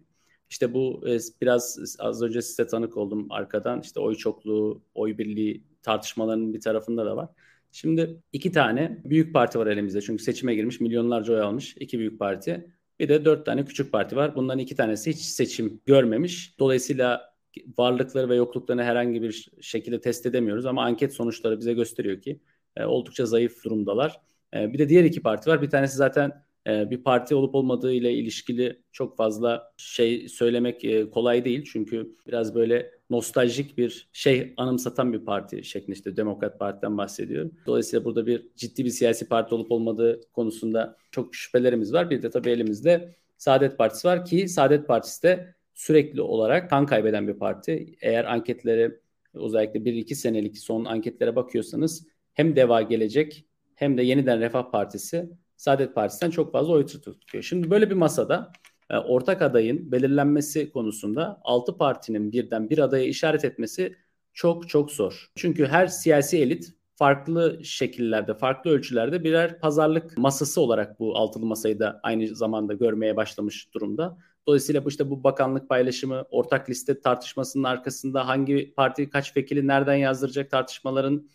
İşte 0.49 0.73
bu 0.73 1.03
e, 1.07 1.17
biraz 1.41 1.95
az 1.99 2.21
önce 2.21 2.41
size 2.41 2.67
tanık 2.67 2.97
oldum 2.97 3.27
arkadan 3.29 3.81
işte 3.81 3.99
oy 3.99 4.15
çokluğu, 4.15 4.81
oy 4.95 5.17
birliği 5.17 5.63
tartışmalarının 5.81 6.53
bir 6.53 6.61
tarafında 6.61 7.05
da 7.05 7.15
var. 7.17 7.29
Şimdi 7.71 8.21
iki 8.33 8.51
tane 8.51 9.01
büyük 9.05 9.33
parti 9.33 9.59
var 9.59 9.67
elimizde 9.67 10.01
çünkü 10.01 10.23
seçime 10.23 10.55
girmiş 10.55 10.79
milyonlarca 10.79 11.33
oy 11.33 11.41
almış 11.41 11.75
iki 11.79 11.99
büyük 11.99 12.19
parti. 12.19 12.71
Bir 12.99 13.09
de 13.09 13.25
dört 13.25 13.45
tane 13.45 13.65
küçük 13.65 13.91
parti 13.91 14.15
var. 14.15 14.35
Bunların 14.35 14.59
iki 14.59 14.75
tanesi 14.75 15.09
hiç 15.11 15.19
seçim 15.19 15.81
görmemiş. 15.85 16.59
Dolayısıyla 16.59 17.33
varlıkları 17.77 18.29
ve 18.29 18.35
yokluklarını 18.35 18.83
herhangi 18.83 19.21
bir 19.21 19.51
şekilde 19.61 20.01
test 20.01 20.25
edemiyoruz 20.25 20.65
ama 20.65 20.83
anket 20.83 21.13
sonuçları 21.13 21.59
bize 21.59 21.73
gösteriyor 21.73 22.21
ki 22.21 22.39
e, 22.75 22.85
oldukça 22.85 23.25
zayıf 23.25 23.63
durumdalar. 23.63 24.21
E, 24.53 24.73
bir 24.73 24.77
de 24.77 24.89
diğer 24.89 25.03
iki 25.03 25.21
parti 25.21 25.49
var. 25.49 25.61
Bir 25.61 25.69
tanesi 25.69 25.97
zaten 25.97 26.46
bir 26.67 27.03
parti 27.03 27.35
olup 27.35 27.55
olmadığı 27.55 27.93
ile 27.93 28.13
ilişkili 28.13 28.81
çok 28.91 29.17
fazla 29.17 29.73
şey 29.77 30.29
söylemek 30.29 30.85
e, 30.85 31.09
kolay 31.09 31.45
değil. 31.45 31.69
Çünkü 31.71 32.15
biraz 32.27 32.55
böyle 32.55 32.91
nostaljik 33.09 33.77
bir 33.77 34.09
şey 34.13 34.53
anımsatan 34.57 35.13
bir 35.13 35.25
parti 35.25 35.63
şeklinde 35.63 35.97
işte 35.97 36.17
Demokrat 36.17 36.59
Parti'den 36.59 36.97
bahsediyorum. 36.97 37.51
Dolayısıyla 37.65 38.05
burada 38.05 38.27
bir 38.27 38.49
ciddi 38.55 38.85
bir 38.85 38.89
siyasi 38.89 39.27
parti 39.27 39.55
olup 39.55 39.71
olmadığı 39.71 40.21
konusunda 40.33 40.97
çok 41.11 41.35
şüphelerimiz 41.35 41.93
var. 41.93 42.09
Bir 42.09 42.21
de 42.21 42.29
tabii 42.29 42.49
elimizde 42.49 43.15
Saadet 43.37 43.77
Partisi 43.77 44.07
var 44.07 44.25
ki 44.25 44.47
Saadet 44.47 44.87
Partisi 44.87 45.23
de 45.23 45.55
sürekli 45.73 46.21
olarak 46.21 46.69
kan 46.69 46.85
kaybeden 46.85 47.27
bir 47.27 47.33
parti. 47.33 47.95
Eğer 48.01 48.25
anketlere 48.25 48.99
özellikle 49.33 49.79
1-2 49.79 50.15
senelik 50.15 50.57
son 50.57 50.85
anketlere 50.85 51.35
bakıyorsanız 51.35 52.07
hem 52.33 52.55
Deva 52.55 52.81
Gelecek 52.81 53.45
hem 53.75 53.97
de 53.97 54.03
Yeniden 54.03 54.39
Refah 54.39 54.71
Partisi 54.71 55.29
Saadet 55.57 55.95
Partisi'nden 55.95 56.31
çok 56.31 56.51
fazla 56.51 56.73
oy 56.73 56.85
tutuyor. 56.85 57.43
Şimdi 57.43 57.69
böyle 57.69 57.89
bir 57.89 57.95
masada 57.95 58.51
e, 58.89 58.97
ortak 58.97 59.41
adayın 59.41 59.91
belirlenmesi 59.91 60.71
konusunda 60.71 61.41
6 61.43 61.77
partinin 61.77 62.31
birden 62.31 62.69
bir 62.69 62.77
adaya 62.77 63.05
işaret 63.05 63.45
etmesi 63.45 63.95
çok 64.33 64.69
çok 64.69 64.91
zor. 64.91 65.31
Çünkü 65.35 65.65
her 65.65 65.87
siyasi 65.87 66.37
elit 66.37 66.73
farklı 66.95 67.59
şekillerde, 67.63 68.33
farklı 68.33 68.71
ölçülerde 68.71 69.23
birer 69.23 69.59
pazarlık 69.59 70.17
masası 70.17 70.61
olarak 70.61 70.99
bu 70.99 71.17
altılı 71.17 71.45
masayı 71.45 71.79
da 71.79 71.99
aynı 72.03 72.35
zamanda 72.35 72.73
görmeye 72.73 73.15
başlamış 73.15 73.73
durumda. 73.73 74.17
Dolayısıyla 74.47 74.85
bu 74.85 74.89
işte 74.89 75.09
bu 75.09 75.23
bakanlık 75.23 75.69
paylaşımı, 75.69 76.25
ortak 76.31 76.69
liste 76.69 77.01
tartışmasının 77.01 77.63
arkasında 77.63 78.27
hangi 78.27 78.73
parti 78.75 79.09
kaç 79.09 79.37
vekili 79.37 79.67
nereden 79.67 79.95
yazdıracak 79.95 80.51
tartışmalarının 80.51 81.29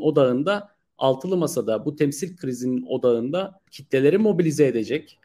odağında 0.00 0.71
altılı 1.02 1.36
masada 1.36 1.84
bu 1.84 1.96
temsil 1.96 2.36
krizinin 2.36 2.86
odağında 2.88 3.60
kitleleri 3.70 4.18
mobilize 4.18 4.66
edecek, 4.66 5.18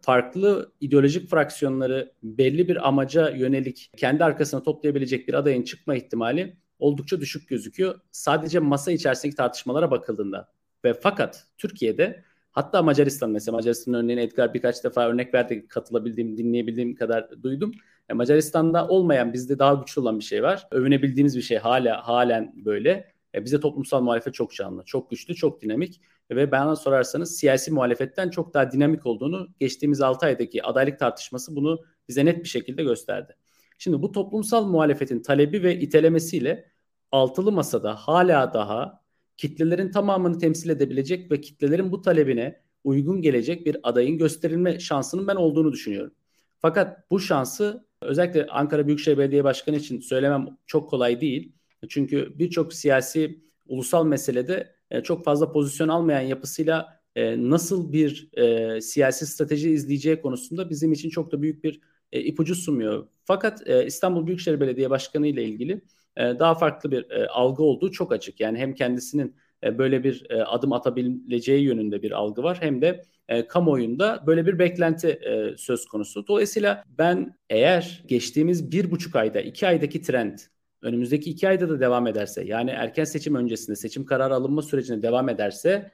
farklı 0.00 0.72
ideolojik 0.80 1.30
fraksiyonları 1.30 2.12
belli 2.22 2.68
bir 2.68 2.88
amaca 2.88 3.30
yönelik 3.30 3.90
kendi 3.96 4.24
arkasına 4.24 4.62
toplayabilecek 4.62 5.28
bir 5.28 5.34
adayın 5.34 5.62
çıkma 5.62 5.94
ihtimali 5.94 6.56
oldukça 6.78 7.20
düşük 7.20 7.48
gözüküyor. 7.48 8.00
Sadece 8.10 8.58
masa 8.58 8.92
içerisindeki 8.92 9.36
tartışmalara 9.36 9.90
bakıldığında. 9.90 10.48
Ve 10.84 10.94
fakat 10.94 11.46
Türkiye'de 11.58 12.22
hatta 12.52 12.82
Macaristan 12.82 13.30
mesela 13.30 13.56
Macaristan 13.56 13.94
örneğini 13.94 14.20
Edgar 14.20 14.54
birkaç 14.54 14.84
defa 14.84 15.08
örnek 15.08 15.34
verdi 15.34 15.68
katılabildiğim, 15.68 16.36
dinleyebildiğim 16.36 16.94
kadar 16.94 17.42
duydum. 17.42 17.72
Yani 18.08 18.16
Macaristan'da 18.16 18.88
olmayan 18.88 19.32
bizde 19.32 19.58
daha 19.58 19.74
güçlü 19.74 20.00
olan 20.00 20.18
bir 20.18 20.24
şey 20.24 20.42
var. 20.42 20.66
Övünebildiğimiz 20.70 21.36
bir 21.36 21.42
şey 21.42 21.58
hala 21.58 22.08
halen 22.08 22.52
böyle. 22.64 23.13
E, 23.34 23.44
bize 23.44 23.60
toplumsal 23.60 24.02
muhalefet 24.02 24.34
çok 24.34 24.54
canlı, 24.54 24.84
çok 24.84 25.10
güçlü, 25.10 25.34
çok 25.34 25.62
dinamik 25.62 26.00
ve 26.30 26.52
bana 26.52 26.76
sorarsanız 26.76 27.36
siyasi 27.36 27.70
muhalefetten 27.70 28.30
çok 28.30 28.54
daha 28.54 28.72
dinamik 28.72 29.06
olduğunu 29.06 29.48
geçtiğimiz 29.60 30.00
6 30.00 30.26
aydaki 30.26 30.62
adaylık 30.62 30.98
tartışması 30.98 31.56
bunu 31.56 31.84
bize 32.08 32.24
net 32.24 32.44
bir 32.44 32.48
şekilde 32.48 32.82
gösterdi. 32.82 33.36
Şimdi 33.78 34.02
bu 34.02 34.12
toplumsal 34.12 34.66
muhalefetin 34.66 35.22
talebi 35.22 35.62
ve 35.62 35.80
itelemesiyle 35.80 36.70
altılı 37.12 37.52
masada 37.52 37.94
hala 37.94 38.54
daha 38.54 39.04
kitlelerin 39.36 39.90
tamamını 39.90 40.38
temsil 40.38 40.70
edebilecek 40.70 41.30
ve 41.30 41.40
kitlelerin 41.40 41.92
bu 41.92 42.02
talebine 42.02 42.62
uygun 42.84 43.22
gelecek 43.22 43.66
bir 43.66 43.76
adayın 43.82 44.18
gösterilme 44.18 44.80
şansının 44.80 45.28
ben 45.28 45.36
olduğunu 45.36 45.72
düşünüyorum. 45.72 46.14
Fakat 46.58 47.10
bu 47.10 47.20
şansı 47.20 47.86
özellikle 48.00 48.46
Ankara 48.46 48.86
Büyükşehir 48.86 49.18
Belediye 49.18 49.44
Başkanı 49.44 49.76
için 49.76 50.00
söylemem 50.00 50.46
çok 50.66 50.90
kolay 50.90 51.20
değil. 51.20 51.52
Çünkü 51.88 52.38
birçok 52.38 52.74
siyasi 52.74 53.44
ulusal 53.66 54.06
meselede 54.06 54.76
e, 54.90 55.02
çok 55.02 55.24
fazla 55.24 55.52
pozisyon 55.52 55.88
almayan 55.88 56.20
yapısıyla 56.20 57.00
e, 57.16 57.50
nasıl 57.50 57.92
bir 57.92 58.28
e, 58.32 58.80
siyasi 58.80 59.26
strateji 59.26 59.70
izleyeceği 59.70 60.20
konusunda 60.20 60.70
bizim 60.70 60.92
için 60.92 61.10
çok 61.10 61.32
da 61.32 61.42
büyük 61.42 61.64
bir 61.64 61.80
e, 62.12 62.20
ipucu 62.20 62.54
sunmuyor. 62.54 63.08
Fakat 63.24 63.68
e, 63.68 63.86
İstanbul 63.86 64.26
Büyükşehir 64.26 64.60
Belediye 64.60 64.90
Başkanı 64.90 65.26
ile 65.26 65.44
ilgili 65.44 65.82
e, 66.16 66.22
daha 66.22 66.54
farklı 66.54 66.90
bir 66.90 67.10
e, 67.10 67.28
algı 67.28 67.62
olduğu 67.62 67.90
çok 67.90 68.12
açık. 68.12 68.40
Yani 68.40 68.58
hem 68.58 68.74
kendisinin 68.74 69.36
e, 69.64 69.78
böyle 69.78 70.04
bir 70.04 70.26
e, 70.30 70.44
adım 70.44 70.72
atabileceği 70.72 71.64
yönünde 71.64 72.02
bir 72.02 72.10
algı 72.10 72.42
var 72.42 72.58
hem 72.60 72.82
de 72.82 73.02
e, 73.28 73.46
kamuoyunda 73.46 74.24
böyle 74.26 74.46
bir 74.46 74.58
beklenti 74.58 75.08
e, 75.08 75.56
söz 75.56 75.86
konusu. 75.86 76.26
Dolayısıyla 76.26 76.84
ben 76.98 77.38
eğer 77.50 78.02
geçtiğimiz 78.06 78.72
bir 78.72 78.90
buçuk 78.90 79.16
ayda 79.16 79.40
iki 79.40 79.66
aydaki 79.66 80.02
trend 80.02 80.38
önümüzdeki 80.84 81.30
iki 81.30 81.48
ayda 81.48 81.68
da 81.68 81.80
devam 81.80 82.06
ederse 82.06 82.44
yani 82.44 82.70
erken 82.70 83.04
seçim 83.04 83.34
öncesinde 83.34 83.76
seçim 83.76 84.04
kararı 84.04 84.34
alınma 84.34 84.62
sürecine 84.62 85.02
devam 85.02 85.28
ederse 85.28 85.90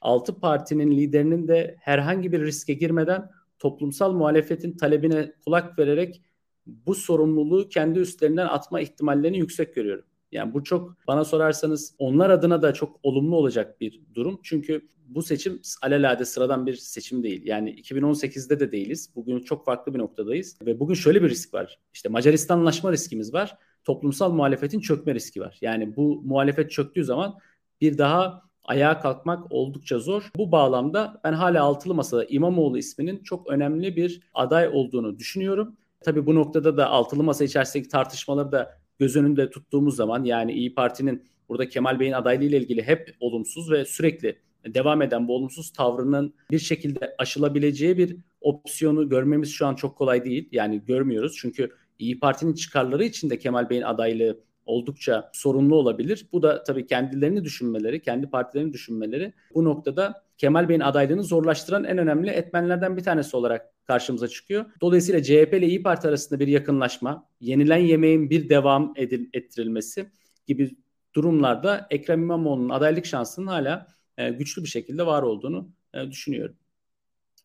altı 0.00 0.40
partinin 0.40 0.90
liderinin 0.90 1.48
de 1.48 1.76
herhangi 1.80 2.32
bir 2.32 2.40
riske 2.40 2.74
girmeden 2.74 3.30
toplumsal 3.58 4.12
muhalefetin 4.12 4.76
talebine 4.76 5.32
kulak 5.44 5.78
vererek 5.78 6.22
bu 6.66 6.94
sorumluluğu 6.94 7.68
kendi 7.68 7.98
üstlerinden 7.98 8.46
atma 8.46 8.80
ihtimallerini 8.80 9.38
yüksek 9.38 9.74
görüyorum. 9.74 10.04
Yani 10.32 10.54
bu 10.54 10.64
çok 10.64 10.96
bana 11.06 11.24
sorarsanız 11.24 11.94
onlar 11.98 12.30
adına 12.30 12.62
da 12.62 12.74
çok 12.74 13.00
olumlu 13.02 13.36
olacak 13.36 13.80
bir 13.80 14.00
durum. 14.14 14.40
Çünkü 14.42 14.88
bu 15.08 15.22
seçim 15.22 15.60
alelade 15.82 16.24
sıradan 16.24 16.66
bir 16.66 16.74
seçim 16.74 17.22
değil. 17.22 17.42
Yani 17.44 17.74
2018'de 17.74 18.60
de 18.60 18.72
değiliz. 18.72 19.10
Bugün 19.14 19.40
çok 19.40 19.64
farklı 19.64 19.94
bir 19.94 19.98
noktadayız. 19.98 20.58
Ve 20.66 20.80
bugün 20.80 20.94
şöyle 20.94 21.22
bir 21.22 21.28
risk 21.28 21.54
var. 21.54 21.78
İşte 21.94 22.08
Macaristanlaşma 22.08 22.92
riskimiz 22.92 23.34
var. 23.34 23.58
Toplumsal 23.84 24.32
muhalefetin 24.32 24.80
çökme 24.80 25.14
riski 25.14 25.40
var. 25.40 25.58
Yani 25.60 25.96
bu 25.96 26.22
muhalefet 26.24 26.70
çöktüğü 26.70 27.04
zaman 27.04 27.38
bir 27.80 27.98
daha 27.98 28.42
ayağa 28.64 29.00
kalkmak 29.00 29.52
oldukça 29.52 29.98
zor. 29.98 30.30
Bu 30.36 30.52
bağlamda 30.52 31.20
ben 31.24 31.32
hala 31.32 31.62
altılı 31.62 31.94
masada 31.94 32.24
İmamoğlu 32.24 32.78
isminin 32.78 33.22
çok 33.22 33.50
önemli 33.50 33.96
bir 33.96 34.20
aday 34.34 34.68
olduğunu 34.68 35.18
düşünüyorum. 35.18 35.76
Tabii 36.00 36.26
bu 36.26 36.34
noktada 36.34 36.76
da 36.76 36.90
altılı 36.90 37.22
masa 37.22 37.44
içerisindeki 37.44 37.88
tartışmaları 37.88 38.52
da 38.52 38.78
göz 38.98 39.16
önünde 39.16 39.50
tuttuğumuz 39.50 39.96
zaman 39.96 40.24
yani 40.24 40.52
İyi 40.52 40.74
Parti'nin 40.74 41.24
burada 41.48 41.68
Kemal 41.68 42.00
Bey'in 42.00 42.12
adaylığı 42.12 42.44
ile 42.44 42.58
ilgili 42.58 42.82
hep 42.82 43.16
olumsuz 43.20 43.70
ve 43.70 43.84
sürekli 43.84 44.38
devam 44.66 45.02
eden 45.02 45.28
bu 45.28 45.34
olumsuz 45.36 45.72
tavrının 45.72 46.34
bir 46.50 46.58
şekilde 46.58 47.14
aşılabileceği 47.18 47.98
bir 47.98 48.16
opsiyonu 48.40 49.08
görmemiz 49.08 49.50
şu 49.50 49.66
an 49.66 49.74
çok 49.74 49.98
kolay 49.98 50.24
değil. 50.24 50.48
Yani 50.52 50.84
görmüyoruz 50.86 51.36
çünkü 51.38 51.70
İyi 51.98 52.18
Parti'nin 52.18 52.54
çıkarları 52.54 53.04
için 53.04 53.30
de 53.30 53.38
Kemal 53.38 53.70
Bey'in 53.70 53.82
adaylığı 53.82 54.40
oldukça 54.66 55.30
sorunlu 55.32 55.76
olabilir. 55.76 56.26
Bu 56.32 56.42
da 56.42 56.62
tabii 56.62 56.86
kendilerini 56.86 57.44
düşünmeleri, 57.44 58.02
kendi 58.02 58.30
partilerini 58.30 58.72
düşünmeleri 58.72 59.32
bu 59.54 59.64
noktada 59.64 60.24
Kemal 60.38 60.68
Bey'in 60.68 60.80
adaylığını 60.80 61.22
zorlaştıran 61.22 61.84
en 61.84 61.98
önemli 61.98 62.30
etmenlerden 62.30 62.96
bir 62.96 63.02
tanesi 63.02 63.36
olarak 63.36 63.86
karşımıza 63.86 64.28
çıkıyor. 64.28 64.64
Dolayısıyla 64.80 65.22
CHP 65.22 65.54
ile 65.54 65.66
İyi 65.66 65.82
Parti 65.82 66.08
arasında 66.08 66.40
bir 66.40 66.48
yakınlaşma, 66.48 67.28
yenilen 67.40 67.78
yemeğin 67.78 68.30
bir 68.30 68.48
devam 68.48 68.92
edil, 68.96 69.28
ettirilmesi 69.32 70.10
gibi 70.46 70.76
durumlarda 71.14 71.86
Ekrem 71.90 72.22
İmamoğlu'nun 72.22 72.68
adaylık 72.68 73.06
şansının 73.06 73.46
hala 73.46 73.86
e, 74.18 74.30
güçlü 74.30 74.62
bir 74.62 74.68
şekilde 74.68 75.06
var 75.06 75.22
olduğunu 75.22 75.68
e, 75.94 76.10
düşünüyorum. 76.10 76.56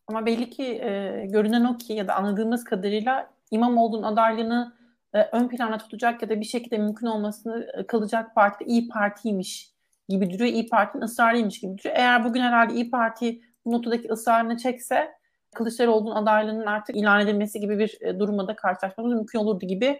Ama 0.07 0.25
belli 0.25 0.49
ki 0.49 0.63
e, 0.63 1.25
görünen 1.29 1.63
o 1.63 1.77
ki 1.77 1.93
ya 1.93 2.07
da 2.07 2.15
anladığımız 2.15 2.63
kadarıyla 2.63 3.38
İmamoğlu'nun 3.51 4.03
adaylığını 4.03 4.73
e, 5.13 5.21
ön 5.21 5.47
plana 5.47 5.77
tutacak 5.77 6.21
ya 6.21 6.29
da 6.29 6.39
bir 6.39 6.45
şekilde 6.45 6.77
mümkün 6.77 7.07
olmasını 7.07 7.67
e, 7.77 7.87
kalacak 7.87 8.35
parti 8.35 8.63
İyi 8.63 8.87
Parti'ymiş 8.87 9.73
gibi 10.09 10.33
duruyor. 10.33 10.53
İyi 10.53 10.69
Parti'nin 10.69 11.03
ısrarıymış 11.03 11.59
gibi 11.59 11.77
duruyor. 11.77 11.95
Eğer 11.95 12.25
bugün 12.25 12.41
herhalde 12.41 12.73
İyi 12.73 12.91
Parti 12.91 13.41
bu 13.65 13.71
notadaki 13.71 14.11
ısrarını 14.11 14.57
çekse 14.57 15.11
Kılıçdaroğlu'nun 15.55 16.15
adaylığının 16.15 16.65
artık 16.65 16.95
ilan 16.95 17.21
edilmesi 17.21 17.59
gibi 17.59 17.79
bir 17.79 17.97
e, 18.01 18.19
durumda 18.19 18.47
da 18.47 18.55
karşılaşmamız 18.55 19.13
mümkün 19.13 19.39
olurdu 19.39 19.65
gibi 19.67 19.99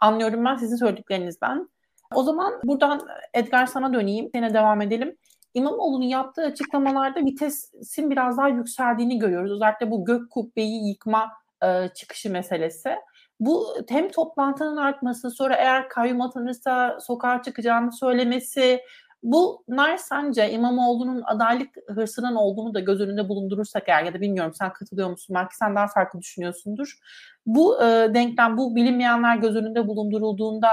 anlıyorum 0.00 0.44
ben 0.44 0.56
sizin 0.56 0.76
söylediklerinizden. 0.76 1.68
O 2.14 2.22
zaman 2.22 2.52
buradan 2.64 3.08
Edgar 3.34 3.66
sana 3.66 3.94
döneyim. 3.94 4.28
Sene 4.34 4.54
devam 4.54 4.82
edelim. 4.82 5.16
İmamoğlu'nun 5.54 6.04
yaptığı 6.04 6.42
açıklamalarda 6.42 7.20
vitesin 7.20 8.10
biraz 8.10 8.38
daha 8.38 8.48
yükseldiğini 8.48 9.18
görüyoruz. 9.18 9.52
Özellikle 9.52 9.90
bu 9.90 10.04
gök 10.04 10.30
kubbeyi 10.30 10.88
yıkma 10.88 11.32
e, 11.64 11.88
çıkışı 11.94 12.30
meselesi. 12.30 12.96
Bu 13.40 13.76
hem 13.88 14.08
toplantının 14.10 14.76
artması, 14.76 15.30
sonra 15.30 15.54
eğer 15.54 15.88
kayyum 15.88 16.20
atanırsa 16.20 16.98
sokağa 17.00 17.42
çıkacağını 17.42 17.92
söylemesi, 17.92 18.80
Bunlar 19.22 19.96
sence 19.96 20.50
İmamoğlu'nun 20.50 21.22
adaylık 21.22 21.68
hırsının 21.88 22.34
olduğunu 22.34 22.74
da 22.74 22.80
göz 22.80 23.00
önünde 23.00 23.28
bulundurursak 23.28 23.88
eğer 23.88 24.04
ya 24.04 24.14
da 24.14 24.20
bilmiyorum 24.20 24.52
sen 24.54 24.72
katılıyor 24.72 25.10
musun? 25.10 25.34
Belki 25.34 25.56
sen 25.56 25.76
daha 25.76 25.86
farklı 25.86 26.20
düşünüyorsundur. 26.20 26.98
Bu 27.46 27.82
e, 27.82 28.14
denklem, 28.14 28.56
bu 28.56 28.76
bilinmeyenler 28.76 29.36
göz 29.36 29.56
önünde 29.56 29.88
bulundurulduğunda 29.88 30.68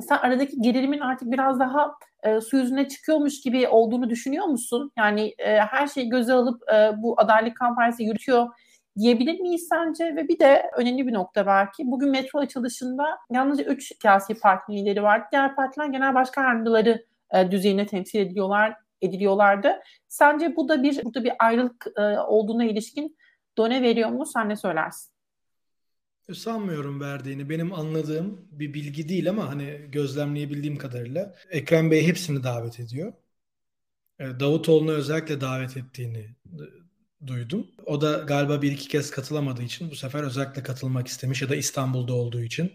sen 0.00 0.16
aradaki 0.16 0.60
gerilimin 0.60 1.00
artık 1.00 1.32
biraz 1.32 1.60
daha 1.60 1.92
e, 2.22 2.40
su 2.40 2.56
yüzüne 2.56 2.88
çıkıyormuş 2.88 3.40
gibi 3.40 3.68
olduğunu 3.68 4.10
düşünüyor 4.10 4.46
musun? 4.46 4.92
Yani 4.98 5.34
e, 5.38 5.60
her 5.60 5.86
şeyi 5.86 6.08
göze 6.08 6.32
alıp 6.32 6.62
e, 6.72 6.92
bu 6.96 7.20
adaylık 7.20 7.56
kampanyası 7.56 8.02
yürütüyor 8.02 8.48
diyebilir 8.98 9.40
miyiz 9.40 9.68
sence? 9.68 10.16
Ve 10.16 10.28
bir 10.28 10.38
de 10.38 10.70
önemli 10.76 11.06
bir 11.06 11.12
nokta 11.12 11.46
belki. 11.46 11.86
Bugün 11.86 12.10
metro 12.10 12.38
açılışında 12.38 13.04
yalnızca 13.30 13.64
3 13.64 13.92
siyasi 14.02 14.34
parti 14.34 14.72
lideri 14.72 15.02
var. 15.02 15.22
Diğer 15.32 15.56
partiler 15.56 15.86
genel 15.86 16.14
başkan 16.14 16.44
yardımcıları 16.44 17.06
e, 17.34 17.50
düzeyine 17.50 17.86
temsil 17.86 18.18
ediliyorlar 18.18 18.76
ediliyorlardı. 19.02 19.80
Sence 20.08 20.56
bu 20.56 20.68
da 20.68 20.82
bir 20.82 21.04
burada 21.04 21.24
bir 21.24 21.32
ayrılık 21.38 21.86
e, 21.96 22.02
olduğuna 22.18 22.64
ilişkin 22.64 23.16
done 23.58 23.82
veriyor 23.82 24.08
mu? 24.08 24.26
Sen 24.26 24.48
ne 24.48 24.56
söylersin? 24.56 25.12
Sanmıyorum 26.34 27.00
verdiğini. 27.00 27.50
Benim 27.50 27.72
anladığım 27.72 28.48
bir 28.50 28.74
bilgi 28.74 29.08
değil 29.08 29.30
ama 29.30 29.48
hani 29.48 29.80
gözlemleyebildiğim 29.88 30.78
kadarıyla 30.78 31.34
Ekrem 31.50 31.90
Bey 31.90 32.06
hepsini 32.06 32.42
davet 32.42 32.80
ediyor. 32.80 33.12
E, 34.18 34.24
Davutoğlu'nu 34.40 34.92
özellikle 34.92 35.40
davet 35.40 35.76
ettiğini 35.76 36.18
e, 36.44 36.64
duydum. 37.26 37.66
O 37.86 38.00
da 38.00 38.12
galiba 38.12 38.62
bir 38.62 38.72
iki 38.72 38.88
kez 38.88 39.10
katılamadığı 39.10 39.62
için 39.62 39.90
bu 39.90 39.96
sefer 39.96 40.22
özellikle 40.22 40.62
katılmak 40.62 41.08
istemiş 41.08 41.42
ya 41.42 41.48
da 41.48 41.56
İstanbul'da 41.56 42.12
olduğu 42.14 42.42
için 42.42 42.72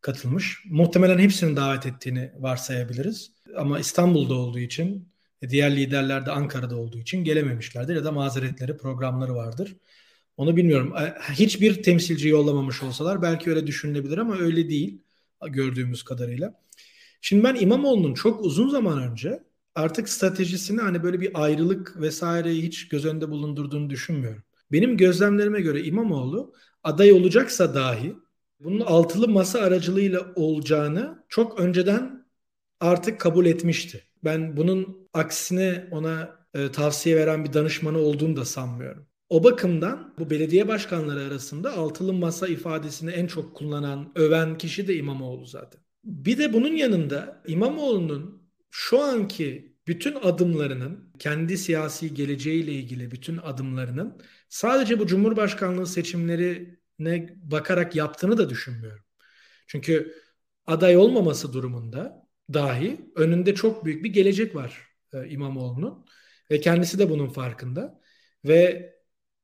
katılmış. 0.00 0.58
Muhtemelen 0.64 1.18
hepsini 1.18 1.56
davet 1.56 1.86
ettiğini 1.86 2.32
varsayabiliriz. 2.38 3.32
Ama 3.56 3.78
İstanbul'da 3.78 4.34
olduğu 4.34 4.58
için, 4.58 5.12
e, 5.42 5.50
diğer 5.50 5.76
liderler 5.76 6.26
de 6.26 6.30
Ankara'da 6.30 6.76
olduğu 6.76 6.98
için 6.98 7.24
gelememişlerdir 7.24 7.96
ya 7.96 8.04
da 8.04 8.12
mazeretleri, 8.12 8.76
programları 8.76 9.34
vardır. 9.34 9.76
Onu 10.36 10.56
bilmiyorum. 10.56 10.94
E, 10.96 11.14
hiçbir 11.32 11.82
temsilci 11.82 12.28
yollamamış 12.28 12.82
olsalar 12.82 13.22
belki 13.22 13.50
öyle 13.50 13.66
düşünülebilir 13.66 14.18
ama 14.18 14.36
öyle 14.36 14.68
değil 14.68 15.02
gördüğümüz 15.48 16.02
kadarıyla. 16.02 16.60
Şimdi 17.20 17.44
ben 17.44 17.54
İmamoğlu'nun 17.54 18.14
çok 18.14 18.44
uzun 18.44 18.68
zaman 18.68 19.02
önce 19.02 19.42
artık 19.74 20.08
stratejisini 20.08 20.80
hani 20.80 21.02
böyle 21.02 21.20
bir 21.20 21.42
ayrılık 21.42 22.00
vesaireyi 22.00 22.62
hiç 22.62 22.88
göz 22.88 23.04
önünde 23.04 23.30
bulundurduğunu 23.30 23.90
düşünmüyorum. 23.90 24.42
Benim 24.72 24.96
gözlemlerime 24.96 25.60
göre 25.60 25.82
İmamoğlu 25.82 26.54
aday 26.82 27.12
olacaksa 27.12 27.74
dahi 27.74 28.16
bunun 28.60 28.80
altılı 28.80 29.28
masa 29.28 29.60
aracılığıyla 29.60 30.26
olacağını 30.36 31.24
çok 31.28 31.60
önceden 31.60 32.26
artık 32.80 33.20
kabul 33.20 33.46
etmişti. 33.46 34.04
Ben 34.24 34.56
bunun 34.56 35.08
aksine 35.12 35.88
ona 35.90 36.40
e, 36.54 36.72
tavsiye 36.72 37.16
veren 37.16 37.44
bir 37.44 37.52
danışmanı 37.52 37.98
olduğunu 37.98 38.36
da 38.36 38.44
sanmıyorum. 38.44 39.06
O 39.28 39.44
bakımdan 39.44 40.14
bu 40.18 40.30
belediye 40.30 40.68
başkanları 40.68 41.20
arasında 41.20 41.72
altılı 41.72 42.12
masa 42.12 42.48
ifadesini 42.48 43.10
en 43.10 43.26
çok 43.26 43.56
kullanan, 43.56 44.12
öven 44.14 44.58
kişi 44.58 44.88
de 44.88 44.96
İmamoğlu 44.96 45.46
zaten. 45.46 45.80
Bir 46.04 46.38
de 46.38 46.52
bunun 46.52 46.72
yanında 46.72 47.42
İmamoğlu'nun 47.46 48.39
şu 48.70 49.00
anki 49.02 49.76
bütün 49.86 50.14
adımlarının, 50.14 51.12
kendi 51.18 51.58
siyasi 51.58 52.14
geleceğiyle 52.14 52.72
ilgili 52.72 53.10
bütün 53.10 53.36
adımlarının 53.36 54.22
sadece 54.48 54.98
bu 54.98 55.06
Cumhurbaşkanlığı 55.06 55.86
seçimlerine 55.86 57.36
bakarak 57.42 57.96
yaptığını 57.96 58.38
da 58.38 58.50
düşünmüyorum. 58.50 59.04
Çünkü 59.66 60.14
aday 60.66 60.96
olmaması 60.96 61.52
durumunda 61.52 62.26
dahi 62.52 63.12
önünde 63.16 63.54
çok 63.54 63.84
büyük 63.84 64.04
bir 64.04 64.12
gelecek 64.12 64.54
var 64.54 64.88
e, 65.12 65.28
İmamoğlu'nun 65.28 66.06
ve 66.50 66.60
kendisi 66.60 66.98
de 66.98 67.10
bunun 67.10 67.28
farkında 67.28 68.00
ve 68.44 68.90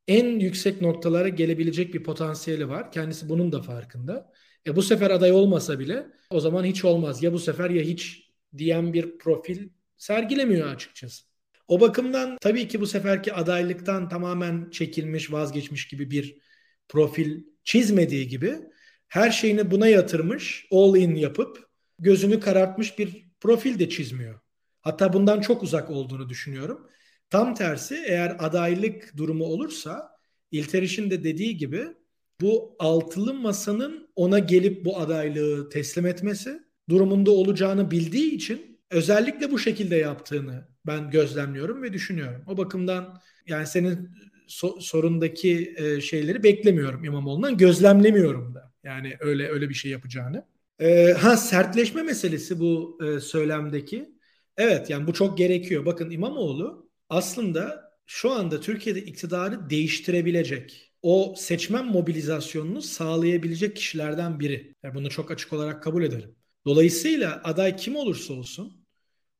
en 0.08 0.40
yüksek 0.40 0.82
noktalara 0.82 1.28
gelebilecek 1.28 1.94
bir 1.94 2.02
potansiyeli 2.02 2.68
var. 2.68 2.92
Kendisi 2.92 3.28
bunun 3.28 3.52
da 3.52 3.62
farkında. 3.62 4.32
E 4.66 4.76
bu 4.76 4.82
sefer 4.82 5.10
aday 5.10 5.32
olmasa 5.32 5.78
bile 5.78 6.06
o 6.30 6.40
zaman 6.40 6.64
hiç 6.64 6.84
olmaz. 6.84 7.22
Ya 7.22 7.32
bu 7.32 7.38
sefer 7.38 7.70
ya 7.70 7.82
hiç 7.82 8.25
diyen 8.58 8.92
bir 8.92 9.18
profil 9.18 9.68
sergilemiyor 9.96 10.68
açıkçası. 10.68 11.24
O 11.68 11.80
bakımdan 11.80 12.36
tabii 12.40 12.68
ki 12.68 12.80
bu 12.80 12.86
seferki 12.86 13.32
adaylıktan 13.32 14.08
tamamen 14.08 14.70
çekilmiş, 14.70 15.32
vazgeçmiş 15.32 15.88
gibi 15.88 16.10
bir 16.10 16.38
profil 16.88 17.44
çizmediği 17.64 18.28
gibi 18.28 18.56
her 19.08 19.30
şeyini 19.30 19.70
buna 19.70 19.88
yatırmış, 19.88 20.66
all 20.70 20.96
in 20.96 21.14
yapıp 21.14 21.68
gözünü 21.98 22.40
karartmış 22.40 22.98
bir 22.98 23.26
profil 23.40 23.78
de 23.78 23.88
çizmiyor. 23.88 24.40
Hatta 24.80 25.12
bundan 25.12 25.40
çok 25.40 25.62
uzak 25.62 25.90
olduğunu 25.90 26.28
düşünüyorum. 26.28 26.90
Tam 27.30 27.54
tersi 27.54 28.04
eğer 28.06 28.36
adaylık 28.38 29.16
durumu 29.16 29.44
olursa 29.44 30.16
İlteriş'in 30.50 31.10
de 31.10 31.24
dediği 31.24 31.56
gibi 31.56 31.86
bu 32.40 32.76
altılı 32.78 33.34
masanın 33.34 34.08
ona 34.16 34.38
gelip 34.38 34.84
bu 34.84 34.98
adaylığı 34.98 35.68
teslim 35.68 36.06
etmesi 36.06 36.65
durumunda 36.88 37.30
olacağını 37.30 37.90
bildiği 37.90 38.34
için 38.34 38.80
özellikle 38.90 39.50
bu 39.50 39.58
şekilde 39.58 39.96
yaptığını 39.96 40.68
ben 40.86 41.10
gözlemliyorum 41.10 41.82
ve 41.82 41.92
düşünüyorum. 41.92 42.42
O 42.46 42.56
bakımdan 42.56 43.20
yani 43.46 43.66
senin 43.66 44.10
so- 44.48 44.80
sorundaki 44.80 45.74
e, 45.76 46.00
şeyleri 46.00 46.42
beklemiyorum 46.42 47.04
İmamoğlu'ndan 47.04 47.56
gözlemlemiyorum 47.56 48.54
da. 48.54 48.72
Yani 48.84 49.16
öyle 49.20 49.48
öyle 49.48 49.68
bir 49.68 49.74
şey 49.74 49.90
yapacağını. 49.90 50.46
E, 50.80 51.12
ha 51.12 51.36
sertleşme 51.36 52.02
meselesi 52.02 52.60
bu 52.60 52.98
e, 53.04 53.20
söylemdeki. 53.20 54.16
Evet 54.56 54.90
yani 54.90 55.06
bu 55.06 55.12
çok 55.12 55.38
gerekiyor. 55.38 55.86
Bakın 55.86 56.10
İmamoğlu 56.10 56.90
aslında 57.08 57.92
şu 58.06 58.30
anda 58.32 58.60
Türkiye'de 58.60 59.02
iktidarı 59.02 59.70
değiştirebilecek, 59.70 60.92
o 61.02 61.34
seçmen 61.38 61.86
mobilizasyonunu 61.86 62.82
sağlayabilecek 62.82 63.76
kişilerden 63.76 64.40
biri. 64.40 64.74
Yani 64.82 64.94
bunu 64.94 65.10
çok 65.10 65.30
açık 65.30 65.52
olarak 65.52 65.82
kabul 65.82 66.02
ederim. 66.02 66.35
Dolayısıyla 66.66 67.40
aday 67.44 67.76
kim 67.76 67.96
olursa 67.96 68.34
olsun 68.34 68.86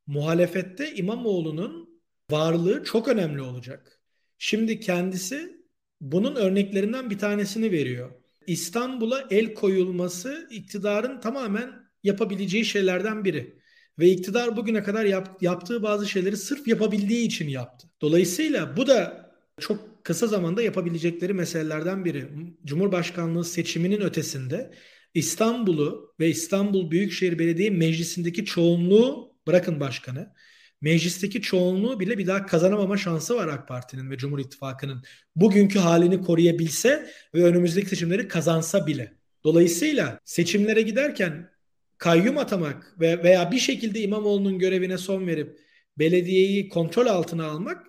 muhalefette 0.07 0.95
İmamoğlu'nun 0.95 2.01
varlığı 2.31 2.85
çok 2.85 3.09
önemli 3.09 3.43
olacak. 3.43 4.01
Şimdi 4.39 4.81
kendisi 4.81 5.57
bunun 6.01 6.37
örneklerinden 6.37 7.11
bir 7.11 7.19
tanesini 7.19 7.73
veriyor. 7.73 8.11
İstanbul'a 8.47 9.27
el 9.31 9.55
koyulması 9.55 10.49
iktidarın 10.51 11.21
tamamen 11.21 11.71
yapabileceği 12.03 12.65
şeylerden 12.65 13.25
biri. 13.25 13.59
Ve 13.99 14.09
iktidar 14.09 14.57
bugüne 14.57 14.83
kadar 14.83 15.05
yap, 15.05 15.43
yaptığı 15.43 15.83
bazı 15.83 16.09
şeyleri 16.09 16.37
sırf 16.37 16.69
yapabildiği 16.69 17.27
için 17.27 17.49
yaptı. 17.49 17.89
Dolayısıyla 18.01 18.77
bu 18.77 18.87
da 18.87 19.31
çok 19.61 20.05
kısa 20.05 20.27
zamanda 20.27 20.63
yapabilecekleri 20.63 21.35
meselelerden 21.35 22.05
biri. 22.05 22.29
Cumhurbaşkanlığı 22.65 23.45
seçiminin 23.45 24.01
ötesinde 24.01 24.73
İstanbul'u 25.17 26.15
ve 26.21 26.29
İstanbul 26.29 26.91
Büyükşehir 26.91 27.39
Belediye 27.39 27.71
Meclisi'ndeki 27.71 28.45
çoğunluğu 28.45 29.37
bırakın 29.47 29.81
başkanı 29.81 30.35
meclisteki 30.81 31.43
çoğunluğu 31.43 32.01
bile 32.01 32.19
bir 32.19 32.27
daha 32.27 32.47
kazanamama 32.47 32.97
şansı 32.97 33.37
var 33.37 33.49
AK 33.49 33.69
Parti'nin 33.69 34.11
ve 34.11 34.19
Cumhur 34.19 34.39
İttifakı'nın. 34.39 35.03
Bugünkü 35.37 35.79
halini 35.79 36.23
koruyabilse 36.23 37.11
ve 37.35 37.45
önümüzdeki 37.45 37.89
seçimleri 37.89 38.29
kazansa 38.29 38.87
bile. 38.87 39.17
Dolayısıyla 39.45 40.21
seçimlere 40.25 40.83
giderken 40.83 41.51
kayyum 41.99 42.39
atamak 42.39 43.01
ve 43.01 43.23
veya 43.23 43.53
bir 43.53 43.59
şekilde 43.59 44.01
İmamoğlu'nun 44.01 44.59
görevine 44.59 44.99
son 44.99 45.27
verip 45.27 45.61
belediyeyi 45.99 46.69
kontrol 46.69 47.07
altına 47.07 47.47
almak 47.47 47.87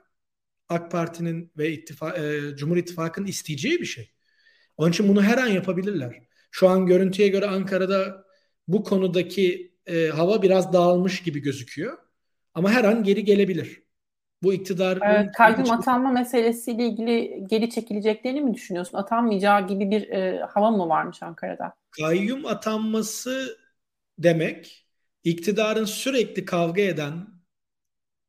AK 0.69 0.91
Parti'nin 0.91 1.51
ve 1.57 1.71
ittifa, 1.71 2.17
e, 2.17 2.55
Cumhur 2.55 2.78
İttifakı'nın 2.78 3.28
isteyeceği 3.28 3.82
bir 3.82 3.86
şey. 3.86 4.11
Onun 4.78 4.91
için 4.91 5.07
bunu 5.07 5.23
her 5.23 5.38
an 5.38 5.47
yapabilirler. 5.47 6.26
Şu 6.60 6.70
an 6.70 6.86
görüntüye 6.86 7.28
göre 7.28 7.45
Ankara'da 7.45 8.26
bu 8.68 8.84
konudaki 8.84 9.76
e, 9.86 10.08
hava 10.08 10.41
biraz 10.41 10.74
dağılmış 10.74 11.24
gibi 11.24 11.39
gözüküyor. 11.39 11.97
Ama 12.53 12.72
her 12.72 12.84
an 12.84 13.03
geri 13.03 13.24
gelebilir. 13.24 13.84
Bu 14.43 14.53
iktidar... 14.53 14.99
Evet, 15.01 15.32
kayyum 15.38 15.72
atanma 15.72 16.12
meselesiyle 16.12 16.86
ilgili 16.86 17.43
geri 17.49 17.70
çekileceklerini 17.70 18.41
mi 18.41 18.53
düşünüyorsun? 18.53 18.97
Atanmayacağı 18.97 19.68
gibi 19.68 19.91
bir 19.91 20.10
e, 20.10 20.39
hava 20.39 20.72
mı 20.72 20.89
varmış 20.89 21.24
Ankara'da? 21.24 21.74
Kayyum 21.91 22.45
atanması 22.45 23.58
demek 24.20 24.88
iktidarın 25.24 25.86
sürekli 25.86 26.45
kavga 26.45 26.82
eden 26.82 27.14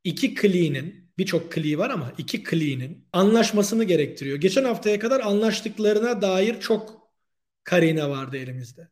iki 0.04 0.34
kliğinin 0.34 1.10
birçok 1.18 1.52
kliği 1.52 1.78
var 1.78 1.90
ama 1.90 2.12
iki 2.18 2.42
kliğinin 2.42 3.08
anlaşmasını 3.12 3.84
gerektiriyor. 3.84 4.36
Geçen 4.36 4.64
haftaya 4.64 4.98
kadar 4.98 5.20
anlaştıklarına 5.20 6.22
dair 6.22 6.60
çok 6.60 6.97
karine 7.68 8.08
vardı 8.08 8.36
elimizde. 8.36 8.88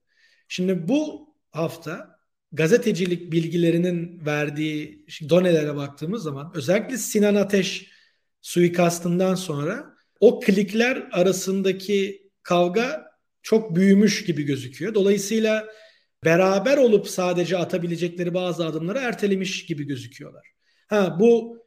Şimdi 0.48 0.88
bu 0.88 1.34
hafta 1.50 2.18
gazetecilik 2.52 3.32
bilgilerinin 3.32 4.26
verdiği 4.26 5.06
donelere 5.28 5.76
baktığımız 5.76 6.22
zaman 6.22 6.52
özellikle 6.54 6.96
Sinan 6.98 7.34
Ateş 7.34 7.90
suikastından 8.42 9.34
sonra 9.34 9.94
o 10.20 10.40
klikler 10.40 11.08
arasındaki 11.12 12.30
kavga 12.42 13.06
çok 13.42 13.76
büyümüş 13.76 14.24
gibi 14.24 14.42
gözüküyor. 14.42 14.94
Dolayısıyla 14.94 15.66
beraber 16.24 16.76
olup 16.76 17.08
sadece 17.08 17.58
atabilecekleri 17.58 18.34
bazı 18.34 18.66
adımları 18.66 18.98
ertelemiş 18.98 19.66
gibi 19.66 19.84
gözüküyorlar. 19.84 20.46
Ha 20.88 21.16
bu 21.20 21.58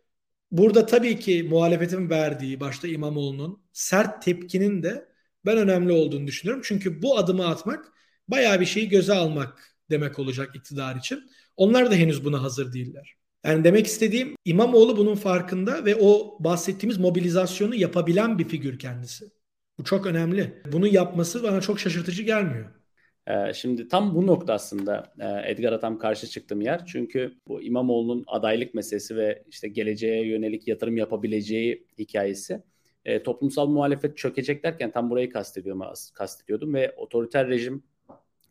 burada 0.51 0.85
tabii 0.85 1.19
ki 1.19 1.43
muhalefetin 1.49 2.09
verdiği 2.09 2.59
başta 2.59 2.87
İmamoğlu'nun 2.87 3.63
sert 3.73 4.21
tepkinin 4.21 4.83
de 4.83 5.08
ben 5.49 5.57
önemli 5.57 5.91
olduğunu 5.91 6.27
düşünüyorum. 6.27 6.63
Çünkü 6.65 7.01
bu 7.01 7.17
adımı 7.17 7.47
atmak 7.47 7.91
bayağı 8.27 8.59
bir 8.59 8.65
şeyi 8.65 8.89
göze 8.89 9.13
almak 9.13 9.75
demek 9.89 10.19
olacak 10.19 10.55
iktidar 10.55 10.95
için. 10.95 11.23
Onlar 11.57 11.91
da 11.91 11.95
henüz 11.95 12.25
buna 12.25 12.43
hazır 12.43 12.73
değiller. 12.73 13.15
Yani 13.45 13.63
demek 13.63 13.85
istediğim 13.87 14.35
İmamoğlu 14.45 14.97
bunun 14.97 15.15
farkında 15.15 15.85
ve 15.85 15.95
o 15.95 16.37
bahsettiğimiz 16.39 16.97
mobilizasyonu 16.97 17.75
yapabilen 17.75 18.39
bir 18.39 18.47
figür 18.47 18.79
kendisi. 18.79 19.25
Bu 19.79 19.83
çok 19.83 20.05
önemli. 20.05 20.61
Bunu 20.71 20.87
yapması 20.87 21.43
bana 21.43 21.61
çok 21.61 21.79
şaşırtıcı 21.79 22.23
gelmiyor. 22.23 22.69
Ee, 23.27 23.53
şimdi 23.53 23.87
tam 23.87 24.15
bu 24.15 24.27
nokta 24.27 24.53
aslında 24.53 25.13
e, 25.19 25.51
Edgar'a 25.51 25.79
tam 25.79 25.99
karşı 25.99 26.27
çıktığım 26.27 26.61
yer. 26.61 26.85
Çünkü 26.85 27.33
bu 27.47 27.61
İmamoğlu'nun 27.61 28.23
adaylık 28.27 28.73
meselesi 28.73 29.15
ve 29.15 29.43
işte 29.47 29.67
geleceğe 29.67 30.27
yönelik 30.27 30.67
yatırım 30.67 30.97
yapabileceği 30.97 31.87
hikayesi 31.97 32.63
e, 33.05 33.23
toplumsal 33.23 33.67
muhalefet 33.67 34.17
çökecek 34.17 34.63
derken 34.63 34.91
tam 34.91 35.09
burayı 35.09 35.29
kastediyorum, 35.29 35.83
kastediyordum 36.13 36.73
ve 36.73 36.93
otoriter 36.97 37.47
rejim 37.47 37.83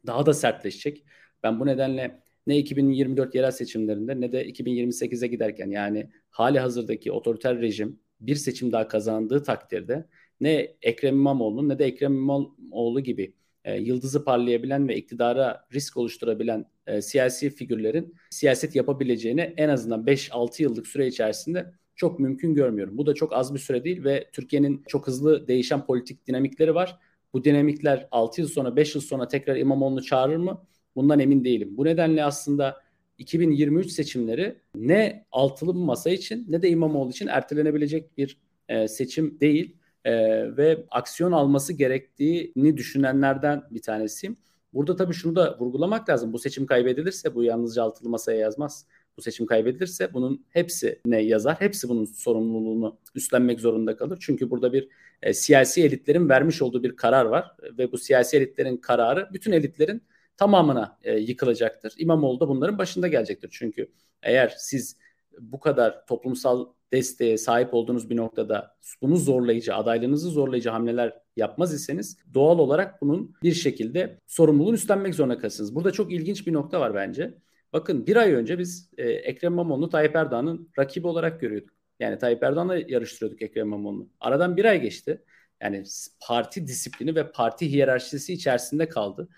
daha 0.07 0.27
da 0.27 0.35
sertleşecek. 0.35 1.05
Ben 1.43 1.61
bu 1.61 1.67
nedenle 1.67 2.21
ne 2.47 2.59
2024 2.59 3.35
yerel 3.35 3.51
seçimlerinde 3.51 4.21
ne 4.21 4.33
de 4.33 4.49
2028'e 4.49 5.27
giderken 5.27 5.71
yani 5.71 6.11
hali 6.31 6.59
hazırdaki 6.59 7.13
otoriter 7.13 7.61
rejim 7.61 8.01
bir 8.21 8.37
seçim 8.37 8.73
daha 8.73 8.89
kazandığı 8.89 9.43
takdirde 9.43 10.07
ne 10.41 10.77
Ekrem 10.83 11.15
İmamoğlu'nun 11.15 11.69
ne 11.69 11.79
de 11.79 11.85
Ekrem 11.85 12.13
İmamoğlu 12.13 13.01
gibi 13.01 13.35
e, 13.65 13.77
yıldızı 13.77 14.25
parlayabilen 14.25 14.89
ve 14.89 14.97
iktidara 14.97 15.67
risk 15.75 15.97
oluşturabilen 15.97 16.65
e, 16.87 17.03
siyasi 17.03 17.51
figürlerin 17.51 18.15
siyaset 18.31 18.77
yapabileceğini 18.77 19.41
en 19.41 19.69
azından 19.69 20.05
5-6 20.05 20.63
yıllık 20.63 20.87
süre 20.87 21.07
içerisinde 21.07 21.73
çok 21.99 22.21
mümkün 22.21 22.55
görmüyorum. 22.55 22.99
Bu 22.99 23.07
da 23.07 23.15
çok 23.15 23.33
az 23.33 23.55
bir 23.55 23.59
süre 23.59 23.85
değil 23.85 24.05
ve 24.05 24.29
Türkiye'nin 24.33 24.83
çok 24.89 25.07
hızlı 25.07 25.49
değişen 25.49 25.87
politik 25.87 26.27
dinamikleri 26.27 26.75
var. 26.75 26.99
Bu 27.33 27.45
dinamikler 27.45 28.09
6 28.11 28.41
yıl 28.41 28.49
sonra 28.49 28.77
5 28.77 28.95
yıl 28.95 29.03
sonra 29.03 29.29
tekrar 29.29 29.57
İmamoğlu'nu 29.57 30.03
çağırır 30.03 30.37
mı? 30.37 30.65
Bundan 30.97 31.21
emin 31.21 31.45
değilim. 31.45 31.77
Bu 31.77 31.85
nedenle 31.85 32.25
aslında 32.25 32.81
2023 33.19 33.91
seçimleri 33.91 34.59
ne 34.75 35.27
altılı 35.33 35.75
masa 35.75 36.11
için 36.11 36.47
ne 36.49 36.63
de 36.63 36.69
İmamoğlu 36.69 37.11
için 37.11 37.27
ertelenebilecek 37.27 38.19
bir 38.19 38.39
e, 38.69 38.89
seçim 38.89 39.41
değil 39.41 39.77
e, 40.05 40.13
ve 40.57 40.85
aksiyon 40.91 41.33
alması 41.33 41.73
gerektiğini 41.73 42.77
düşünenlerden 42.77 43.63
bir 43.71 43.83
tanesiyim. 43.83 44.37
Burada 44.75 44.97
tabii 44.97 45.15
şunu 45.15 45.37
da 45.37 45.59
vurgulamak 45.61 46.09
lazım. 46.09 46.33
Bu 46.33 46.39
seçim 46.39 46.67
kaybedilirse 46.67 47.35
bu 47.35 47.45
yalnızca 47.45 47.83
altılı 47.83 48.09
masaya 48.09 48.39
yazmaz. 48.39 48.87
Bu 49.19 49.23
seçim 49.23 49.47
kaybedilirse 49.47 50.15
bunun 50.15 50.47
hepsi 50.49 51.01
ne 51.05 51.23
yazar. 51.23 51.57
Hepsi 51.61 51.89
bunun 51.89 52.05
sorumluluğunu 52.05 52.99
üstlenmek 53.15 53.61
zorunda 53.61 53.97
kalır. 53.97 54.19
Çünkü 54.21 54.51
burada 54.51 54.73
bir 54.73 54.89
e, 55.23 55.35
siyasi 55.35 55.83
elitlerin 55.83 56.29
vermiş 56.29 56.63
olduğu 56.63 56.83
bir 56.83 56.97
karar 56.97 57.25
var 57.25 57.57
ve 57.79 57.93
bu 57.93 57.99
siyasi 57.99 58.37
elitlerin 58.37 58.77
kararı 58.77 59.29
bütün 59.33 59.53
elitlerin 59.53 60.03
tamamına 60.37 60.99
e, 61.03 61.19
yıkılacaktır. 61.19 61.95
İmamoğlu 61.99 62.41
da 62.41 62.49
bunların 62.49 62.79
başında 62.79 63.09
gelecektir. 63.09 63.49
Çünkü 63.53 63.93
eğer 64.23 64.55
siz 64.59 64.97
bu 65.41 65.61
kadar 65.61 66.07
toplumsal 66.07 66.67
desteğe 66.93 67.39
sahip 67.39 67.75
olduğunuz 67.75 68.11
bir 68.11 68.17
noktada 68.17 68.77
bunu 69.03 69.17
zorlayıcı, 69.17 69.75
adaylığınızı 69.75 70.31
zorlayıcı 70.31 70.71
hamleler 70.71 71.19
yapmaz 71.37 71.75
iseniz 71.75 72.19
doğal 72.35 72.59
olarak 72.59 73.03
bunun 73.03 73.35
bir 73.43 73.53
şekilde 73.53 74.19
sorumluluğunu 74.27 74.75
üstlenmek 74.75 75.15
zorunda 75.15 75.39
kalırsınız. 75.39 75.75
Burada 75.75 75.91
çok 75.91 76.13
ilginç 76.13 76.47
bir 76.47 76.53
nokta 76.53 76.81
var 76.81 76.95
bence. 76.95 77.35
Bakın 77.73 78.07
bir 78.07 78.17
ay 78.17 78.33
önce 78.33 78.59
biz 78.59 78.91
e, 78.99 79.09
Ekrem 79.11 79.53
İmamoğlu'nu 79.53 79.89
Tayyip 79.89 80.17
Erdoğan'ın 80.17 80.71
rakibi 80.79 81.07
olarak 81.07 81.41
görüyorduk. 81.41 81.71
Yani 82.01 82.19
Tayyip 82.19 82.43
Erdoğan'la 82.43 82.77
yarıştırıyorduk 82.77 83.43
Ekrem 83.43 83.67
İmamoğlu'nu. 83.67 84.09
Aradan 84.21 84.57
bir 84.57 84.65
ay 84.65 84.81
geçti. 84.81 85.25
Yani 85.63 85.85
parti 86.27 86.67
disiplini 86.67 87.15
ve 87.15 87.33
parti 87.33 87.73
hiyerarşisi 87.73 88.33
içerisinde 88.33 88.89
kaldı. 88.89 89.29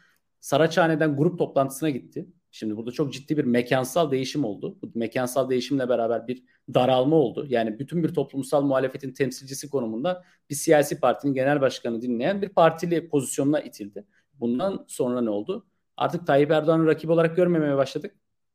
Saraçhane'den 0.41 1.17
grup 1.17 1.39
toplantısına 1.39 1.91
gitti. 1.91 2.27
Şimdi 2.51 2.77
burada 2.77 2.91
çok 2.91 3.13
ciddi 3.13 3.37
bir 3.37 3.45
mekansal 3.45 4.11
değişim 4.11 4.45
oldu. 4.45 4.79
Bu 4.83 4.91
mekansal 4.95 5.51
değişimle 5.51 5.89
beraber 5.89 6.29
bir 6.29 6.45
daralma 6.75 7.17
oldu. 7.17 7.47
Yani 7.49 7.79
bütün 7.79 8.03
bir 8.03 8.15
toplumsal 8.15 8.63
muhalefetin 8.63 9.13
temsilcisi 9.13 9.71
konumunda 9.71 10.25
bir 10.51 10.55
siyasi 10.55 11.01
partinin 11.01 11.35
genel 11.35 11.61
başkanı 11.61 12.03
dinleyen 12.03 12.43
bir 12.43 12.49
partili 12.49 13.09
pozisyonuna 13.09 13.61
itildi. 13.61 14.05
Bundan 14.35 14.85
sonra 14.89 15.21
ne 15.21 15.31
oldu? 15.31 15.67
Artık 16.01 16.27
Tayyip 16.27 16.51
Erdoğan'ı 16.51 16.87
rakip 16.87 17.11
olarak 17.11 17.37
görmemeye 17.37 17.77
başladık. 17.77 18.15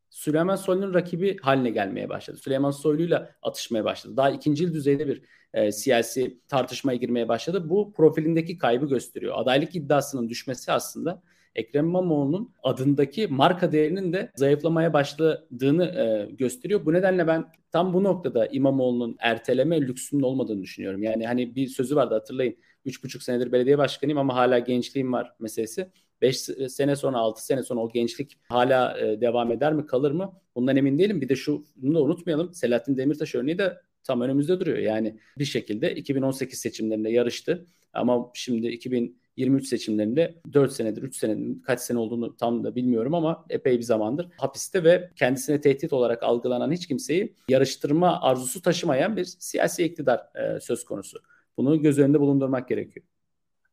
Süleyman 0.09 0.55
Soylu'nun 0.55 0.93
rakibi 0.93 1.37
haline 1.37 1.69
gelmeye 1.69 2.09
başladı. 2.09 2.37
Süleyman 2.37 2.71
Soylu'yla 2.71 3.35
atışmaya 3.41 3.83
başladı. 3.85 4.17
Daha 4.17 4.29
ikinci 4.29 4.73
düzeyde 4.73 5.07
bir 5.07 5.21
e, 5.53 5.71
siyasi 5.71 6.39
tartışmaya 6.47 6.95
girmeye 6.95 7.27
başladı. 7.27 7.69
Bu 7.69 7.93
profilindeki 7.93 8.57
kaybı 8.57 8.87
gösteriyor. 8.87 9.33
Adaylık 9.37 9.75
iddiasının 9.75 10.29
düşmesi 10.29 10.71
aslında 10.71 11.21
Ekrem 11.55 11.85
İmamoğlu'nun 11.85 12.53
adındaki 12.63 13.27
marka 13.27 13.71
değerinin 13.71 14.13
de 14.13 14.31
zayıflamaya 14.35 14.93
başladığını 14.93 15.85
e, 15.85 16.31
gösteriyor. 16.31 16.85
Bu 16.85 16.93
nedenle 16.93 17.27
ben 17.27 17.45
tam 17.71 17.93
bu 17.93 18.03
noktada 18.03 18.47
İmamoğlu'nun 18.47 19.15
erteleme 19.19 19.81
lüksünün 19.81 20.21
olmadığını 20.21 20.61
düşünüyorum. 20.61 21.03
Yani 21.03 21.27
hani 21.27 21.55
bir 21.55 21.67
sözü 21.67 21.95
vardı 21.95 22.13
hatırlayın. 22.13 22.57
3,5 22.85 23.23
senedir 23.23 23.51
belediye 23.51 23.77
başkanıyım 23.77 24.19
ama 24.19 24.35
hala 24.35 24.59
gençliğim 24.59 25.13
var 25.13 25.33
meselesi. 25.39 25.91
5 26.25 26.37
sene 26.69 26.95
sonra 26.95 27.17
6 27.17 27.45
sene 27.45 27.63
sonra 27.63 27.79
o 27.79 27.89
gençlik 27.89 28.37
hala 28.49 28.99
e, 28.99 29.21
devam 29.21 29.51
eder 29.51 29.73
mi 29.73 29.85
kalır 29.85 30.11
mı? 30.11 30.33
Bundan 30.55 30.75
emin 30.75 30.99
değilim. 30.99 31.21
Bir 31.21 31.29
de 31.29 31.35
şunu 31.35 31.93
da 31.93 32.01
unutmayalım. 32.01 32.53
Selahattin 32.53 32.97
Demirtaş 32.97 33.35
örneği 33.35 33.57
de 33.57 33.77
tam 34.03 34.21
önümüzde 34.21 34.59
duruyor. 34.59 34.77
Yani 34.77 35.19
bir 35.37 35.45
şekilde 35.45 35.95
2018 35.95 36.59
seçimlerinde 36.59 37.09
yarıştı. 37.09 37.65
Ama 37.93 38.31
şimdi 38.33 38.67
2023 38.67 39.67
seçimlerinde 39.67 40.35
4 40.53 40.71
senedir, 40.71 41.03
3 41.03 41.15
senedir, 41.17 41.63
kaç 41.63 41.81
sene 41.81 41.97
olduğunu 41.97 42.37
tam 42.37 42.63
da 42.63 42.75
bilmiyorum 42.75 43.13
ama 43.13 43.45
epey 43.49 43.77
bir 43.77 43.83
zamandır 43.83 44.27
hapiste 44.37 44.83
ve 44.83 45.09
kendisine 45.15 45.61
tehdit 45.61 45.93
olarak 45.93 46.23
algılanan 46.23 46.71
hiç 46.71 46.87
kimseyi 46.87 47.35
yarıştırma 47.49 48.21
arzusu 48.21 48.61
taşımayan 48.61 49.17
bir 49.17 49.25
siyasi 49.25 49.83
iktidar 49.83 50.19
e, 50.35 50.59
söz 50.59 50.85
konusu. 50.85 51.19
Bunu 51.57 51.81
göz 51.81 51.99
önünde 51.99 52.19
bulundurmak 52.19 52.69
gerekiyor. 52.69 53.05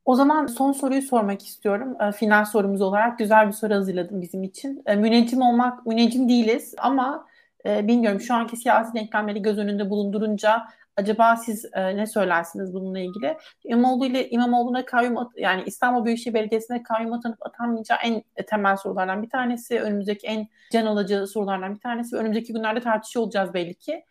O 0.04 0.14
zaman 0.14 0.46
son 0.46 0.72
soruyu 0.72 1.02
sormak 1.02 1.46
istiyorum. 1.46 1.96
E, 2.02 2.12
final 2.12 2.44
sorumuz 2.44 2.80
olarak 2.80 3.18
güzel 3.18 3.46
bir 3.46 3.52
soru 3.52 3.74
hazırladım 3.74 4.22
bizim 4.22 4.42
için. 4.42 4.82
E, 4.86 4.96
müneccim 4.96 5.42
olmak, 5.42 5.86
müneccim 5.86 6.28
değiliz 6.28 6.74
ama 6.78 7.26
e, 7.66 7.88
bilmiyorum 7.88 8.20
şu 8.20 8.34
anki 8.34 8.56
siyasi 8.56 8.94
denklemleri 8.94 9.42
göz 9.42 9.58
önünde 9.58 9.90
bulundurunca 9.90 10.62
acaba 10.96 11.36
siz 11.36 11.64
e, 11.72 11.96
ne 11.96 12.06
söylersiniz 12.06 12.74
bununla 12.74 12.98
ilgili? 12.98 13.36
İmamoğlu 13.64 14.06
ile 14.06 14.30
İmamoğlu'na 14.30 14.84
kayyum 14.84 15.30
yani 15.36 15.62
İstanbul 15.66 16.04
Büyükşehir 16.04 16.34
Belediyesi'ne 16.34 16.82
kayyum 16.82 17.12
atanıp 17.12 17.46
atanmayacağı 17.46 17.98
en 18.04 18.22
temel 18.46 18.76
sorulardan 18.76 19.22
bir 19.22 19.30
tanesi. 19.30 19.80
Önümüzdeki 19.80 20.26
en 20.26 20.48
can 20.72 20.86
alıcı 20.86 21.26
sorulardan 21.26 21.74
bir 21.74 21.80
tanesi. 21.80 22.16
Önümüzdeki 22.16 22.52
günlerde 22.52 22.80
tartışıyor 22.80 23.24
olacağız 23.24 23.54
belli 23.54 23.74
ki. 23.74 24.04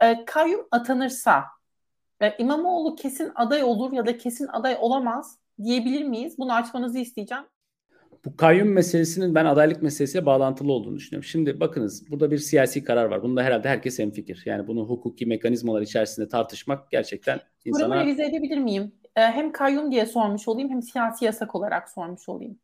E, 0.00 0.24
kayyum 0.24 0.66
atanırsa 0.70 1.44
e, 2.26 2.34
İmamoğlu 2.38 2.96
kesin 2.96 3.32
aday 3.34 3.62
olur 3.62 3.92
ya 3.92 4.06
da 4.06 4.16
kesin 4.16 4.46
aday 4.46 4.76
olamaz 4.80 5.38
diyebilir 5.64 6.02
miyiz? 6.02 6.38
Bunu 6.38 6.52
açmanızı 6.52 6.98
isteyeceğim. 6.98 7.44
Bu 8.24 8.36
kayyum 8.36 8.68
meselesinin 8.68 9.34
ben 9.34 9.44
adaylık 9.44 9.82
meselesiyle 9.82 10.26
bağlantılı 10.26 10.72
olduğunu 10.72 10.96
düşünüyorum. 10.96 11.24
Şimdi 11.24 11.60
bakınız 11.60 12.10
burada 12.10 12.30
bir 12.30 12.38
siyasi 12.38 12.84
karar 12.84 13.04
var. 13.04 13.22
Bunda 13.22 13.42
herhalde 13.42 13.68
herkes 13.68 13.98
hemfikir. 13.98 14.42
Yani 14.46 14.66
bunu 14.66 14.84
hukuki 14.84 15.26
mekanizmalar 15.26 15.82
içerisinde 15.82 16.28
tartışmak 16.28 16.90
gerçekten 16.90 17.40
insana... 17.64 17.84
Sorumu 17.84 18.00
revize 18.00 18.24
edebilir 18.24 18.58
miyim? 18.58 18.92
Ee, 19.16 19.20
hem 19.20 19.52
kayyum 19.52 19.92
diye 19.92 20.06
sormuş 20.06 20.48
olayım 20.48 20.70
hem 20.70 20.82
siyasi 20.82 21.24
yasak 21.24 21.54
olarak 21.54 21.90
sormuş 21.90 22.28
olayım. 22.28 22.58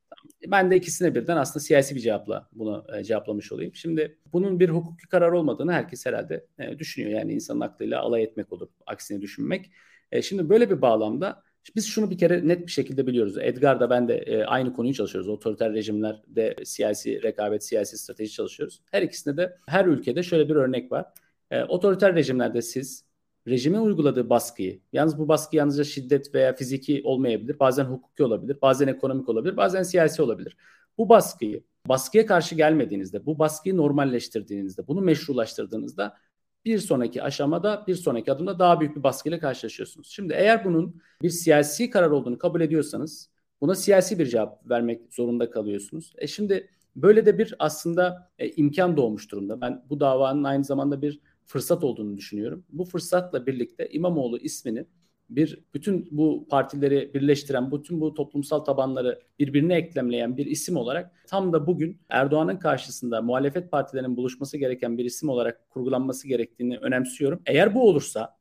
Ben 0.46 0.70
de 0.70 0.76
ikisine 0.76 1.14
birden 1.14 1.36
aslında 1.36 1.64
siyasi 1.64 1.94
bir 1.94 2.01
cevapla 2.01 2.48
bunu 2.53 2.86
e, 2.96 3.05
cevaplamış 3.05 3.53
olayım. 3.53 3.74
Şimdi 3.74 4.18
bunun 4.32 4.61
bir 4.61 4.68
hukuki 4.68 5.09
karar 5.09 5.32
olmadığını 5.32 5.72
herkes 5.72 6.07
herhalde 6.07 6.46
e, 6.59 6.78
düşünüyor. 6.78 7.18
Yani 7.18 7.32
insanın 7.32 7.61
aklıyla 7.61 8.01
alay 8.01 8.22
etmek 8.22 8.53
olur, 8.53 8.68
aksine 8.86 9.20
düşünmek. 9.20 9.70
E, 10.12 10.22
şimdi 10.22 10.48
böyle 10.48 10.70
bir 10.70 10.82
bağlamda 10.82 11.42
biz 11.76 11.86
şunu 11.86 12.11
bir 12.11 12.18
kere 12.18 12.48
net 12.48 12.66
bir 12.66 12.72
şekilde 12.72 13.07
biliyoruz. 13.07 13.38
Edgar 13.38 13.80
da 13.80 13.90
ben 13.90 14.09
de 14.09 14.14
e, 14.16 14.44
aynı 14.44 14.72
konuyu 14.72 14.94
çalışıyoruz. 14.94 15.28
Otoriter 15.28 15.72
rejimlerde 15.72 16.57
siyasi 16.64 17.22
rekabet, 17.22 17.64
siyasi 17.64 17.98
strateji 17.98 18.32
çalışıyoruz. 18.32 18.82
Her 18.90 19.03
ikisinde 19.03 19.36
de 19.36 19.57
her 19.66 19.84
ülkede 19.84 20.22
şöyle 20.22 20.48
bir 20.48 20.55
örnek 20.57 20.92
var. 20.92 21.07
E, 21.51 21.64
otoriter 21.64 22.14
rejimlerde 22.14 22.62
siz 22.62 23.05
rejimin 23.49 23.80
uyguladığı 23.80 24.30
baskıyı, 24.30 24.80
yalnız 24.93 25.18
bu 25.18 25.28
baskı 25.28 25.57
yalnızca 25.57 25.84
şiddet 25.84 26.34
veya 26.34 26.55
fiziki 26.55 27.03
olmayabilir, 27.05 27.59
bazen 27.59 27.84
hukuki 27.84 28.24
olabilir, 28.24 28.59
bazen 28.62 28.88
ekonomik 28.88 29.28
olabilir, 29.28 29.57
bazen 29.57 29.82
siyasi 29.82 30.22
olabilir. 30.22 30.57
Bu 30.99 31.09
baskıyı 31.09 31.64
baskıya 31.88 32.26
karşı 32.26 32.55
gelmediğinizde, 32.55 33.26
bu 33.26 33.38
baskıyı 33.38 33.76
normalleştirdiğinizde, 33.76 34.86
bunu 34.86 35.01
meşrulaştırdığınızda 35.01 36.16
bir 36.64 36.78
sonraki 36.78 37.22
aşamada, 37.22 37.84
bir 37.86 37.95
sonraki 37.95 38.32
adımda 38.32 38.59
daha 38.59 38.80
büyük 38.80 38.97
bir 38.97 39.03
baskıyla 39.03 39.38
karşılaşıyorsunuz. 39.38 40.09
Şimdi 40.11 40.32
eğer 40.32 40.64
bunun 40.64 41.01
bir 41.22 41.30
siyasi 41.30 41.91
karar 41.91 42.11
olduğunu 42.11 42.38
kabul 42.38 42.61
ediyorsanız 42.61 43.30
buna 43.61 43.74
siyasi 43.74 44.18
bir 44.18 44.26
cevap 44.26 44.70
vermek 44.70 45.14
zorunda 45.14 45.51
kalıyorsunuz. 45.51 46.12
E 46.18 46.26
şimdi 46.26 46.70
böyle 46.97 47.26
de 47.26 47.38
bir 47.38 47.55
aslında 47.59 48.30
e, 48.38 48.49
imkan 48.49 48.97
doğmuş 48.97 49.30
durumda. 49.30 49.61
Ben 49.61 49.84
bu 49.91 50.01
davanın 50.01 50.45
aynı 50.45 50.64
zamanda 50.64 51.03
bir 51.03 51.20
fırsat 51.51 51.84
olduğunu 51.84 52.16
düşünüyorum. 52.16 52.64
Bu 52.68 52.84
fırsatla 52.84 53.46
birlikte 53.46 53.88
İmamoğlu 53.90 54.38
ismini 54.38 54.86
bir 55.30 55.64
bütün 55.74 56.09
bu 56.11 56.46
partileri 56.51 57.14
birleştiren, 57.14 57.72
bütün 57.72 58.01
bu 58.01 58.14
toplumsal 58.14 58.59
tabanları 58.59 59.20
birbirine 59.38 59.74
eklemleyen 59.74 60.36
bir 60.36 60.46
isim 60.46 60.76
olarak 60.76 61.26
tam 61.26 61.53
da 61.53 61.66
bugün 61.66 62.01
Erdoğan'ın 62.09 62.57
karşısında 62.57 63.22
muhalefet 63.22 63.70
partilerinin 63.70 64.16
buluşması 64.16 64.59
gereken 64.59 64.98
bir 64.98 65.05
isim 65.05 65.28
olarak 65.28 65.70
kurgulanması 65.70 66.28
gerektiğini 66.28 66.78
önemsiyorum. 66.78 67.42
Eğer 67.46 67.74
bu 67.74 67.88
olursa 67.88 68.36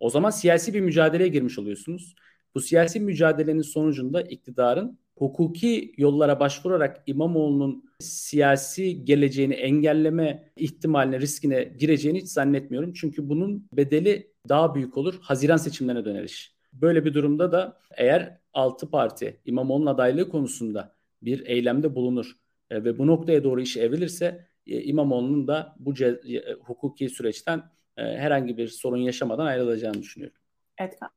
o 0.00 0.10
zaman 0.10 0.30
siyasi 0.30 0.74
bir 0.74 0.80
mücadeleye 0.80 1.28
girmiş 1.28 1.58
oluyorsunuz. 1.58 2.14
Bu 2.54 2.60
siyasi 2.60 3.00
mücadelenin 3.00 3.62
sonucunda 3.62 4.22
iktidarın 4.22 4.98
hukuki 5.16 5.92
yollara 5.96 6.40
başvurarak 6.40 7.02
İmamoğlu'nun 7.06 7.84
siyasi 8.00 9.04
geleceğini 9.04 9.54
engelleme 9.54 10.52
ihtimaline, 10.56 11.20
riskine 11.20 11.64
gireceğini 11.64 12.18
hiç 12.18 12.28
zannetmiyorum. 12.28 12.92
Çünkü 12.92 13.28
bunun 13.28 13.68
bedeli 13.72 14.32
daha 14.48 14.74
büyük 14.74 14.96
olur. 14.96 15.18
Haziran 15.20 15.56
seçimlerine 15.56 16.04
döner 16.04 16.24
iş. 16.24 16.56
Böyle 16.72 17.04
bir 17.04 17.14
durumda 17.14 17.52
da 17.52 17.78
eğer 17.96 18.38
6 18.52 18.90
parti 18.90 19.40
İmamoğlu'nun 19.44 19.86
adaylığı 19.86 20.28
konusunda 20.28 20.94
bir 21.22 21.46
eylemde 21.46 21.94
bulunur 21.94 22.32
e, 22.70 22.84
ve 22.84 22.98
bu 22.98 23.06
noktaya 23.06 23.44
doğru 23.44 23.60
iş 23.60 23.76
evrilirse 23.76 24.46
e, 24.66 24.82
İmamoğlu'nun 24.82 25.48
da 25.48 25.74
bu 25.78 25.94
ce- 25.94 26.38
e, 26.38 26.52
hukuki 26.52 27.08
süreçten 27.08 27.58
e, 27.96 28.02
herhangi 28.02 28.56
bir 28.56 28.68
sorun 28.68 28.96
yaşamadan 28.96 29.46
ayrılacağını 29.46 30.02
düşünüyorum. 30.02 30.36
Edgar? 30.78 31.10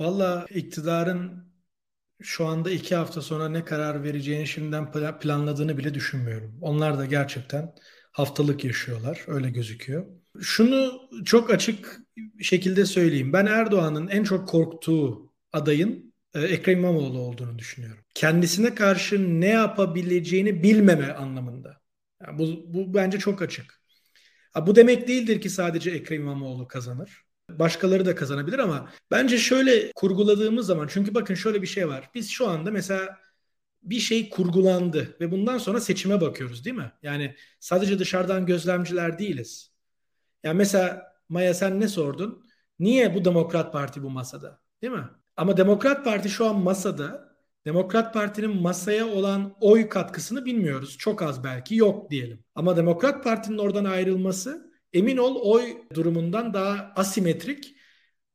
Valla 0.00 0.46
iktidarın 0.54 1.49
şu 2.22 2.46
anda 2.46 2.70
iki 2.70 2.94
hafta 2.94 3.22
sonra 3.22 3.48
ne 3.48 3.64
karar 3.64 4.02
vereceğini 4.04 4.46
şimdiden 4.46 5.18
planladığını 5.20 5.78
bile 5.78 5.94
düşünmüyorum. 5.94 6.58
Onlar 6.60 6.98
da 6.98 7.06
gerçekten 7.06 7.74
haftalık 8.12 8.64
yaşıyorlar. 8.64 9.24
Öyle 9.26 9.50
gözüküyor. 9.50 10.06
Şunu 10.40 11.08
çok 11.24 11.50
açık 11.50 12.00
şekilde 12.40 12.86
söyleyeyim. 12.86 13.32
Ben 13.32 13.46
Erdoğan'ın 13.46 14.08
en 14.08 14.24
çok 14.24 14.48
korktuğu 14.48 15.32
adayın 15.52 16.14
e, 16.34 16.40
Ekrem 16.40 16.78
İmamoğlu 16.78 17.18
olduğunu 17.18 17.58
düşünüyorum. 17.58 18.04
Kendisine 18.14 18.74
karşı 18.74 19.40
ne 19.40 19.48
yapabileceğini 19.48 20.62
bilmeme 20.62 21.12
anlamında. 21.12 21.80
Yani 22.22 22.38
bu, 22.38 22.74
bu 22.74 22.94
bence 22.94 23.18
çok 23.18 23.42
açık. 23.42 23.80
Bu 24.66 24.76
demek 24.76 25.08
değildir 25.08 25.40
ki 25.40 25.50
sadece 25.50 25.90
Ekrem 25.90 26.20
İmamoğlu 26.20 26.68
kazanır. 26.68 27.24
Başkaları 27.58 28.06
da 28.06 28.14
kazanabilir 28.14 28.58
ama 28.58 28.88
bence 29.10 29.38
şöyle 29.38 29.92
kurguladığımız 29.92 30.66
zaman 30.66 30.86
çünkü 30.90 31.14
bakın 31.14 31.34
şöyle 31.34 31.62
bir 31.62 31.66
şey 31.66 31.88
var. 31.88 32.10
Biz 32.14 32.30
şu 32.30 32.48
anda 32.48 32.70
mesela 32.70 33.18
bir 33.82 34.00
şey 34.00 34.30
kurgulandı 34.30 35.16
ve 35.20 35.30
bundan 35.30 35.58
sonra 35.58 35.80
seçime 35.80 36.20
bakıyoruz 36.20 36.64
değil 36.64 36.76
mi? 36.76 36.92
Yani 37.02 37.36
sadece 37.60 37.98
dışarıdan 37.98 38.46
gözlemciler 38.46 39.18
değiliz. 39.18 39.72
Yani 40.44 40.56
mesela 40.56 41.10
Maya 41.28 41.54
sen 41.54 41.80
ne 41.80 41.88
sordun? 41.88 42.46
Niye 42.78 43.14
bu 43.14 43.24
Demokrat 43.24 43.72
Parti 43.72 44.02
bu 44.02 44.10
masada? 44.10 44.60
Değil 44.82 44.92
mi? 44.92 45.04
Ama 45.36 45.56
Demokrat 45.56 46.04
Parti 46.04 46.28
şu 46.28 46.46
an 46.46 46.58
masada. 46.58 47.30
Demokrat 47.64 48.14
Parti'nin 48.14 48.62
masaya 48.62 49.06
olan 49.06 49.56
oy 49.60 49.88
katkısını 49.88 50.44
bilmiyoruz. 50.44 50.98
Çok 50.98 51.22
az 51.22 51.44
belki 51.44 51.76
yok 51.76 52.10
diyelim. 52.10 52.44
Ama 52.54 52.76
Demokrat 52.76 53.24
Parti'nin 53.24 53.58
oradan 53.58 53.84
ayrılması 53.84 54.69
emin 54.92 55.16
ol 55.16 55.36
oy 55.52 55.76
durumundan 55.94 56.54
daha 56.54 56.92
asimetrik 56.96 57.76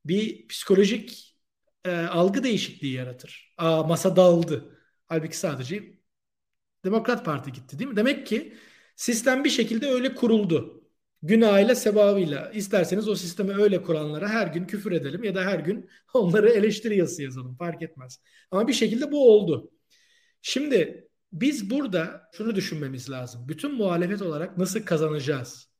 bir 0.05 0.47
psikolojik 0.47 1.37
e, 1.85 1.91
algı 1.91 2.43
değişikliği 2.43 2.93
yaratır. 2.93 3.55
Aa 3.57 3.83
masa 3.83 4.15
dağıldı. 4.15 4.79
Halbuki 5.07 5.37
sadece 5.37 5.95
Demokrat 6.85 7.25
Parti 7.25 7.51
gitti 7.51 7.79
değil 7.79 7.89
mi? 7.89 7.95
Demek 7.95 8.27
ki 8.27 8.53
sistem 8.95 9.43
bir 9.43 9.49
şekilde 9.49 9.87
öyle 9.87 10.15
kuruldu. 10.15 10.83
Günahıyla 11.21 11.75
sevabıyla. 11.75 12.51
İsterseniz 12.51 13.07
o 13.07 13.15
sistemi 13.15 13.53
öyle 13.53 13.81
kuranlara 13.81 14.29
her 14.29 14.47
gün 14.47 14.65
küfür 14.65 14.91
edelim 14.91 15.23
ya 15.23 15.35
da 15.35 15.45
her 15.45 15.59
gün 15.59 15.89
onları 16.13 16.49
eleştiri 16.49 16.97
yazısı 16.97 17.23
yazalım 17.23 17.55
fark 17.57 17.81
etmez. 17.81 18.19
Ama 18.51 18.67
bir 18.67 18.73
şekilde 18.73 19.11
bu 19.11 19.31
oldu. 19.33 19.71
Şimdi 20.41 21.09
biz 21.31 21.69
burada 21.69 22.29
şunu 22.37 22.55
düşünmemiz 22.55 23.09
lazım. 23.09 23.47
Bütün 23.47 23.75
muhalefet 23.75 24.21
olarak 24.21 24.57
nasıl 24.57 24.85
kazanacağız? 24.85 25.74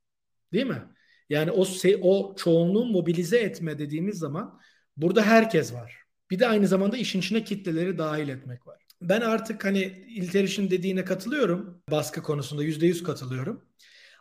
Değil 0.56 0.68
mi? 0.68 0.84
Yani 1.30 1.51
o 1.51 1.66
o 2.01 2.36
çoğunluğu 2.36 2.86
mobilize 2.86 3.38
etme 3.38 3.80
dediğimiz 3.80 4.18
zaman 4.18 4.60
burada 4.97 5.22
herkes 5.22 5.74
var. 5.74 5.95
Bir 6.32 6.39
de 6.39 6.47
aynı 6.47 6.68
zamanda 6.68 6.97
işin 6.97 7.20
içine 7.20 7.43
kitleleri 7.43 7.97
dahil 7.97 8.30
etmek 8.30 8.68
var. 8.68 8.82
Ben 9.01 9.22
artık 9.22 9.66
hani 9.66 9.82
İlteriş'in 10.08 10.72
dediğine 10.72 11.06
katılıyorum. 11.06 11.82
Baskı 11.91 12.22
konusunda 12.24 12.64
yüzde 12.64 12.88
yüz 12.88 13.03
katılıyorum. 13.03 13.66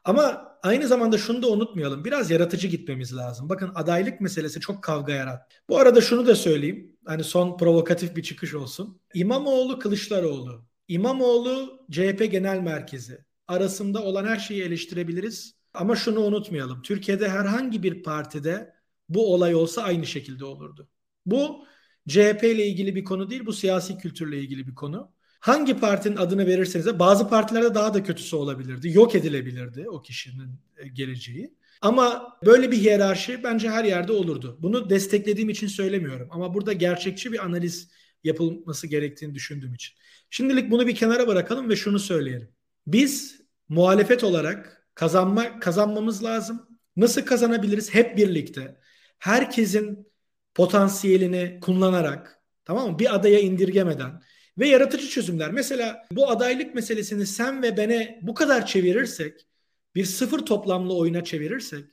Ama 0.05 0.49
aynı 0.63 0.87
zamanda 0.89 1.19
şunu 1.19 1.43
da 1.43 1.51
unutmayalım. 1.51 2.05
Biraz 2.05 2.31
yaratıcı 2.31 2.69
gitmemiz 2.69 3.17
lazım. 3.17 3.49
Bakın 3.49 3.73
adaylık 3.75 4.21
meselesi 4.21 4.61
çok 4.61 4.83
kavga 4.83 5.13
yarat. 5.13 5.53
Bu 5.69 5.79
arada 5.79 6.01
şunu 6.01 6.27
da 6.27 6.35
söyleyeyim. 6.35 6.97
Hani 7.07 7.25
son 7.25 7.57
provokatif 7.57 8.17
bir 8.17 8.23
çıkış 8.23 8.55
olsun. 8.55 9.01
İmamoğlu 9.15 9.79
Kılıçdaroğlu. 9.79 10.67
İmamoğlu 10.89 11.87
CHP 11.91 12.29
Genel 12.31 12.59
Merkezi. 12.61 13.25
Arasında 13.49 14.03
olan 14.03 14.25
her 14.25 14.37
şeyi 14.39 14.63
eleştirebiliriz. 14.63 15.54
Ama 15.75 15.97
şunu 15.97 16.21
unutmayalım. 16.21 16.83
Türkiye'de 16.83 17.29
herhangi 17.29 17.83
bir 17.83 18.03
partide 18.03 18.75
bu 19.09 19.35
olay 19.35 19.55
olsa 19.55 19.83
aynı 19.83 20.07
şekilde 20.07 20.45
olurdu. 20.45 20.89
Bu 21.27 21.67
CHP 22.09 22.45
ile 22.45 22.67
ilgili 22.67 22.95
bir 22.95 23.05
konu 23.05 23.31
değil, 23.31 23.47
bu 23.47 23.53
siyasi 23.53 23.99
kültürle 23.99 24.39
ilgili 24.39 24.67
bir 24.67 24.75
konu. 24.75 25.13
Hangi 25.41 25.81
partinin 25.81 26.17
adını 26.17 26.47
verirseniz 26.47 26.87
de 26.87 26.99
bazı 26.99 27.29
partilerde 27.29 27.75
daha 27.75 27.95
da 27.95 28.03
kötüsü 28.03 28.37
olabilirdi. 28.37 28.91
Yok 28.93 29.15
edilebilirdi 29.15 29.89
o 29.89 30.03
kişinin 30.03 30.61
e, 30.77 30.89
geleceği. 30.89 31.55
Ama 31.81 32.39
böyle 32.47 32.71
bir 32.71 32.77
hiyerarşi 32.77 33.43
bence 33.45 33.71
her 33.71 33.85
yerde 33.85 34.13
olurdu. 34.13 34.59
Bunu 34.63 34.91
desteklediğim 34.91 35.49
için 35.51 35.67
söylemiyorum 35.67 36.29
ama 36.31 36.55
burada 36.55 36.73
gerçekçi 36.73 37.33
bir 37.33 37.45
analiz 37.45 37.91
yapılması 38.25 38.87
gerektiğini 38.87 39.35
düşündüğüm 39.35 39.75
için. 39.75 39.97
Şimdilik 40.31 40.71
bunu 40.71 40.87
bir 40.87 40.95
kenara 40.95 41.27
bırakalım 41.29 41.69
ve 41.69 41.77
şunu 41.77 41.99
söyleyelim. 41.99 42.49
Biz 42.87 43.41
muhalefet 43.69 44.25
olarak 44.25 44.84
kazanma 44.95 45.61
kazanmamız 45.61 46.25
lazım. 46.25 46.69
Nasıl 46.97 47.23
kazanabiliriz? 47.23 47.95
Hep 47.95 48.17
birlikte. 48.17 48.77
Herkesin 49.19 50.13
potansiyelini 50.55 51.59
kullanarak 51.61 52.41
tamam 52.65 52.91
mı? 52.91 52.99
Bir 52.99 53.15
adaya 53.15 53.41
indirgemeden 53.41 54.23
ve 54.59 54.69
yaratıcı 54.69 55.09
çözümler. 55.09 55.51
Mesela 55.51 56.07
bu 56.11 56.31
adaylık 56.31 56.75
meselesini 56.75 57.27
sen 57.27 57.63
ve 57.63 57.77
bene 57.77 58.21
bu 58.23 58.35
kadar 58.35 58.67
çevirirsek, 58.67 59.47
bir 59.95 60.05
sıfır 60.05 60.39
toplamlı 60.39 60.97
oyuna 60.97 61.25
çevirirsek, 61.25 61.85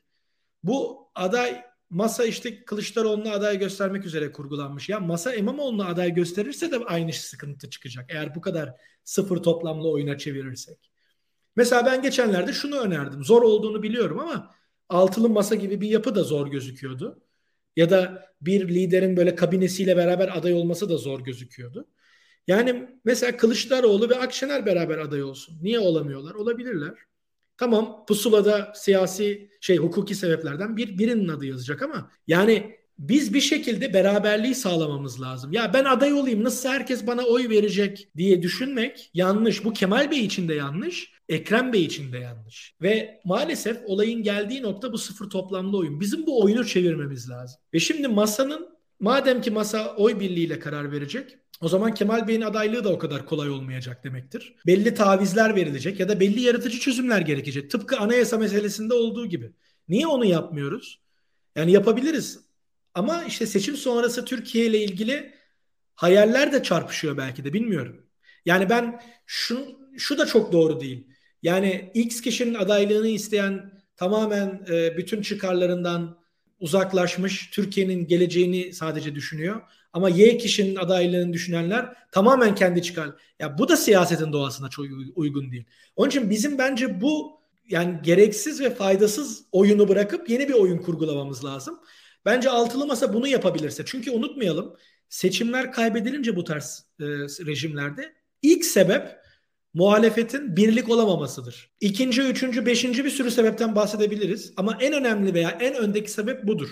bu 0.64 1.10
aday 1.16 1.64
masa 1.89 2.26
işte 2.26 2.66
Kılıçdaroğlu'na 2.66 3.32
aday 3.32 3.60
göstermek 3.60 4.06
üzere 4.06 4.32
kurgulanmış. 4.32 4.89
Ya 4.89 4.99
masa 4.99 5.36
İmamoğlu'na 5.36 5.86
aday 5.86 6.14
gösterirse 6.14 6.72
de 6.72 6.78
aynı 6.78 7.14
sıkıntı 7.14 7.70
çıkacak. 7.70 8.06
Eğer 8.10 8.36
bu 8.36 8.41
kadar 8.41 8.74
sıfır 9.04 9.38
toplamlı 9.38 9.91
oyuna 9.91 10.18
çevirirsek. 10.18 10.91
Mesela 11.56 11.86
ben 11.86 12.02
geçenlerde 12.02 12.54
şunu 12.54 12.80
önerdim. 12.80 13.24
Zor 13.24 13.41
olduğunu 13.41 13.84
biliyorum 13.84 14.20
ama 14.20 14.56
altılı 14.89 15.30
masa 15.30 15.56
gibi 15.56 15.82
bir 15.82 15.89
yapı 15.89 16.16
da 16.16 16.24
zor 16.24 16.47
gözüküyordu. 16.47 17.22
Ya 17.76 17.89
da 17.89 18.26
bir 18.41 18.70
liderin 18.70 19.18
böyle 19.18 19.36
kabinesiyle 19.36 19.97
beraber 19.97 20.38
aday 20.38 20.54
olması 20.54 20.89
da 20.89 20.97
zor 20.97 21.20
gözüküyordu. 21.20 21.88
Yani 22.47 22.89
mesela 23.06 23.38
Kılıçdaroğlu 23.38 24.10
ve 24.10 24.16
Akşener 24.16 24.66
beraber 24.66 24.97
aday 24.97 25.24
olsun. 25.24 25.60
Niye 25.62 25.80
olamıyorlar? 25.80 26.36
Olabilirler. 26.36 26.93
Tamam 27.58 28.06
pusulada 28.06 28.74
siyasi 28.76 29.52
şey 29.62 29.78
hukuki 29.78 30.16
sebeplerden 30.16 30.78
bir 30.78 30.97
birinin 30.97 31.28
adı 31.28 31.45
yazacak 31.45 31.82
ama 31.82 32.12
yani 32.28 32.76
biz 32.99 33.34
bir 33.34 33.41
şekilde 33.41 33.93
beraberliği 33.93 34.56
sağlamamız 34.56 35.22
lazım. 35.22 35.54
Ya 35.54 35.74
ben 35.74 35.86
aday 35.86 36.14
olayım 36.14 36.43
nasıl 36.43 36.70
herkes 36.70 37.08
bana 37.08 37.24
oy 37.24 37.49
verecek 37.49 38.10
diye 38.18 38.41
düşünmek 38.41 39.12
yanlış. 39.14 39.66
Bu 39.66 39.74
Kemal 39.74 40.12
Bey 40.12 40.26
için 40.26 40.49
de 40.49 40.54
yanlış. 40.54 41.14
Ekrem 41.32 41.74
Bey 41.74 41.86
için 41.86 42.14
de 42.14 42.18
yanlış. 42.18 42.76
Ve 42.82 43.22
maalesef 43.26 43.78
olayın 43.86 44.24
geldiği 44.24 44.62
nokta 44.62 44.94
bu 44.94 44.98
sıfır 44.98 45.30
toplamlı 45.30 45.78
oyun. 45.78 46.00
Bizim 46.00 46.26
bu 46.26 46.44
oyunu 46.44 46.66
çevirmemiz 46.66 47.30
lazım. 47.30 47.62
Ve 47.74 47.80
şimdi 47.80 48.08
masanın 48.08 48.70
madem 49.00 49.42
ki 49.42 49.52
masa 49.52 49.96
oy 49.96 50.20
birliğiyle 50.20 50.60
karar 50.60 50.92
verecek 50.92 51.38
o 51.62 51.68
zaman 51.68 51.94
Kemal 51.94 52.28
Bey'in 52.28 52.42
adaylığı 52.42 52.84
da 52.84 52.90
o 52.90 52.98
kadar 52.98 53.26
kolay 53.26 53.50
olmayacak 53.50 54.04
demektir. 54.04 54.56
Belli 54.68 54.94
tavizler 54.94 55.56
verilecek 55.56 56.00
ya 56.00 56.10
da 56.10 56.20
belli 56.20 56.42
yaratıcı 56.42 56.80
çözümler 56.80 57.22
gerekecek. 57.22 57.72
Tıpkı 57.72 57.98
anayasa 57.98 58.38
meselesinde 58.38 58.94
olduğu 58.94 59.26
gibi. 59.26 59.52
Niye 59.90 60.08
onu 60.08 60.26
yapmıyoruz? 60.26 61.02
Yani 61.56 61.72
yapabiliriz. 61.72 62.40
Ama 62.94 63.24
işte 63.24 63.46
seçim 63.46 63.76
sonrası 63.76 64.26
Türkiye 64.26 64.66
ile 64.66 64.84
ilgili 64.84 65.34
hayaller 65.96 66.54
de 66.54 66.64
çarpışıyor 66.64 67.18
belki 67.18 67.44
de 67.44 67.54
bilmiyorum. 67.54 68.06
Yani 68.46 68.70
ben 68.70 69.02
şunu 69.26 69.66
şu 69.98 70.18
da 70.18 70.26
çok 70.26 70.52
doğru 70.52 70.80
değil. 70.80 71.08
Yani 71.44 71.92
X 71.94 72.22
kişinin 72.22 72.54
adaylığını 72.54 73.08
isteyen 73.08 73.72
tamamen 73.96 74.66
e, 74.70 74.98
bütün 74.98 75.22
çıkarlarından 75.22 76.22
uzaklaşmış, 76.60 77.50
Türkiye'nin 77.50 78.08
geleceğini 78.08 78.74
sadece 78.74 79.16
düşünüyor. 79.16 79.62
Ama 79.94 80.10
Y 80.10 80.38
kişinin 80.38 80.76
adaylığını 80.76 81.34
düşünenler 81.34 81.94
tamamen 82.12 82.56
kendi 82.56 82.82
çıkar. 82.82 83.10
Ya 83.39 83.58
bu 83.58 83.70
da 83.70 83.78
siyasetin 83.78 84.34
doğasına 84.34 84.70
çok 84.70 84.86
uygun 85.16 85.52
değil. 85.52 85.66
Onun 85.96 86.10
için 86.10 86.30
bizim 86.30 86.58
bence 86.58 87.02
bu 87.02 87.42
yani 87.70 88.00
gereksiz 88.04 88.62
ve 88.62 88.76
faydasız 88.76 89.46
oyunu 89.52 89.88
bırakıp 89.88 90.30
yeni 90.30 90.50
bir 90.50 90.54
oyun 90.54 90.78
kurgulamamız 90.78 91.46
lazım. 91.46 91.80
Bence 92.26 92.50
altılı 92.50 92.88
masa 92.88 93.14
bunu 93.14 93.28
yapabilirse. 93.28 93.84
Çünkü 93.86 94.12
unutmayalım 94.12 94.76
seçimler 95.10 95.72
kaybedilince 95.72 96.36
bu 96.36 96.44
tarz 96.44 96.86
e, 97.00 97.06
rejimlerde 97.46 98.14
ilk 98.42 98.66
sebep 98.66 99.20
muhalefetin 99.74 100.55
birlik 100.55 100.89
olamamasıdır. 100.89 101.72
İkinci, 101.80 102.22
üçüncü, 102.22 102.65
beşinci 102.65 103.05
bir 103.05 103.09
sürü 103.09 103.32
sebepten 103.32 103.76
bahsedebiliriz. 103.76 104.53
Ama 104.57 104.78
en 104.82 104.93
önemli 104.93 105.34
veya 105.34 105.49
en 105.49 105.76
öndeki 105.76 106.11
sebep 106.11 106.47
budur. 106.47 106.69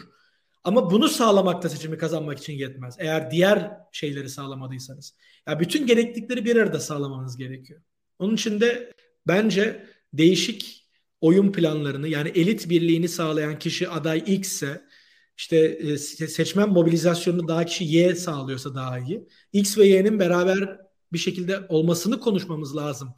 Ama 0.63 0.91
bunu 0.91 1.07
sağlamakta 1.07 1.69
seçimi 1.69 1.97
kazanmak 1.97 2.37
için 2.37 2.53
yetmez. 2.53 2.95
Eğer 2.99 3.31
diğer 3.31 3.71
şeyleri 3.91 4.29
sağlamadıysanız. 4.29 5.15
Ya 5.47 5.59
bütün 5.59 5.87
gereklilikleri 5.87 6.45
bir 6.45 6.55
arada 6.55 6.79
sağlamanız 6.79 7.37
gerekiyor. 7.37 7.81
Onun 8.19 8.35
için 8.35 8.61
de 8.61 8.93
bence 9.27 9.85
değişik 10.13 10.89
oyun 11.21 11.51
planlarını 11.51 12.07
yani 12.07 12.29
elit 12.29 12.69
birliğini 12.69 13.09
sağlayan 13.09 13.59
kişi 13.59 13.89
aday 13.89 14.23
X 14.25 14.47
ise 14.53 14.81
işte 15.37 15.57
e, 15.57 15.97
seçmen 16.27 16.69
mobilizasyonunu 16.69 17.47
daha 17.47 17.65
kişi 17.65 17.83
Y 17.83 18.15
sağlıyorsa 18.15 18.75
daha 18.75 18.99
iyi. 18.99 19.27
X 19.53 19.77
ve 19.77 19.87
Y'nin 19.87 20.19
beraber 20.19 20.88
bir 21.13 21.17
şekilde 21.17 21.65
olmasını 21.69 22.19
konuşmamız 22.19 22.75
lazım. 22.75 23.15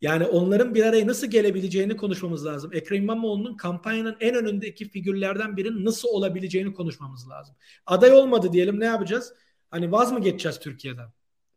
Yani 0.00 0.26
onların 0.26 0.74
bir 0.74 0.84
araya 0.84 1.06
nasıl 1.06 1.26
gelebileceğini 1.26 1.96
konuşmamız 1.96 2.46
lazım. 2.46 2.70
Ekrem 2.74 3.02
İmamoğlu'nun 3.02 3.56
kampanyanın 3.56 4.16
en 4.20 4.34
önündeki 4.34 4.88
figürlerden 4.88 5.56
birinin 5.56 5.84
nasıl 5.84 6.08
olabileceğini 6.08 6.72
konuşmamız 6.72 7.28
lazım. 7.28 7.56
Aday 7.86 8.12
olmadı 8.12 8.52
diyelim 8.52 8.80
ne 8.80 8.84
yapacağız? 8.84 9.32
Hani 9.70 9.92
vaz 9.92 10.12
mı 10.12 10.20
geçeceğiz 10.20 10.58
Türkiye'den? 10.58 11.08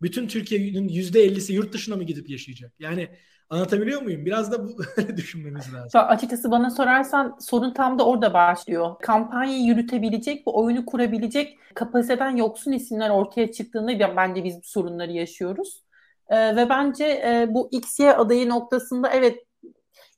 Bütün 0.02 0.28
Türkiye'nin 0.28 0.90
%50'si 0.90 1.54
yurt 1.54 1.74
dışına 1.74 1.96
mı 1.96 2.04
gidip 2.04 2.30
yaşayacak? 2.30 2.74
Yani 2.80 3.10
Anlatabiliyor 3.54 4.01
muyum? 4.01 4.26
Biraz 4.26 4.51
da 4.51 4.68
bu 4.68 4.78
düşünmemiz 5.18 5.74
lazım. 5.74 6.01
Açıkçası 6.08 6.51
bana 6.51 6.70
sorarsan 6.70 7.38
sorun 7.39 7.74
tam 7.74 7.99
da 7.99 8.06
orada 8.06 8.34
başlıyor. 8.34 8.95
Kampanyayı 9.01 9.64
yürütebilecek, 9.64 10.45
bu 10.45 10.64
oyunu 10.64 10.86
kurabilecek 10.86 11.58
kapasiteden 11.76 12.36
yoksun 12.36 12.72
isimler 12.72 13.10
ortaya 13.10 13.51
çıktığında 13.51 13.91
bence 14.18 14.43
biz 14.43 14.58
bu 14.58 14.64
sorunları 14.64 15.12
yaşıyoruz. 15.12 15.84
Ee, 16.30 16.56
ve 16.56 16.70
bence 16.70 17.06
e, 17.06 17.47
bu 17.49 17.70
XY 17.72 18.10
adayı 18.10 18.49
noktasında 18.49 19.10
evet 19.10 19.38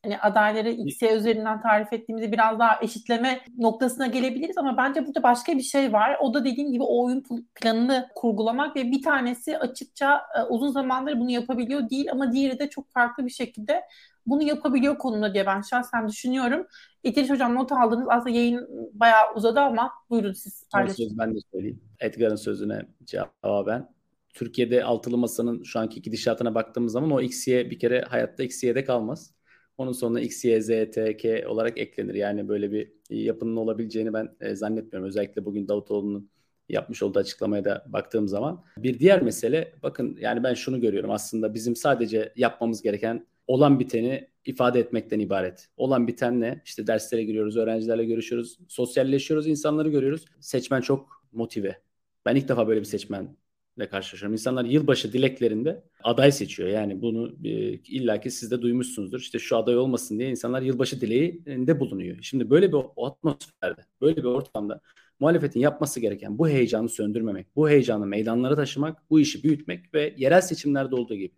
hani 0.06 0.20
adayları 0.20 0.70
XY 0.72 1.06
üzerinden 1.06 1.62
tarif 1.62 1.94
ettiğimizde 1.94 2.32
biraz 2.32 2.60
daha 2.60 2.80
eşitleme 2.82 3.42
noktasına 3.58 4.08
gelebiliriz 4.08 4.58
ama 4.58 4.78
bence 4.78 5.08
burada 5.08 5.24
başka 5.24 5.54
bir 5.54 5.62
şey 5.62 5.94
var. 5.94 6.18
O 6.22 6.34
da 6.34 6.46
dediğim 6.46 6.72
gibi 6.72 6.84
o 6.84 7.06
oyun 7.06 7.24
planını 7.56 8.08
kurgulamak 8.16 8.76
ve 8.76 8.92
bir 8.92 9.02
tanesi 9.02 9.58
açıkça 9.58 10.22
e, 10.38 10.42
uzun 10.44 10.72
zamandır 10.72 11.20
bunu 11.20 11.32
yapabiliyor 11.32 11.90
değil 11.90 12.12
ama 12.12 12.32
diğeri 12.32 12.60
de 12.60 12.70
çok 12.70 12.92
farklı 12.92 13.26
bir 13.26 13.32
şekilde 13.32 13.82
bunu 14.26 14.44
yapabiliyor 14.44 14.98
konumda 14.98 15.34
diye 15.34 15.46
ben 15.46 15.62
şahsen 15.62 16.08
düşünüyorum. 16.08 16.68
İdris 17.04 17.30
Hocam 17.30 17.56
not 17.56 17.72
aldınız. 17.72 18.08
Aslında 18.10 18.30
yayın 18.30 18.68
bayağı 18.94 19.34
uzadı 19.36 19.60
ama 19.60 19.92
buyurun 20.10 20.34
siz 20.34 20.70
paylaşın. 20.72 21.18
Ben 21.18 21.36
de 21.36 21.40
söyleyeyim. 21.52 21.82
Edgar'ın 22.00 22.36
sözüne 22.36 22.82
cevaben. 23.04 23.96
Türkiye'de 24.34 24.84
altılı 24.84 25.18
masanın 25.18 25.64
şu 25.64 25.80
anki 25.80 26.02
gidişatına 26.02 26.56
baktığımız 26.56 26.92
zaman 26.92 27.12
o 27.12 27.22
XY 27.22 27.56
bir 27.56 27.80
kere 27.80 28.02
hayatta 28.02 28.44
XY'de 28.44 28.84
kalmaz. 28.84 29.36
Onun 29.78 29.92
sonuna 29.92 30.22
X, 30.22 30.46
Y, 30.46 30.62
Z, 30.62 30.68
T, 30.68 31.18
K 31.18 31.48
olarak 31.48 31.78
eklenir. 31.78 32.14
Yani 32.14 32.48
böyle 32.48 32.72
bir 32.72 32.92
yapının 33.10 33.56
olabileceğini 33.56 34.14
ben 34.14 34.36
e, 34.42 34.56
zannetmiyorum. 34.56 35.10
Özellikle 35.10 35.46
bugün 35.46 35.68
Davutoğlu'nun 35.68 36.30
yapmış 36.70 37.04
olduğu 37.04 37.20
açıklamaya 37.20 37.66
da 37.66 37.86
baktığım 37.88 38.28
zaman. 38.28 38.64
Bir 38.78 39.00
diğer 39.00 39.22
mesele 39.22 39.74
bakın 39.84 40.18
yani 40.22 40.44
ben 40.44 40.54
şunu 40.54 40.82
görüyorum 40.82 41.12
aslında 41.12 41.54
bizim 41.54 41.76
sadece 41.76 42.34
yapmamız 42.36 42.82
gereken 42.82 43.26
olan 43.48 43.80
biteni 43.80 44.28
ifade 44.46 44.80
etmekten 44.80 45.20
ibaret. 45.20 45.70
Olan 45.78 46.08
biten 46.08 46.42
ne? 46.42 46.62
İşte 46.66 46.88
derslere 46.88 47.24
giriyoruz, 47.24 47.58
öğrencilerle 47.58 48.06
görüşüyoruz, 48.06 48.60
sosyalleşiyoruz, 48.68 49.48
insanları 49.48 49.90
görüyoruz. 49.90 50.26
Seçmen 50.40 50.82
çok 50.82 51.26
motive. 51.32 51.82
Ben 52.26 52.36
ilk 52.36 52.48
defa 52.48 52.68
böyle 52.68 52.80
bir 52.80 52.86
seçmen 52.86 53.38
ile 53.78 53.90
karşılaşıyorum. 53.90 54.34
İnsanlar 54.34 54.66
yılbaşı 54.66 55.14
dileklerinde 55.14 55.84
aday 56.04 56.32
seçiyor. 56.32 56.70
Yani 56.70 57.02
bunu 57.02 57.36
e, 57.44 57.50
illaki 57.74 58.32
siz 58.32 58.52
de 58.52 58.62
duymuşsunuzdur. 58.62 59.20
İşte 59.20 59.40
şu 59.40 59.58
aday 59.58 59.78
olmasın 59.78 60.20
diye 60.20 60.30
insanlar 60.30 60.62
yılbaşı 60.62 61.02
dileğinde 61.02 61.80
bulunuyor. 61.80 62.18
Şimdi 62.22 62.50
böyle 62.50 62.74
bir 62.74 62.78
atmosferde, 62.98 63.86
böyle 64.02 64.18
bir 64.18 64.24
ortamda 64.24 64.82
muhalefetin 65.20 65.60
yapması 65.60 66.00
gereken 66.00 66.38
bu 66.38 66.50
heyecanı 66.50 66.90
söndürmemek, 66.90 67.56
bu 67.56 67.70
heyecanı 67.70 68.06
meydanlara 68.06 68.56
taşımak, 68.56 69.10
bu 69.10 69.20
işi 69.20 69.44
büyütmek 69.44 69.94
ve 69.94 70.14
yerel 70.18 70.42
seçimlerde 70.42 70.96
olduğu 70.96 71.16
gibi 71.16 71.34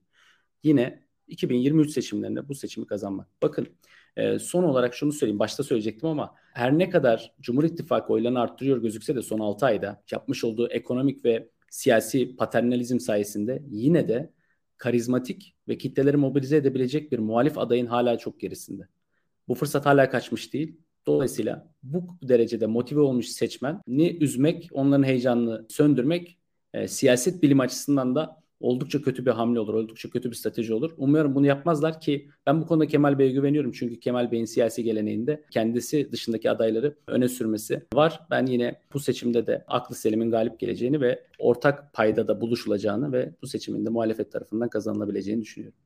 yine 0.63 1.07
2023 1.27 1.91
seçimlerinde 1.91 2.47
bu 2.47 2.55
seçimi 2.55 2.87
kazanmak. 2.87 3.27
Bakın 3.41 3.67
e, 4.15 4.39
son 4.39 4.63
olarak 4.63 4.95
şunu 4.95 5.11
söyleyeyim. 5.11 5.39
Başta 5.39 5.63
söyleyecektim 5.63 6.09
ama 6.09 6.35
her 6.53 6.77
ne 6.77 6.89
kadar 6.89 7.33
Cumhur 7.41 7.63
İttifakı 7.63 8.13
oylarını 8.13 8.39
arttırıyor 8.39 8.77
gözükse 8.77 9.15
de 9.15 9.21
son 9.21 9.39
6 9.39 9.65
ayda 9.65 10.03
yapmış 10.11 10.43
olduğu 10.43 10.67
ekonomik 10.67 11.25
ve 11.25 11.49
siyasi 11.69 12.35
paternalizm 12.35 12.99
sayesinde 12.99 13.63
yine 13.69 14.07
de 14.07 14.31
karizmatik 14.77 15.55
ve 15.67 15.77
kitleleri 15.77 16.17
mobilize 16.17 16.57
edebilecek 16.57 17.11
bir 17.11 17.19
muhalif 17.19 17.57
adayın 17.57 17.85
hala 17.85 18.17
çok 18.17 18.39
gerisinde. 18.39 18.87
Bu 19.47 19.55
fırsat 19.55 19.85
hala 19.85 20.09
kaçmış 20.09 20.53
değil. 20.53 20.77
Dolayısıyla 21.05 21.73
bu 21.83 22.07
derecede 22.23 22.65
motive 22.65 22.99
olmuş 22.99 23.27
seçmeni 23.27 24.17
üzmek, 24.21 24.69
onların 24.71 25.03
heyecanını 25.03 25.65
söndürmek 25.69 26.37
e, 26.73 26.87
siyaset 26.87 27.43
bilim 27.43 27.59
açısından 27.59 28.15
da 28.15 28.43
oldukça 28.59 29.01
kötü 29.01 29.25
bir 29.25 29.31
hamle 29.31 29.59
olur, 29.59 29.73
oldukça 29.73 30.09
kötü 30.09 30.29
bir 30.29 30.35
strateji 30.35 30.73
olur. 30.73 30.91
Umuyorum 30.97 31.35
bunu 31.35 31.45
yapmazlar 31.45 32.01
ki 32.01 32.29
ben 32.45 32.61
bu 32.61 32.67
konuda 32.67 32.87
Kemal 32.87 33.19
Bey'e 33.19 33.31
güveniyorum. 33.31 33.71
Çünkü 33.71 33.99
Kemal 33.99 34.31
Bey'in 34.31 34.45
siyasi 34.45 34.83
geleneğinde 34.83 35.43
kendisi 35.51 36.11
dışındaki 36.11 36.51
adayları 36.51 36.95
öne 37.07 37.27
sürmesi 37.27 37.85
var. 37.93 38.21
Ben 38.31 38.45
yine 38.45 38.81
bu 38.93 38.99
seçimde 38.99 39.47
de 39.47 39.65
aklı 39.67 39.95
selimin 39.95 40.31
galip 40.31 40.59
geleceğini 40.59 41.01
ve 41.01 41.23
ortak 41.39 41.93
payda 41.93 42.27
da 42.27 42.41
buluşulacağını 42.41 43.11
ve 43.11 43.31
bu 43.41 43.47
seçimin 43.47 43.85
de 43.85 43.89
muhalefet 43.89 44.31
tarafından 44.31 44.69
kazanılabileceğini 44.69 45.41
düşünüyorum. 45.41 45.77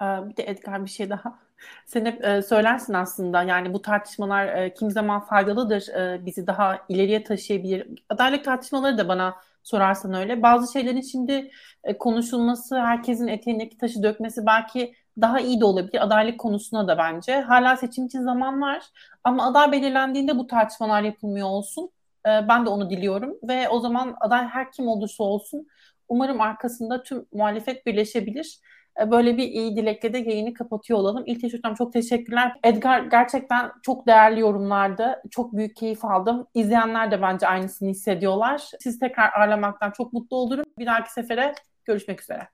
Bir 0.00 0.36
de 0.36 0.44
Edgar 0.46 0.84
bir 0.84 0.90
şey 0.90 1.10
daha. 1.10 1.38
Sen 1.86 2.04
hep 2.04 2.24
e, 2.24 2.42
söylersin 2.42 2.92
aslında 2.92 3.42
yani 3.42 3.74
bu 3.74 3.82
tartışmalar 3.82 4.46
e, 4.46 4.74
kim 4.74 4.90
zaman 4.90 5.20
faydalıdır, 5.20 5.88
e, 5.88 6.26
bizi 6.26 6.46
daha 6.46 6.78
ileriye 6.88 7.24
taşıyabilir. 7.24 7.88
Adalet 8.08 8.44
tartışmaları 8.44 8.98
da 8.98 9.08
bana 9.08 9.34
sorarsan 9.62 10.14
öyle. 10.14 10.42
Bazı 10.42 10.72
şeylerin 10.72 11.00
şimdi 11.00 11.50
e, 11.84 11.98
konuşulması, 11.98 12.80
herkesin 12.80 13.28
eteğindeki 13.28 13.78
taşı 13.78 14.02
dökmesi 14.02 14.46
belki 14.46 14.94
daha 15.20 15.40
iyi 15.40 15.60
de 15.60 15.64
olabilir. 15.64 16.04
Adaylık 16.04 16.40
konusuna 16.40 16.88
da 16.88 16.98
bence. 16.98 17.40
Hala 17.40 17.76
seçim 17.76 18.06
için 18.06 18.22
zaman 18.22 18.60
var. 18.60 18.82
Ama 19.24 19.46
aday 19.46 19.72
belirlendiğinde 19.72 20.38
bu 20.38 20.46
tartışmalar 20.46 21.02
yapılmıyor 21.02 21.48
olsun. 21.48 21.90
E, 22.26 22.28
ben 22.48 22.66
de 22.66 22.70
onu 22.70 22.90
diliyorum. 22.90 23.38
Ve 23.42 23.68
o 23.68 23.80
zaman 23.80 24.16
aday 24.20 24.46
her 24.46 24.72
kim 24.72 24.88
olursa 24.88 25.24
olsun 25.24 25.66
umarım 26.08 26.40
arkasında 26.40 27.02
tüm 27.02 27.26
muhalefet 27.32 27.86
birleşebilir 27.86 28.60
böyle 29.06 29.36
bir 29.36 29.48
iyi 29.48 29.76
dilekle 29.76 30.12
de 30.12 30.18
yayını 30.18 30.54
kapatıyor 30.54 30.98
olalım. 30.98 31.22
İlk 31.26 31.42
Hocam 31.42 31.74
çok 31.74 31.92
teşekkürler. 31.92 32.52
Edgar 32.64 33.00
gerçekten 33.00 33.72
çok 33.82 34.06
değerli 34.06 34.40
yorumlardı. 34.40 35.22
Çok 35.30 35.56
büyük 35.56 35.76
keyif 35.76 36.04
aldım. 36.04 36.46
İzleyenler 36.54 37.10
de 37.10 37.22
bence 37.22 37.46
aynısını 37.46 37.88
hissediyorlar. 37.88 38.70
Sizi 38.80 38.98
tekrar 38.98 39.32
ağırlamaktan 39.32 39.90
çok 39.90 40.12
mutlu 40.12 40.36
olurum. 40.36 40.64
Bir 40.78 40.86
dahaki 40.86 41.12
sefere 41.12 41.54
görüşmek 41.84 42.22
üzere. 42.22 42.48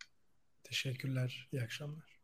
Teşekkürler. 0.64 1.48
İyi 1.52 1.62
akşamlar. 1.62 2.14